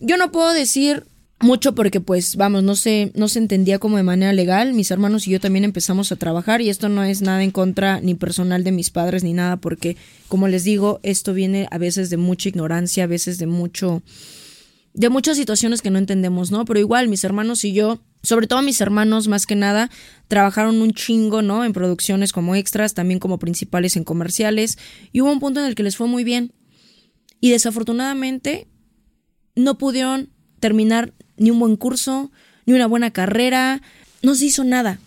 Yo 0.00 0.16
no 0.16 0.32
puedo 0.32 0.54
decir 0.54 1.04
mucho 1.40 1.74
porque 1.74 2.00
pues 2.00 2.36
vamos, 2.36 2.64
no 2.64 2.74
se, 2.74 3.12
no 3.14 3.28
se 3.28 3.38
entendía 3.38 3.78
como 3.78 3.96
de 3.96 4.02
manera 4.02 4.32
legal. 4.32 4.72
Mis 4.72 4.90
hermanos 4.90 5.26
y 5.26 5.30
yo 5.30 5.40
también 5.40 5.64
empezamos 5.64 6.10
a 6.10 6.16
trabajar 6.16 6.60
y 6.60 6.68
esto 6.68 6.88
no 6.88 7.04
es 7.04 7.22
nada 7.22 7.42
en 7.42 7.50
contra 7.50 8.00
ni 8.00 8.14
personal 8.14 8.64
de 8.64 8.72
mis 8.72 8.90
padres 8.90 9.22
ni 9.22 9.32
nada 9.32 9.56
porque 9.56 9.96
como 10.26 10.48
les 10.48 10.64
digo, 10.64 10.98
esto 11.02 11.34
viene 11.34 11.68
a 11.70 11.78
veces 11.78 12.10
de 12.10 12.16
mucha 12.16 12.48
ignorancia, 12.48 13.04
a 13.04 13.06
veces 13.06 13.38
de 13.38 13.46
mucho 13.46 14.02
de 14.94 15.10
muchas 15.10 15.36
situaciones 15.36 15.80
que 15.80 15.90
no 15.90 15.98
entendemos, 15.98 16.50
¿no? 16.50 16.64
Pero 16.64 16.80
igual 16.80 17.06
mis 17.06 17.22
hermanos 17.22 17.64
y 17.64 17.72
yo, 17.72 18.00
sobre 18.24 18.48
todo 18.48 18.62
mis 18.62 18.80
hermanos 18.80 19.28
más 19.28 19.46
que 19.46 19.54
nada, 19.54 19.90
trabajaron 20.26 20.82
un 20.82 20.92
chingo, 20.92 21.40
¿no? 21.40 21.64
En 21.64 21.72
producciones 21.72 22.32
como 22.32 22.56
extras, 22.56 22.94
también 22.94 23.20
como 23.20 23.38
principales 23.38 23.96
en 23.96 24.02
comerciales 24.02 24.76
y 25.12 25.20
hubo 25.20 25.30
un 25.30 25.38
punto 25.38 25.60
en 25.60 25.66
el 25.66 25.76
que 25.76 25.84
les 25.84 25.96
fue 25.96 26.08
muy 26.08 26.24
bien. 26.24 26.52
Y 27.40 27.50
desafortunadamente 27.50 28.66
no 29.54 29.78
pudieron 29.78 30.30
terminar 30.58 31.14
ni 31.38 31.50
un 31.50 31.58
buen 31.58 31.76
curso, 31.76 32.30
ni 32.66 32.72
una 32.74 32.86
buena 32.86 33.10
carrera, 33.10 33.82
no 34.22 34.34
se 34.34 34.46
hizo 34.46 34.64
nada 34.64 34.98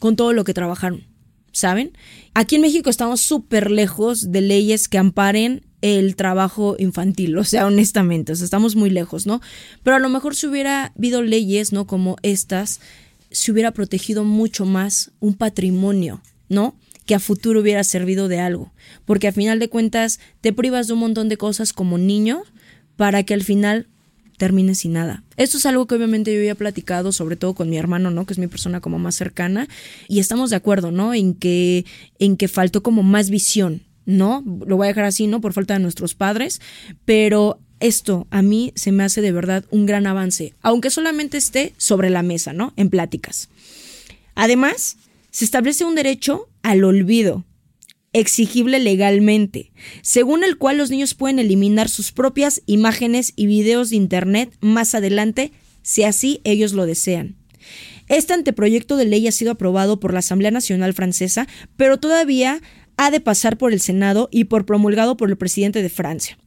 con 0.00 0.16
todo 0.16 0.32
lo 0.32 0.44
que 0.44 0.54
trabajaron, 0.54 1.04
¿saben? 1.52 1.92
Aquí 2.34 2.56
en 2.56 2.62
México 2.62 2.90
estamos 2.90 3.20
súper 3.20 3.70
lejos 3.70 4.30
de 4.30 4.40
leyes 4.40 4.88
que 4.88 4.98
amparen 4.98 5.62
el 5.80 6.16
trabajo 6.16 6.76
infantil, 6.78 7.36
o 7.38 7.44
sea, 7.44 7.66
honestamente, 7.66 8.32
o 8.32 8.36
sea, 8.36 8.44
estamos 8.44 8.76
muy 8.76 8.90
lejos, 8.90 9.26
¿no? 9.26 9.40
Pero 9.82 9.96
a 9.96 10.00
lo 10.00 10.08
mejor 10.08 10.34
si 10.34 10.46
hubiera 10.46 10.92
habido 10.96 11.22
leyes, 11.22 11.72
¿no? 11.72 11.86
Como 11.86 12.16
estas, 12.22 12.80
se 13.30 13.52
hubiera 13.52 13.72
protegido 13.72 14.24
mucho 14.24 14.64
más 14.64 15.12
un 15.20 15.34
patrimonio, 15.34 16.20
¿no? 16.48 16.76
que 17.08 17.14
a 17.14 17.20
futuro 17.20 17.62
hubiera 17.62 17.82
servido 17.84 18.28
de 18.28 18.38
algo, 18.38 18.70
porque 19.06 19.28
a 19.28 19.32
final 19.32 19.58
de 19.58 19.70
cuentas 19.70 20.20
te 20.42 20.52
privas 20.52 20.88
de 20.88 20.92
un 20.92 20.98
montón 20.98 21.30
de 21.30 21.38
cosas 21.38 21.72
como 21.72 21.96
niño 21.96 22.42
para 22.96 23.22
que 23.22 23.32
al 23.32 23.42
final 23.42 23.88
termine 24.38 24.74
sin 24.74 24.94
nada. 24.94 25.22
Esto 25.36 25.58
es 25.58 25.66
algo 25.66 25.86
que 25.86 25.96
obviamente 25.96 26.32
yo 26.32 26.38
había 26.38 26.54
platicado, 26.54 27.12
sobre 27.12 27.36
todo 27.36 27.54
con 27.54 27.68
mi 27.68 27.76
hermano, 27.76 28.10
¿no? 28.10 28.24
Que 28.24 28.32
es 28.32 28.38
mi 28.38 28.46
persona 28.46 28.80
como 28.80 28.98
más 28.98 29.16
cercana, 29.16 29.68
y 30.08 30.20
estamos 30.20 30.48
de 30.48 30.56
acuerdo, 30.56 30.90
¿no? 30.90 31.12
En 31.12 31.34
que, 31.34 31.84
en 32.18 32.36
que 32.38 32.48
faltó 32.48 32.82
como 32.82 33.02
más 33.02 33.28
visión, 33.28 33.82
¿no? 34.06 34.42
Lo 34.66 34.76
voy 34.76 34.86
a 34.86 34.88
dejar 34.88 35.04
así, 35.04 35.26
¿no? 35.26 35.42
Por 35.42 35.52
falta 35.52 35.74
de 35.74 35.80
nuestros 35.80 36.14
padres, 36.14 36.62
pero 37.04 37.58
esto 37.80 38.26
a 38.30 38.40
mí 38.40 38.72
se 38.74 38.92
me 38.92 39.04
hace 39.04 39.20
de 39.20 39.32
verdad 39.32 39.64
un 39.70 39.84
gran 39.84 40.06
avance, 40.06 40.54
aunque 40.62 40.90
solamente 40.90 41.36
esté 41.36 41.74
sobre 41.76 42.08
la 42.08 42.22
mesa, 42.22 42.52
¿no? 42.52 42.72
En 42.76 42.88
pláticas. 42.88 43.50
Además, 44.34 44.96
se 45.30 45.44
establece 45.44 45.84
un 45.84 45.94
derecho 45.94 46.48
al 46.62 46.84
olvido, 46.84 47.44
exigible 48.12 48.78
legalmente, 48.78 49.72
según 50.02 50.44
el 50.44 50.56
cual 50.56 50.78
los 50.78 50.90
niños 50.90 51.14
pueden 51.14 51.38
eliminar 51.38 51.88
sus 51.88 52.12
propias 52.12 52.62
imágenes 52.66 53.32
y 53.36 53.46
videos 53.46 53.90
de 53.90 53.96
Internet 53.96 54.56
más 54.60 54.94
adelante, 54.94 55.52
si 55.82 56.04
así 56.04 56.40
ellos 56.44 56.72
lo 56.72 56.86
desean. 56.86 57.36
Este 58.08 58.32
anteproyecto 58.32 58.96
de 58.96 59.04
ley 59.04 59.28
ha 59.28 59.32
sido 59.32 59.52
aprobado 59.52 60.00
por 60.00 60.12
la 60.12 60.20
Asamblea 60.20 60.50
Nacional 60.50 60.94
Francesa, 60.94 61.46
pero 61.76 61.98
todavía 61.98 62.62
ha 62.96 63.10
de 63.10 63.20
pasar 63.20 63.58
por 63.58 63.72
el 63.72 63.80
Senado 63.80 64.28
y 64.32 64.44
por 64.44 64.66
promulgado 64.66 65.16
por 65.16 65.28
el 65.28 65.36
presidente 65.36 65.82
de 65.82 65.88
Francia, 65.88 66.38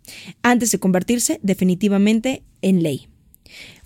antes 0.41 0.71
de 0.71 0.79
convertirse 0.79 1.39
definitivamente 1.43 2.43
en 2.61 2.83
ley. 2.83 3.10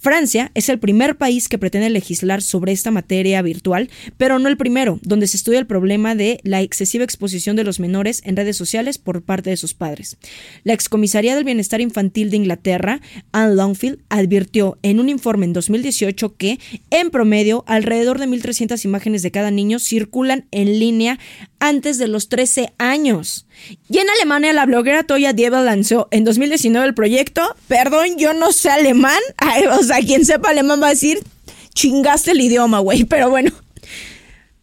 Francia 0.05 0.51
es 0.53 0.69
el 0.69 0.77
primer 0.77 1.17
país 1.17 1.49
que 1.49 1.57
pretende 1.57 1.89
legislar 1.89 2.43
sobre 2.43 2.71
esta 2.71 2.91
materia 2.91 3.41
virtual, 3.41 3.89
pero 4.17 4.37
no 4.37 4.49
el 4.49 4.55
primero, 4.55 4.99
donde 5.01 5.25
se 5.25 5.35
estudia 5.35 5.57
el 5.57 5.65
problema 5.65 6.13
de 6.13 6.39
la 6.43 6.61
excesiva 6.61 7.03
exposición 7.03 7.55
de 7.55 7.63
los 7.63 7.79
menores 7.79 8.21
en 8.23 8.35
redes 8.35 8.55
sociales 8.55 8.99
por 8.99 9.23
parte 9.23 9.49
de 9.49 9.57
sus 9.57 9.73
padres. 9.73 10.17
La 10.63 10.73
excomisaría 10.73 11.33
del 11.33 11.43
Bienestar 11.43 11.81
Infantil 11.81 12.29
de 12.29 12.37
Inglaterra, 12.37 13.01
Anne 13.31 13.55
Longfield, 13.55 13.97
advirtió 14.09 14.77
en 14.83 14.99
un 14.99 15.09
informe 15.09 15.47
en 15.47 15.53
2018 15.53 16.35
que, 16.37 16.59
en 16.91 17.09
promedio, 17.09 17.63
alrededor 17.65 18.19
de 18.19 18.27
1.300 18.27 18.85
imágenes 18.85 19.23
de 19.23 19.31
cada 19.31 19.49
niño 19.49 19.79
circulan 19.79 20.45
en 20.51 20.77
línea 20.77 21.17
antes 21.67 21.97
de 21.97 22.07
los 22.07 22.29
13 22.29 22.73
años. 22.77 23.45
Y 23.89 23.99
en 23.99 24.09
Alemania, 24.09 24.53
la 24.53 24.65
bloguera 24.65 25.03
Toya 25.03 25.33
Diebel 25.33 25.65
lanzó 25.65 26.07
en 26.11 26.23
2019 26.23 26.87
el 26.87 26.93
proyecto. 26.93 27.55
Perdón, 27.67 28.17
yo 28.17 28.33
no 28.33 28.51
sé 28.51 28.69
alemán. 28.69 29.19
o 29.79 29.83
sea, 29.83 29.99
quien 29.99 30.25
sepa 30.25 30.49
alemán 30.49 30.81
va 30.81 30.87
a 30.87 30.91
decir, 30.91 31.23
chingaste 31.73 32.31
el 32.31 32.41
idioma, 32.41 32.79
güey. 32.79 33.03
Pero 33.09 33.29
bueno. 33.29 33.51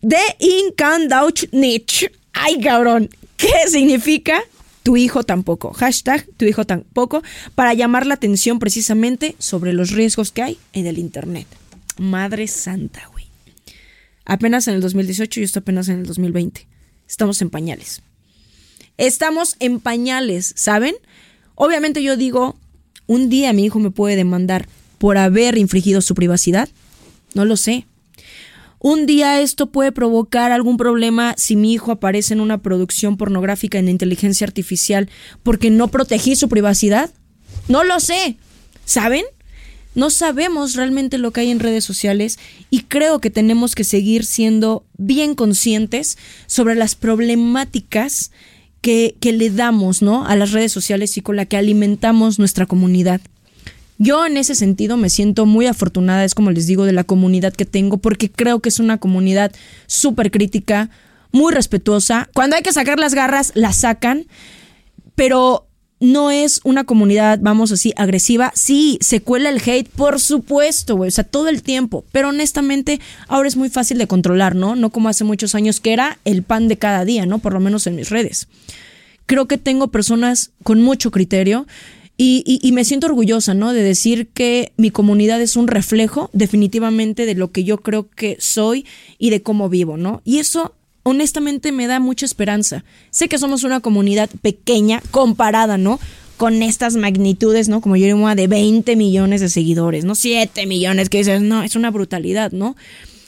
De 0.01 0.19
in 0.41 0.73
kann 0.77 1.09
Deutsch 1.09 1.47
nicht. 1.53 2.13
Ay, 2.33 2.61
cabrón. 2.61 3.09
¿Qué 3.37 3.69
significa? 3.69 4.43
Tu 4.83 4.97
hijo 4.97 5.23
tampoco. 5.23 5.73
Hashtag 5.73 6.27
tu 6.37 6.45
hijo 6.45 6.65
tampoco. 6.65 7.23
Para 7.55 7.75
llamar 7.75 8.07
la 8.07 8.15
atención 8.15 8.59
precisamente 8.59 9.37
sobre 9.39 9.73
los 9.73 9.91
riesgos 9.91 10.33
que 10.33 10.43
hay 10.43 10.59
en 10.73 10.87
el 10.87 10.99
Internet. 10.99 11.47
Madre 11.99 12.49
santa, 12.49 13.09
güey. 13.13 13.27
Apenas 14.25 14.67
en 14.69 14.75
el 14.75 14.81
2018 14.81 15.41
y 15.41 15.43
esto 15.45 15.61
apenas 15.61 15.89
en 15.89 16.01
el 16.01 16.07
2020. 16.07 16.67
Estamos 17.13 17.43
en 17.43 17.51
pañales. 17.51 18.01
Estamos 18.97 19.57
en 19.61 19.81
pañales, 19.81 20.55
¿saben? 20.57 20.95
Obviamente 21.55 22.03
yo 22.03 22.17
digo, 22.17 22.57
un 23.07 23.29
día 23.29 23.53
mi 23.53 23.67
hijo 23.67 23.79
me 23.79 23.91
puede 23.91 24.17
demandar 24.17 24.67
por 24.97 25.19
haber 25.19 25.59
infringido 25.59 26.01
su 26.01 26.15
privacidad. 26.15 26.71
No 27.35 27.45
lo 27.45 27.59
sé. 27.59 27.85
Un 28.79 29.05
día 29.05 29.43
esto 29.43 29.67
puede 29.67 29.93
provocar 29.93 30.53
algún 30.53 30.79
problema 30.79 31.35
si 31.37 31.55
mi 31.55 31.75
hijo 31.75 31.93
aparece 31.93 32.33
en 32.33 32.41
una 32.41 32.63
producción 32.63 33.19
pornográfica 33.19 33.79
en 33.79 33.91
inteligencia 33.91 34.47
artificial 34.47 35.11
porque 35.43 35.69
no 35.69 35.89
protegí 35.89 36.35
su 36.35 36.49
privacidad. 36.49 37.11
No 37.69 37.85
lo 37.85 38.01
sé. 38.01 38.39
¿Saben? 38.87 39.27
No 39.95 40.11
sabemos 40.11 40.75
realmente 40.75 41.19
lo 41.19 41.33
que 41.33 41.43
hay 41.43 41.51
en 41.51 41.61
redes 41.61 41.85
sociales 41.85 42.39
y 42.71 42.83
creo 42.83 43.21
que 43.21 43.31
tenemos 43.31 43.75
que 43.75 43.85
seguir 43.85 44.25
siendo 44.25 44.85
bien 44.97 45.35
conscientes 45.35 46.17
sobre 46.47 46.75
las 46.75 46.95
problemáticas 46.95 48.31
que, 48.81 49.17
le 49.23 49.51
damos 49.51 50.03
¿no? 50.03 50.27
a 50.27 50.35
las 50.37 50.53
redes 50.53 50.73
sociales 50.73 51.17
y 51.17 51.23
con 51.23 51.37
la 51.37 51.47
que 51.47 51.57
alimentamos 51.57 52.39
nuestra 52.39 52.67
comunidad. 52.67 53.21
Yo 53.99 54.27
en 54.27 54.37
ese 54.37 54.57
sentido 54.57 54.97
me 54.97 55.11
siento 55.11 55.47
muy 55.47 55.67
afortunada, 55.67 56.25
es 56.25 56.35
como 56.35 56.51
les 56.51 56.67
digo, 56.67 56.85
de 56.85 56.93
la 56.93 57.05
comunidad 57.05 57.53
que 57.53 57.65
tengo, 57.65 57.99
porque 57.99 58.31
creo 58.31 58.59
que 58.61 58.71
es 58.71 58.81
una 58.81 58.99
comunidad 58.99 59.53
súper 59.87 60.33
crítica, 60.33 60.91
muy 61.31 61.53
respetuosa. 61.53 62.29
Cuando 62.35 62.57
hay 62.57 62.63
que 62.63 62.73
sacar 62.73 62.99
las 62.99 63.15
garras, 63.15 63.53
las 63.55 63.77
sacan, 63.77 64.27
pero 65.15 65.69
no 66.03 66.33
es 66.33 66.61
una 66.65 66.83
comunidad, 66.83 67.39
vamos 67.41 67.71
así, 67.71 67.93
agresiva. 67.97 68.51
Sí, 68.57 68.99
se 69.01 69.21
cuela 69.21 69.51
el 69.51 69.63
hate, 69.65 69.89
por 69.89 70.19
supuesto, 70.19 70.97
güey. 70.97 71.07
O 71.07 71.11
sea, 71.13 71.23
todo 71.23 71.49
el 71.49 71.63
tiempo. 71.63 72.05
Pero 72.11 72.31
honestamente, 72.31 73.01
ahora 73.29 73.47
es 73.47 73.57
muy 73.57 73.71
fácil 73.71 73.99
de 73.99 74.09
controlar, 74.09 74.57
¿no? 74.57 74.75
No 74.75 74.91
como 74.91 75.09
hace 75.09 75.23
muchos 75.23 75.55
años 75.55 75.79
que 75.79 75.93
era 75.93 76.19
el 76.25 76.43
pan 76.43 76.67
de 76.67 76.77
cada 76.77 77.05
día, 77.05 77.25
¿no? 77.25 77.39
Por 77.39 77.53
lo 77.53 77.61
menos 77.61 77.87
en 77.87 77.95
mis 77.95 78.11
redes. 78.11 78.49
Creo 79.27 79.47
que 79.47 79.59
tengo 79.59 79.93
personas 79.93 80.51
con 80.65 80.83
mucho 80.83 81.13
criterio. 81.13 81.69
Y, 82.17 82.43
y, 82.45 82.73
me 82.73 82.85
siento 82.85 83.07
orgullosa, 83.07 83.55
¿no? 83.55 83.73
De 83.73 83.83
decir 83.83 84.29
que 84.29 84.73
mi 84.77 84.91
comunidad 84.91 85.41
es 85.41 85.57
un 85.57 85.67
reflejo 85.67 86.31
definitivamente 86.33 87.27
de 87.27 87.35
lo 87.35 87.51
que 87.53 87.65
yo 87.65 87.79
creo 87.79 88.09
que 88.11 88.37
soy 88.39 88.87
y 89.19 89.31
de 89.31 89.43
cómo 89.43 89.69
vivo, 89.69 89.97
¿no? 89.97 90.21
Y 90.25 90.39
eso 90.39 90.75
honestamente 91.03 91.73
me 91.73 91.87
da 91.87 92.01
mucha 92.01 92.27
esperanza. 92.27 92.85
Sé 93.11 93.29
que 93.29 93.39
somos 93.39 93.65
una 93.65 93.81
comunidad 93.81 94.31
pequeña 94.41 95.03
comparada, 95.11 95.79
¿no? 95.79 95.99
Con 96.37 96.63
estas 96.63 96.97
magnitudes, 96.97 97.69
¿no? 97.69 97.81
Como 97.81 97.97
yo 97.97 98.07
digo, 98.07 98.35
de 98.35 98.47
20 98.47 98.97
millones 98.97 99.41
de 99.41 99.49
seguidores, 99.49 100.05
¿no? 100.05 100.15
7 100.15 100.67
millones, 100.67 101.09
que 101.09 101.19
dices, 101.19 101.43
no, 101.43 101.63
es 101.63 101.77
una 101.77 101.91
brutalidad, 101.91 102.53
¿no? 102.53 102.77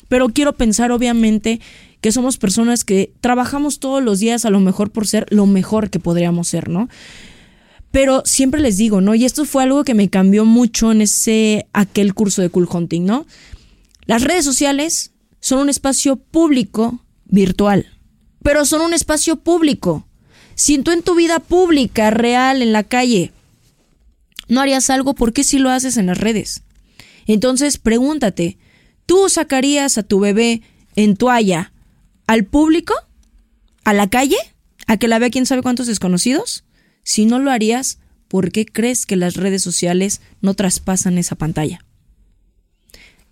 Pero 0.09 0.29
quiero 0.29 0.55
pensar, 0.55 0.93
obviamente, 0.93 1.61
que 2.01 2.12
somos 2.12 2.37
personas 2.37 2.85
que 2.85 3.12
trabajamos 3.20 3.79
todos 3.79 4.03
los 4.03 4.18
días 4.18 4.45
a 4.45 4.51
lo 4.51 4.61
mejor 4.61 4.91
por 4.91 5.07
ser 5.07 5.27
lo 5.31 5.47
mejor 5.47 5.91
que 5.91 6.01
podríamos 6.01 6.49
ser, 6.49 6.68
¿no? 6.68 6.89
Pero 7.91 8.22
siempre 8.27 8.61
les 8.61 8.77
digo, 8.77 9.01
¿no? 9.01 9.14
Y 9.14 9.25
esto 9.25 9.45
fue 9.45 9.62
algo 9.62 9.85
que 9.85 9.95
me 9.95 10.11
cambió 10.11 10.45
mucho 10.45 10.91
en 10.93 11.01
ese, 11.01 11.66
aquel 11.72 12.12
curso 12.12 12.43
de 12.43 12.51
Cool 12.51 12.68
Hunting, 12.70 13.07
¿no? 13.07 13.25
Las 14.07 14.22
redes 14.22 14.45
sociales 14.45 15.12
son 15.41 15.61
un 15.61 15.68
espacio 15.68 16.16
público 16.16 17.04
virtual, 17.35 17.87
pero 18.43 18.64
son 18.64 18.80
un 18.80 18.95
espacio 18.95 19.37
público. 19.37 20.07
Si 20.55 20.78
tú 20.78 20.93
en 20.93 21.03
tu 21.03 21.14
vida 21.14 21.41
pública, 21.41 22.11
real, 22.11 22.62
en 22.62 22.72
la 22.72 22.85
calle, 22.85 23.32
no 24.49 24.61
harías 24.61 24.89
algo, 24.91 25.14
¿por 25.14 25.32
qué 25.32 25.45
si 25.45 25.59
lo 25.59 25.70
haces 25.70 25.97
en 25.97 26.07
las 26.07 26.18
redes? 26.18 26.62
Entonces, 27.26 27.78
pregúntate, 27.78 28.59
¿tú 29.07 29.28
sacarías 29.28 29.99
a 29.99 30.03
tu 30.03 30.20
bebé 30.20 30.62
en 30.95 31.16
toalla 31.16 31.72
al 32.26 32.45
público? 32.45 32.95
¿A 33.85 33.93
la 33.93 34.09
calle? 34.09 34.37
¿A 34.87 34.97
que 34.97 35.09
la 35.09 35.18
vea 35.18 35.30
quién 35.30 35.47
sabe 35.47 35.62
cuántos 35.62 35.87
desconocidos? 35.87 36.64
Si 37.03 37.26
no 37.26 37.39
lo 37.39 37.51
harías, 37.51 37.99
¿por 38.28 38.53
qué 38.53 38.64
crees 38.64 39.07
que 39.07 39.16
las 39.16 39.35
redes 39.35 39.62
sociales 39.62 40.20
no 40.41 40.55
traspasan 40.55 41.18
esa 41.18 41.35
pantalla? 41.35 41.85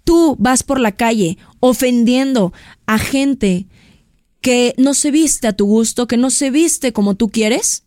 Tú 0.05 0.37
vas 0.39 0.63
por 0.63 0.81
la 0.81 0.93
calle 0.93 1.39
ofendiendo 1.61 2.53
a 2.87 2.99
gente 2.99 3.67
que 4.43 4.75
no 4.77 4.93
se 4.93 5.11
viste 5.11 5.47
a 5.47 5.55
tu 5.55 5.65
gusto, 5.65 6.07
que 6.07 6.19
no 6.19 6.29
se 6.29 6.51
viste 6.51 6.93
como 6.93 7.15
tú 7.15 7.31
quieres, 7.31 7.85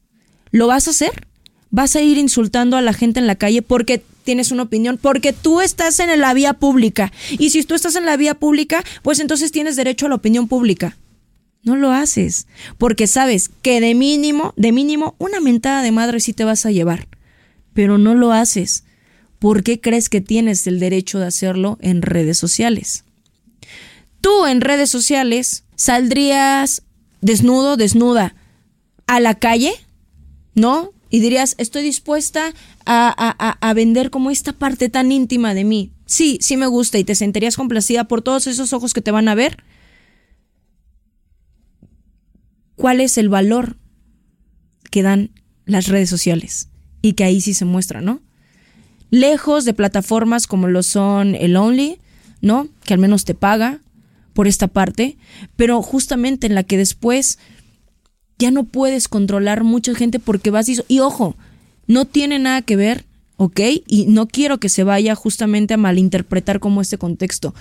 ¿lo 0.51 0.67
vas 0.67 0.87
a 0.87 0.91
hacer? 0.91 1.27
¿Vas 1.69 1.95
a 1.97 2.01
ir 2.01 2.17
insultando 2.17 2.77
a 2.77 2.81
la 2.81 2.93
gente 2.93 3.19
en 3.19 3.27
la 3.27 3.35
calle 3.35 3.61
porque 3.61 4.01
tienes 4.23 4.51
una 4.51 4.63
opinión? 4.63 4.97
Porque 4.99 5.33
tú 5.33 5.59
estás 5.59 5.99
en 5.99 6.17
la 6.19 6.33
vía 6.33 6.53
pública. 6.53 7.11
Y 7.37 7.49
si 7.49 7.61
tú 7.63 7.75
estás 7.75 7.97
en 7.97 8.05
la 8.05 8.15
vía 8.15 8.35
pública, 8.35 8.83
pues 9.03 9.19
entonces 9.19 9.51
tienes 9.51 9.75
derecho 9.75 10.05
a 10.05 10.09
la 10.09 10.15
opinión 10.15 10.47
pública. 10.47 10.97
No 11.63 11.75
lo 11.75 11.91
haces, 11.91 12.47
porque 12.77 13.05
sabes 13.05 13.49
que 13.61 13.81
de 13.81 13.93
mínimo, 13.93 14.53
de 14.55 14.71
mínimo, 14.71 15.15
una 15.17 15.41
mentada 15.41 15.81
de 15.81 15.91
madre 15.91 16.21
sí 16.21 16.31
te 16.31 16.45
vas 16.45 16.65
a 16.65 16.71
llevar. 16.71 17.09
Pero 17.73 17.97
no 17.97 18.15
lo 18.15 18.31
haces. 18.31 18.85
¿Por 19.39 19.61
qué 19.61 19.81
crees 19.81 20.07
que 20.07 20.21
tienes 20.21 20.65
el 20.67 20.79
derecho 20.79 21.19
de 21.19 21.25
hacerlo 21.25 21.77
en 21.81 22.01
redes 22.01 22.37
sociales? 22.37 23.03
Tú 24.21 24.45
en 24.45 24.61
redes 24.61 24.89
sociales 24.89 25.64
¿Saldrías 25.75 26.83
desnudo, 27.21 27.77
desnuda 27.77 28.35
a 29.07 29.19
la 29.19 29.35
calle? 29.35 29.73
¿No? 30.53 30.91
Y 31.09 31.19
dirías, 31.19 31.55
estoy 31.57 31.83
dispuesta 31.83 32.53
a, 32.85 33.57
a, 33.61 33.73
vender 33.73 34.09
como 34.09 34.31
esta 34.31 34.53
parte 34.53 34.89
tan 34.89 35.11
íntima 35.11 35.53
de 35.53 35.63
mí. 35.63 35.91
Sí, 36.05 36.37
sí 36.41 36.57
me 36.57 36.67
gusta 36.67 36.97
y 36.97 37.03
te 37.03 37.15
sentirías 37.15 37.55
complacida 37.55 38.05
por 38.05 38.21
todos 38.21 38.47
esos 38.47 38.73
ojos 38.73 38.93
que 38.93 39.01
te 39.01 39.11
van 39.11 39.27
a 39.27 39.35
ver. 39.35 39.63
¿Cuál 42.75 43.01
es 43.01 43.17
el 43.17 43.29
valor 43.29 43.77
que 44.91 45.03
dan 45.03 45.31
las 45.65 45.87
redes 45.87 46.09
sociales? 46.09 46.69
Y 47.01 47.13
que 47.13 47.23
ahí 47.23 47.39
sí 47.39 47.53
se 47.53 47.65
muestra, 47.65 48.01
¿no? 48.01 48.21
Lejos 49.09 49.63
de 49.63 49.73
plataformas 49.73 50.47
como 50.47 50.67
lo 50.67 50.83
son 50.83 51.35
el 51.35 51.55
Only, 51.55 51.99
¿no? 52.41 52.67
Que 52.83 52.93
al 52.93 52.99
menos 52.99 53.23
te 53.23 53.35
paga, 53.35 53.79
por 54.35 54.49
esta 54.49 54.67
parte, 54.67 55.17
pero 55.55 55.81
justamente 55.81 56.45
en 56.45 56.55
la 56.55 56.63
que 56.63 56.77
después 56.77 57.39
ya 58.37 58.51
no 58.51 58.65
puedes 58.65 59.07
controlar 59.07 59.63
mucha 59.63 59.95
gente 59.95 60.19
porque 60.19 60.51
vas 60.51 60.67
y, 60.67 60.77
y 60.89 60.99
ojo, 60.99 61.37
no 61.87 62.03
tiene 62.03 62.37
nada 62.37 62.61
que 62.61 62.75
ver, 62.75 63.05
¿ok? 63.37 63.61
Y 63.87 64.07
no 64.07 64.27
quiero 64.27 64.59
que 64.59 64.67
se 64.67 64.83
vaya 64.83 65.15
justamente 65.15 65.73
a 65.73 65.77
malinterpretar 65.77 66.59
como 66.59 66.81
este 66.81 66.97
contexto. 66.97 67.55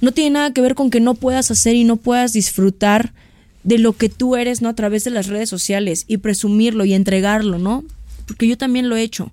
No 0.00 0.10
tiene 0.10 0.30
nada 0.30 0.52
que 0.52 0.62
ver 0.62 0.74
con 0.74 0.90
que 0.90 0.98
no 0.98 1.14
puedas 1.14 1.52
hacer 1.52 1.76
y 1.76 1.84
no 1.84 1.96
puedas 1.96 2.32
disfrutar 2.32 3.14
de 3.62 3.78
lo 3.78 3.92
que 3.92 4.08
tú 4.08 4.34
eres, 4.34 4.60
¿no? 4.60 4.70
A 4.70 4.74
través 4.74 5.04
de 5.04 5.10
las 5.10 5.28
redes 5.28 5.48
sociales 5.48 6.06
y 6.08 6.16
presumirlo 6.16 6.86
y 6.86 6.94
entregarlo, 6.94 7.60
¿no? 7.60 7.84
Porque 8.26 8.48
yo 8.48 8.58
también 8.58 8.88
lo 8.88 8.96
he 8.96 9.02
hecho. 9.02 9.30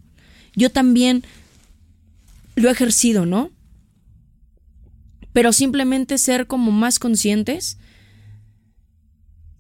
Yo 0.56 0.70
también 0.70 1.24
lo 2.56 2.70
he 2.70 2.72
ejercido, 2.72 3.26
¿no? 3.26 3.50
Pero 5.36 5.52
simplemente 5.52 6.18
ser 6.18 6.48
como 6.48 6.72
más 6.72 6.98
conscientes 6.98 7.78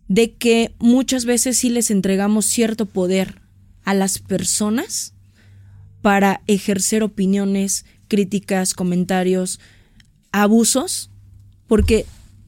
de 0.08 0.32
que 0.32 0.74
muchas 0.80 1.26
veces 1.26 1.58
sí 1.58 1.70
les 1.70 1.92
entregamos 1.92 2.46
cierto 2.46 2.86
poder 2.86 3.42
a 3.84 3.94
las 3.94 4.20
personas 4.20 5.14
para 6.02 6.40
ejercer 6.48 7.04
opiniones, 7.04 7.84
críticas, 8.08 8.74
comentarios, 8.74 9.60
abusos, 10.32 11.10
porque 11.68 12.06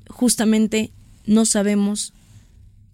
justamente 0.08 0.92
no 1.26 1.44
sabemos 1.44 2.14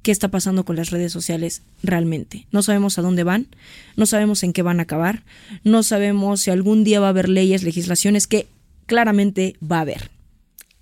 qué 0.01 0.11
está 0.11 0.29
pasando 0.29 0.65
con 0.65 0.77
las 0.77 0.89
redes 0.89 1.11
sociales 1.11 1.61
realmente. 1.83 2.47
No 2.49 2.63
sabemos 2.63 2.97
a 2.97 3.03
dónde 3.03 3.23
van, 3.23 3.49
no 3.97 4.07
sabemos 4.07 4.41
en 4.41 4.51
qué 4.51 4.63
van 4.63 4.79
a 4.79 4.83
acabar, 4.83 5.21
no 5.63 5.83
sabemos 5.83 6.41
si 6.41 6.49
algún 6.49 6.83
día 6.83 6.99
va 6.99 7.05
a 7.05 7.09
haber 7.09 7.29
leyes, 7.29 7.61
legislaciones 7.61 8.25
que 8.25 8.47
claramente 8.87 9.55
va 9.61 9.77
a 9.77 9.81
haber 9.81 10.22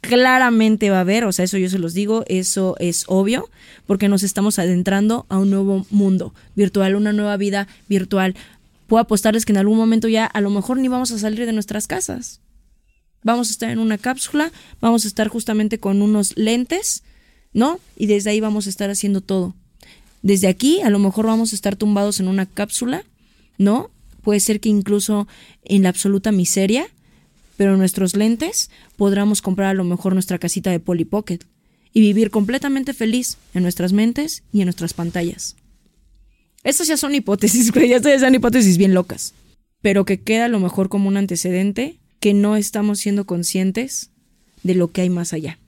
claramente 0.02 0.90
va 0.90 0.98
a 0.98 1.02
haber, 1.02 1.24
o 1.26 1.32
sea, 1.32 1.46
eso 1.46 1.58
yo 1.58 1.70
se 1.70 1.80
los 1.80 1.94
digo, 1.94 2.26
eso 2.28 2.76
es 2.80 3.06
obvio, 3.08 3.50
porque 3.86 4.10
nos 4.10 4.24
estamos 4.24 4.60
adentrando 4.60 5.26
a 5.30 5.38
un 5.38 5.52
nuevo 5.52 5.86
mundo 5.92 6.34
virtual, 6.56 6.96
una 6.96 7.14
nueva 7.14 7.38
vida 7.38 7.68
virtual. 7.88 8.36
Puedo 8.88 9.02
apostarles 9.02 9.46
que 9.46 9.54
en 9.54 9.58
algún 9.58 9.78
momento 9.78 10.08
ya 10.08 10.26
a 10.26 10.42
lo 10.42 10.50
mejor 10.50 10.78
ni 10.78 10.88
vamos 10.88 11.12
a 11.12 11.20
salir 11.20 11.46
de 11.46 11.54
nuestras 11.54 11.88
casas. 11.88 12.42
Vamos 13.24 13.50
a 13.50 13.52
estar 13.52 13.70
en 13.70 13.80
una 13.80 14.00
cápsula, 14.00 14.52
vamos 14.82 15.06
a 15.06 15.08
estar 15.08 15.28
justamente 15.28 15.80
con 15.80 16.02
unos 16.02 16.36
lentes, 16.36 17.04
¿no? 17.54 17.80
Y 17.96 18.08
desde 18.08 18.32
ahí 18.32 18.40
vamos 18.40 18.66
a 18.66 18.72
estar 18.72 18.90
haciendo 18.90 19.22
todo. 19.22 19.54
Desde 20.24 20.48
aquí 20.48 20.82
a 20.82 20.90
lo 20.90 20.98
mejor 20.98 21.28
vamos 21.28 21.52
a 21.52 21.56
estar 21.56 21.76
tumbados 21.76 22.20
en 22.20 22.28
una 22.28 22.48
cápsula, 22.48 23.06
¿no? 23.60 23.92
Puede 24.24 24.40
ser 24.40 24.60
que 24.60 24.70
incluso 24.70 25.28
en 25.64 25.84
la 25.84 25.90
absoluta 25.90 26.32
miseria, 26.32 26.88
pero 27.62 27.78
nuestros 27.78 28.16
lentes 28.16 28.72
podremos 28.98 29.44
comprar 29.44 29.70
a 29.70 29.74
lo 29.76 29.84
mejor 29.84 30.14
nuestra 30.14 30.40
casita 30.40 30.72
de 30.72 30.80
Polly 30.80 31.06
Pocket 31.06 31.42
y 31.94 32.02
vivir 32.02 32.32
completamente 32.32 32.92
feliz 32.92 33.38
en 33.54 33.62
nuestras 33.62 33.94
mentes 33.94 34.42
y 34.52 34.62
en 34.62 34.66
nuestras 34.66 34.96
pantallas. 34.96 35.56
Estas 36.64 36.88
ya 36.88 36.98
son 36.98 37.14
hipótesis, 37.14 37.72
güey, 37.72 37.90
ya 37.90 38.02
son 38.02 38.34
hipótesis 38.34 38.80
bien 38.80 38.96
locas, 38.96 39.36
pero 39.80 40.06
que 40.06 40.22
queda 40.22 40.46
a 40.46 40.48
lo 40.48 40.60
mejor 40.60 40.90
como 40.90 41.08
un 41.08 41.18
antecedente 41.18 42.00
que 42.20 42.34
no 42.34 42.56
estamos 42.56 42.98
siendo 42.98 43.28
conscientes 43.28 44.10
de 44.64 44.74
lo 44.74 44.92
que 44.92 45.02
hay 45.02 45.12
más 45.12 45.32
allá. 45.32 45.60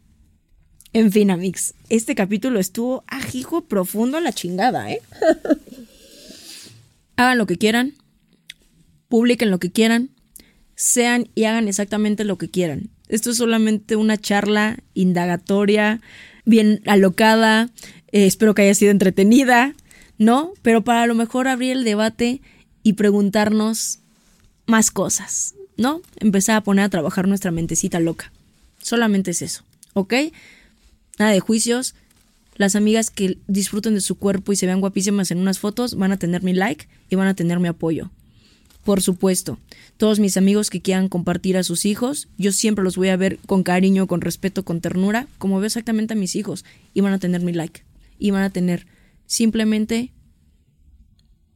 En 0.94 1.12
fin, 1.12 1.30
Amix, 1.30 1.76
este 1.90 2.16
capítulo 2.16 2.60
estuvo 2.60 3.04
ajijo 3.06 3.66
profundo 3.66 4.18
a 4.18 4.22
la 4.22 4.34
chingada, 4.34 4.92
¿eh? 4.92 5.04
Hagan 7.18 7.38
lo 7.38 7.46
que 7.46 7.60
quieran, 7.60 7.94
publiquen 9.10 9.52
lo 9.52 9.60
que 9.60 9.72
quieran, 9.72 10.10
sean 10.84 11.30
y 11.34 11.46
hagan 11.46 11.70
exactamente 11.70 12.26
lo 12.26 12.38
que 12.38 12.50
quieran. 12.50 12.90
Esto 13.08 13.32
es 13.32 13.38
solamente 13.38 13.96
una 13.96 14.18
charla 14.18 14.80
indagatoria, 14.94 16.02
bien 16.44 16.82
alocada, 16.86 17.70
eh, 18.12 18.26
espero 18.26 18.54
que 18.54 18.64
haya 18.64 18.76
sido 18.76 18.92
entretenida, 18.92 19.76
¿no? 20.18 20.52
Pero 20.62 20.84
para 20.84 21.04
a 21.04 21.08
lo 21.08 21.16
mejor 21.16 21.48
abrir 21.48 21.72
el 21.72 21.86
debate 21.86 22.42
y 22.84 22.94
preguntarnos 22.94 24.00
más 24.66 24.92
cosas, 24.92 25.56
¿no? 25.78 26.02
Empezar 26.18 26.58
a 26.58 26.64
poner 26.64 26.84
a 26.84 26.90
trabajar 26.90 27.30
nuestra 27.30 27.52
mentecita 27.52 28.02
loca. 28.02 28.34
Solamente 28.82 29.32
es 29.32 29.42
eso, 29.42 29.64
¿ok? 29.94 30.16
Nada 31.18 31.32
de 31.32 31.40
juicios. 31.40 31.96
Las 32.58 32.76
amigas 32.76 33.10
que 33.10 33.38
disfruten 33.48 33.94
de 33.94 34.02
su 34.02 34.16
cuerpo 34.16 34.52
y 34.52 34.58
se 34.58 34.66
vean 34.66 34.82
guapísimas 34.82 35.32
en 35.32 35.38
unas 35.38 35.60
fotos 35.60 35.96
van 35.96 36.12
a 36.12 36.18
tener 36.18 36.44
mi 36.44 36.52
like 36.52 36.90
y 37.10 37.16
van 37.16 37.30
a 37.30 37.36
tener 37.36 37.62
mi 37.62 37.70
apoyo. 37.70 38.12
Por 38.84 39.02
supuesto, 39.02 39.60
todos 39.98 40.20
mis 40.20 40.36
amigos 40.36 40.70
que 40.70 40.82
quieran 40.82 41.08
compartir 41.08 41.58
a 41.58 41.64
sus 41.64 41.86
hijos, 41.86 42.28
yo 42.38 42.52
siempre 42.52 42.84
los 42.84 42.98
voy 42.98 43.10
a 43.10 43.18
ver 43.18 43.40
con 43.46 43.64
cariño, 43.64 44.08
con 44.08 44.22
respeto, 44.22 44.66
con 44.66 44.82
ternura, 44.82 45.28
como 45.38 45.60
veo 45.60 45.68
exactamente 45.68 46.14
a 46.14 46.18
mis 46.18 46.36
hijos, 46.36 46.66
y 46.94 47.02
van 47.02 47.14
a 47.14 47.20
tener 47.20 47.42
mi 47.42 47.54
like, 47.54 47.84
y 48.20 48.32
van 48.32 48.44
a 48.44 48.50
tener 48.50 48.86
simplemente 49.26 50.12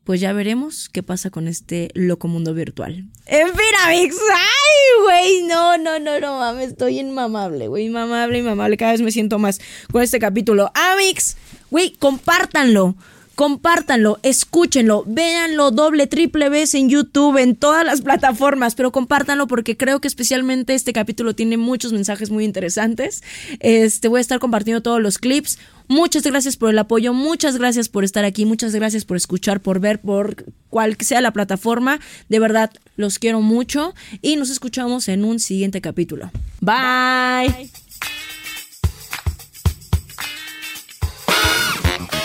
pues 0.07 0.21
ya 0.21 0.31
veremos 0.31 0.87
qué 0.87 1.03
pasa 1.03 1.31
con 1.31 1.49
este 1.49 1.91
loco 1.93 2.29
mundo 2.29 2.53
virtual. 2.53 3.09
En 3.25 3.47
fin, 3.49 3.75
Amix. 3.85 4.15
Ay, 4.33 5.03
güey, 5.03 5.43
no, 5.47 5.77
no, 5.77 5.99
no, 5.99 6.21
no 6.21 6.39
mames, 6.39 6.69
estoy 6.69 7.01
inmamable, 7.01 7.67
güey, 7.67 7.87
inmamable, 7.87 8.37
inmamable. 8.37 8.77
Cada 8.77 8.93
vez 8.93 9.01
me 9.01 9.11
siento 9.11 9.37
más 9.37 9.59
con 9.91 10.01
este 10.01 10.17
capítulo. 10.17 10.71
Amix, 10.73 11.35
güey, 11.69 11.91
compártanlo. 11.91 12.95
Compártanlo, 13.37 14.17
escúchenlo, 14.23 15.03
véanlo 15.05 15.69
doble, 15.69 16.07
triple 16.07 16.49
vez 16.49 16.73
en 16.73 16.89
YouTube, 16.89 17.37
en 17.37 17.55
todas 17.55 17.85
las 17.85 18.01
plataformas, 18.01 18.73
pero 18.73 18.91
compártanlo 18.91 19.45
porque 19.45 19.77
creo 19.77 20.01
que 20.01 20.07
especialmente 20.07 20.73
este 20.73 20.91
capítulo 20.91 21.35
tiene 21.35 21.55
muchos 21.55 21.93
mensajes 21.93 22.31
muy 22.31 22.45
interesantes. 22.45 23.21
Este, 23.59 24.07
voy 24.07 24.17
a 24.17 24.21
estar 24.21 24.39
compartiendo 24.39 24.81
todos 24.81 24.99
los 25.03 25.19
clips. 25.19 25.59
Muchas 25.87 26.23
gracias 26.23 26.57
por 26.57 26.71
el 26.71 26.79
apoyo, 26.79 27.13
muchas 27.13 27.59
gracias 27.59 27.89
por 27.89 28.03
estar 28.03 28.25
aquí, 28.25 28.47
muchas 28.47 28.73
gracias 28.73 29.05
por 29.05 29.17
escuchar, 29.17 29.61
por 29.61 29.79
ver, 29.79 30.01
por 30.01 30.43
cual 30.71 30.97
sea 30.99 31.21
la 31.21 31.29
plataforma. 31.29 31.99
De 32.29 32.39
verdad, 32.39 32.71
los 32.95 33.19
quiero 33.19 33.41
mucho 33.41 33.93
y 34.23 34.37
nos 34.37 34.49
escuchamos 34.49 35.09
en 35.09 35.23
un 35.23 35.39
siguiente 35.39 35.79
capítulo. 35.79 36.31
Bye. 36.59 37.69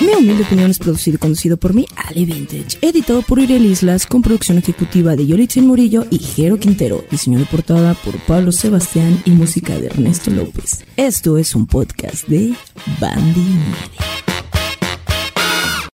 Mi 0.03 0.15
humilde 0.15 0.43
opinión 0.43 0.69
es 0.69 0.81
producido 0.81 1.15
y 1.15 1.19
conducido 1.19 1.57
por 1.57 1.75
mí, 1.75 1.87
Ale 1.95 2.25
Vintage, 2.25 2.77
editado 2.81 3.23
por 3.23 3.39
Uriel 3.39 3.65
Islas, 3.65 4.05
con 4.05 4.21
producción 4.21 4.59
ejecutiva 4.59 5.15
de 5.15 5.29
Yolitzin 5.29 5.65
Murillo 5.65 6.07
y 6.11 6.19
Jero 6.19 6.59
Quintero, 6.59 7.05
diseño 7.09 7.39
de 7.39 7.45
portada 7.45 7.95
por 7.95 8.19
Pablo 8.27 8.51
Sebastián 8.51 9.23
y 9.25 9.31
música 9.31 9.79
de 9.79 9.87
Ernesto 9.87 10.33
López. 10.33 10.85
Esto 10.97 11.39
es 11.39 11.55
un 11.55 11.69
podcast 11.69 12.27
de 12.27 12.53
Bandy 13.01 13.41
Media. 13.41 14.32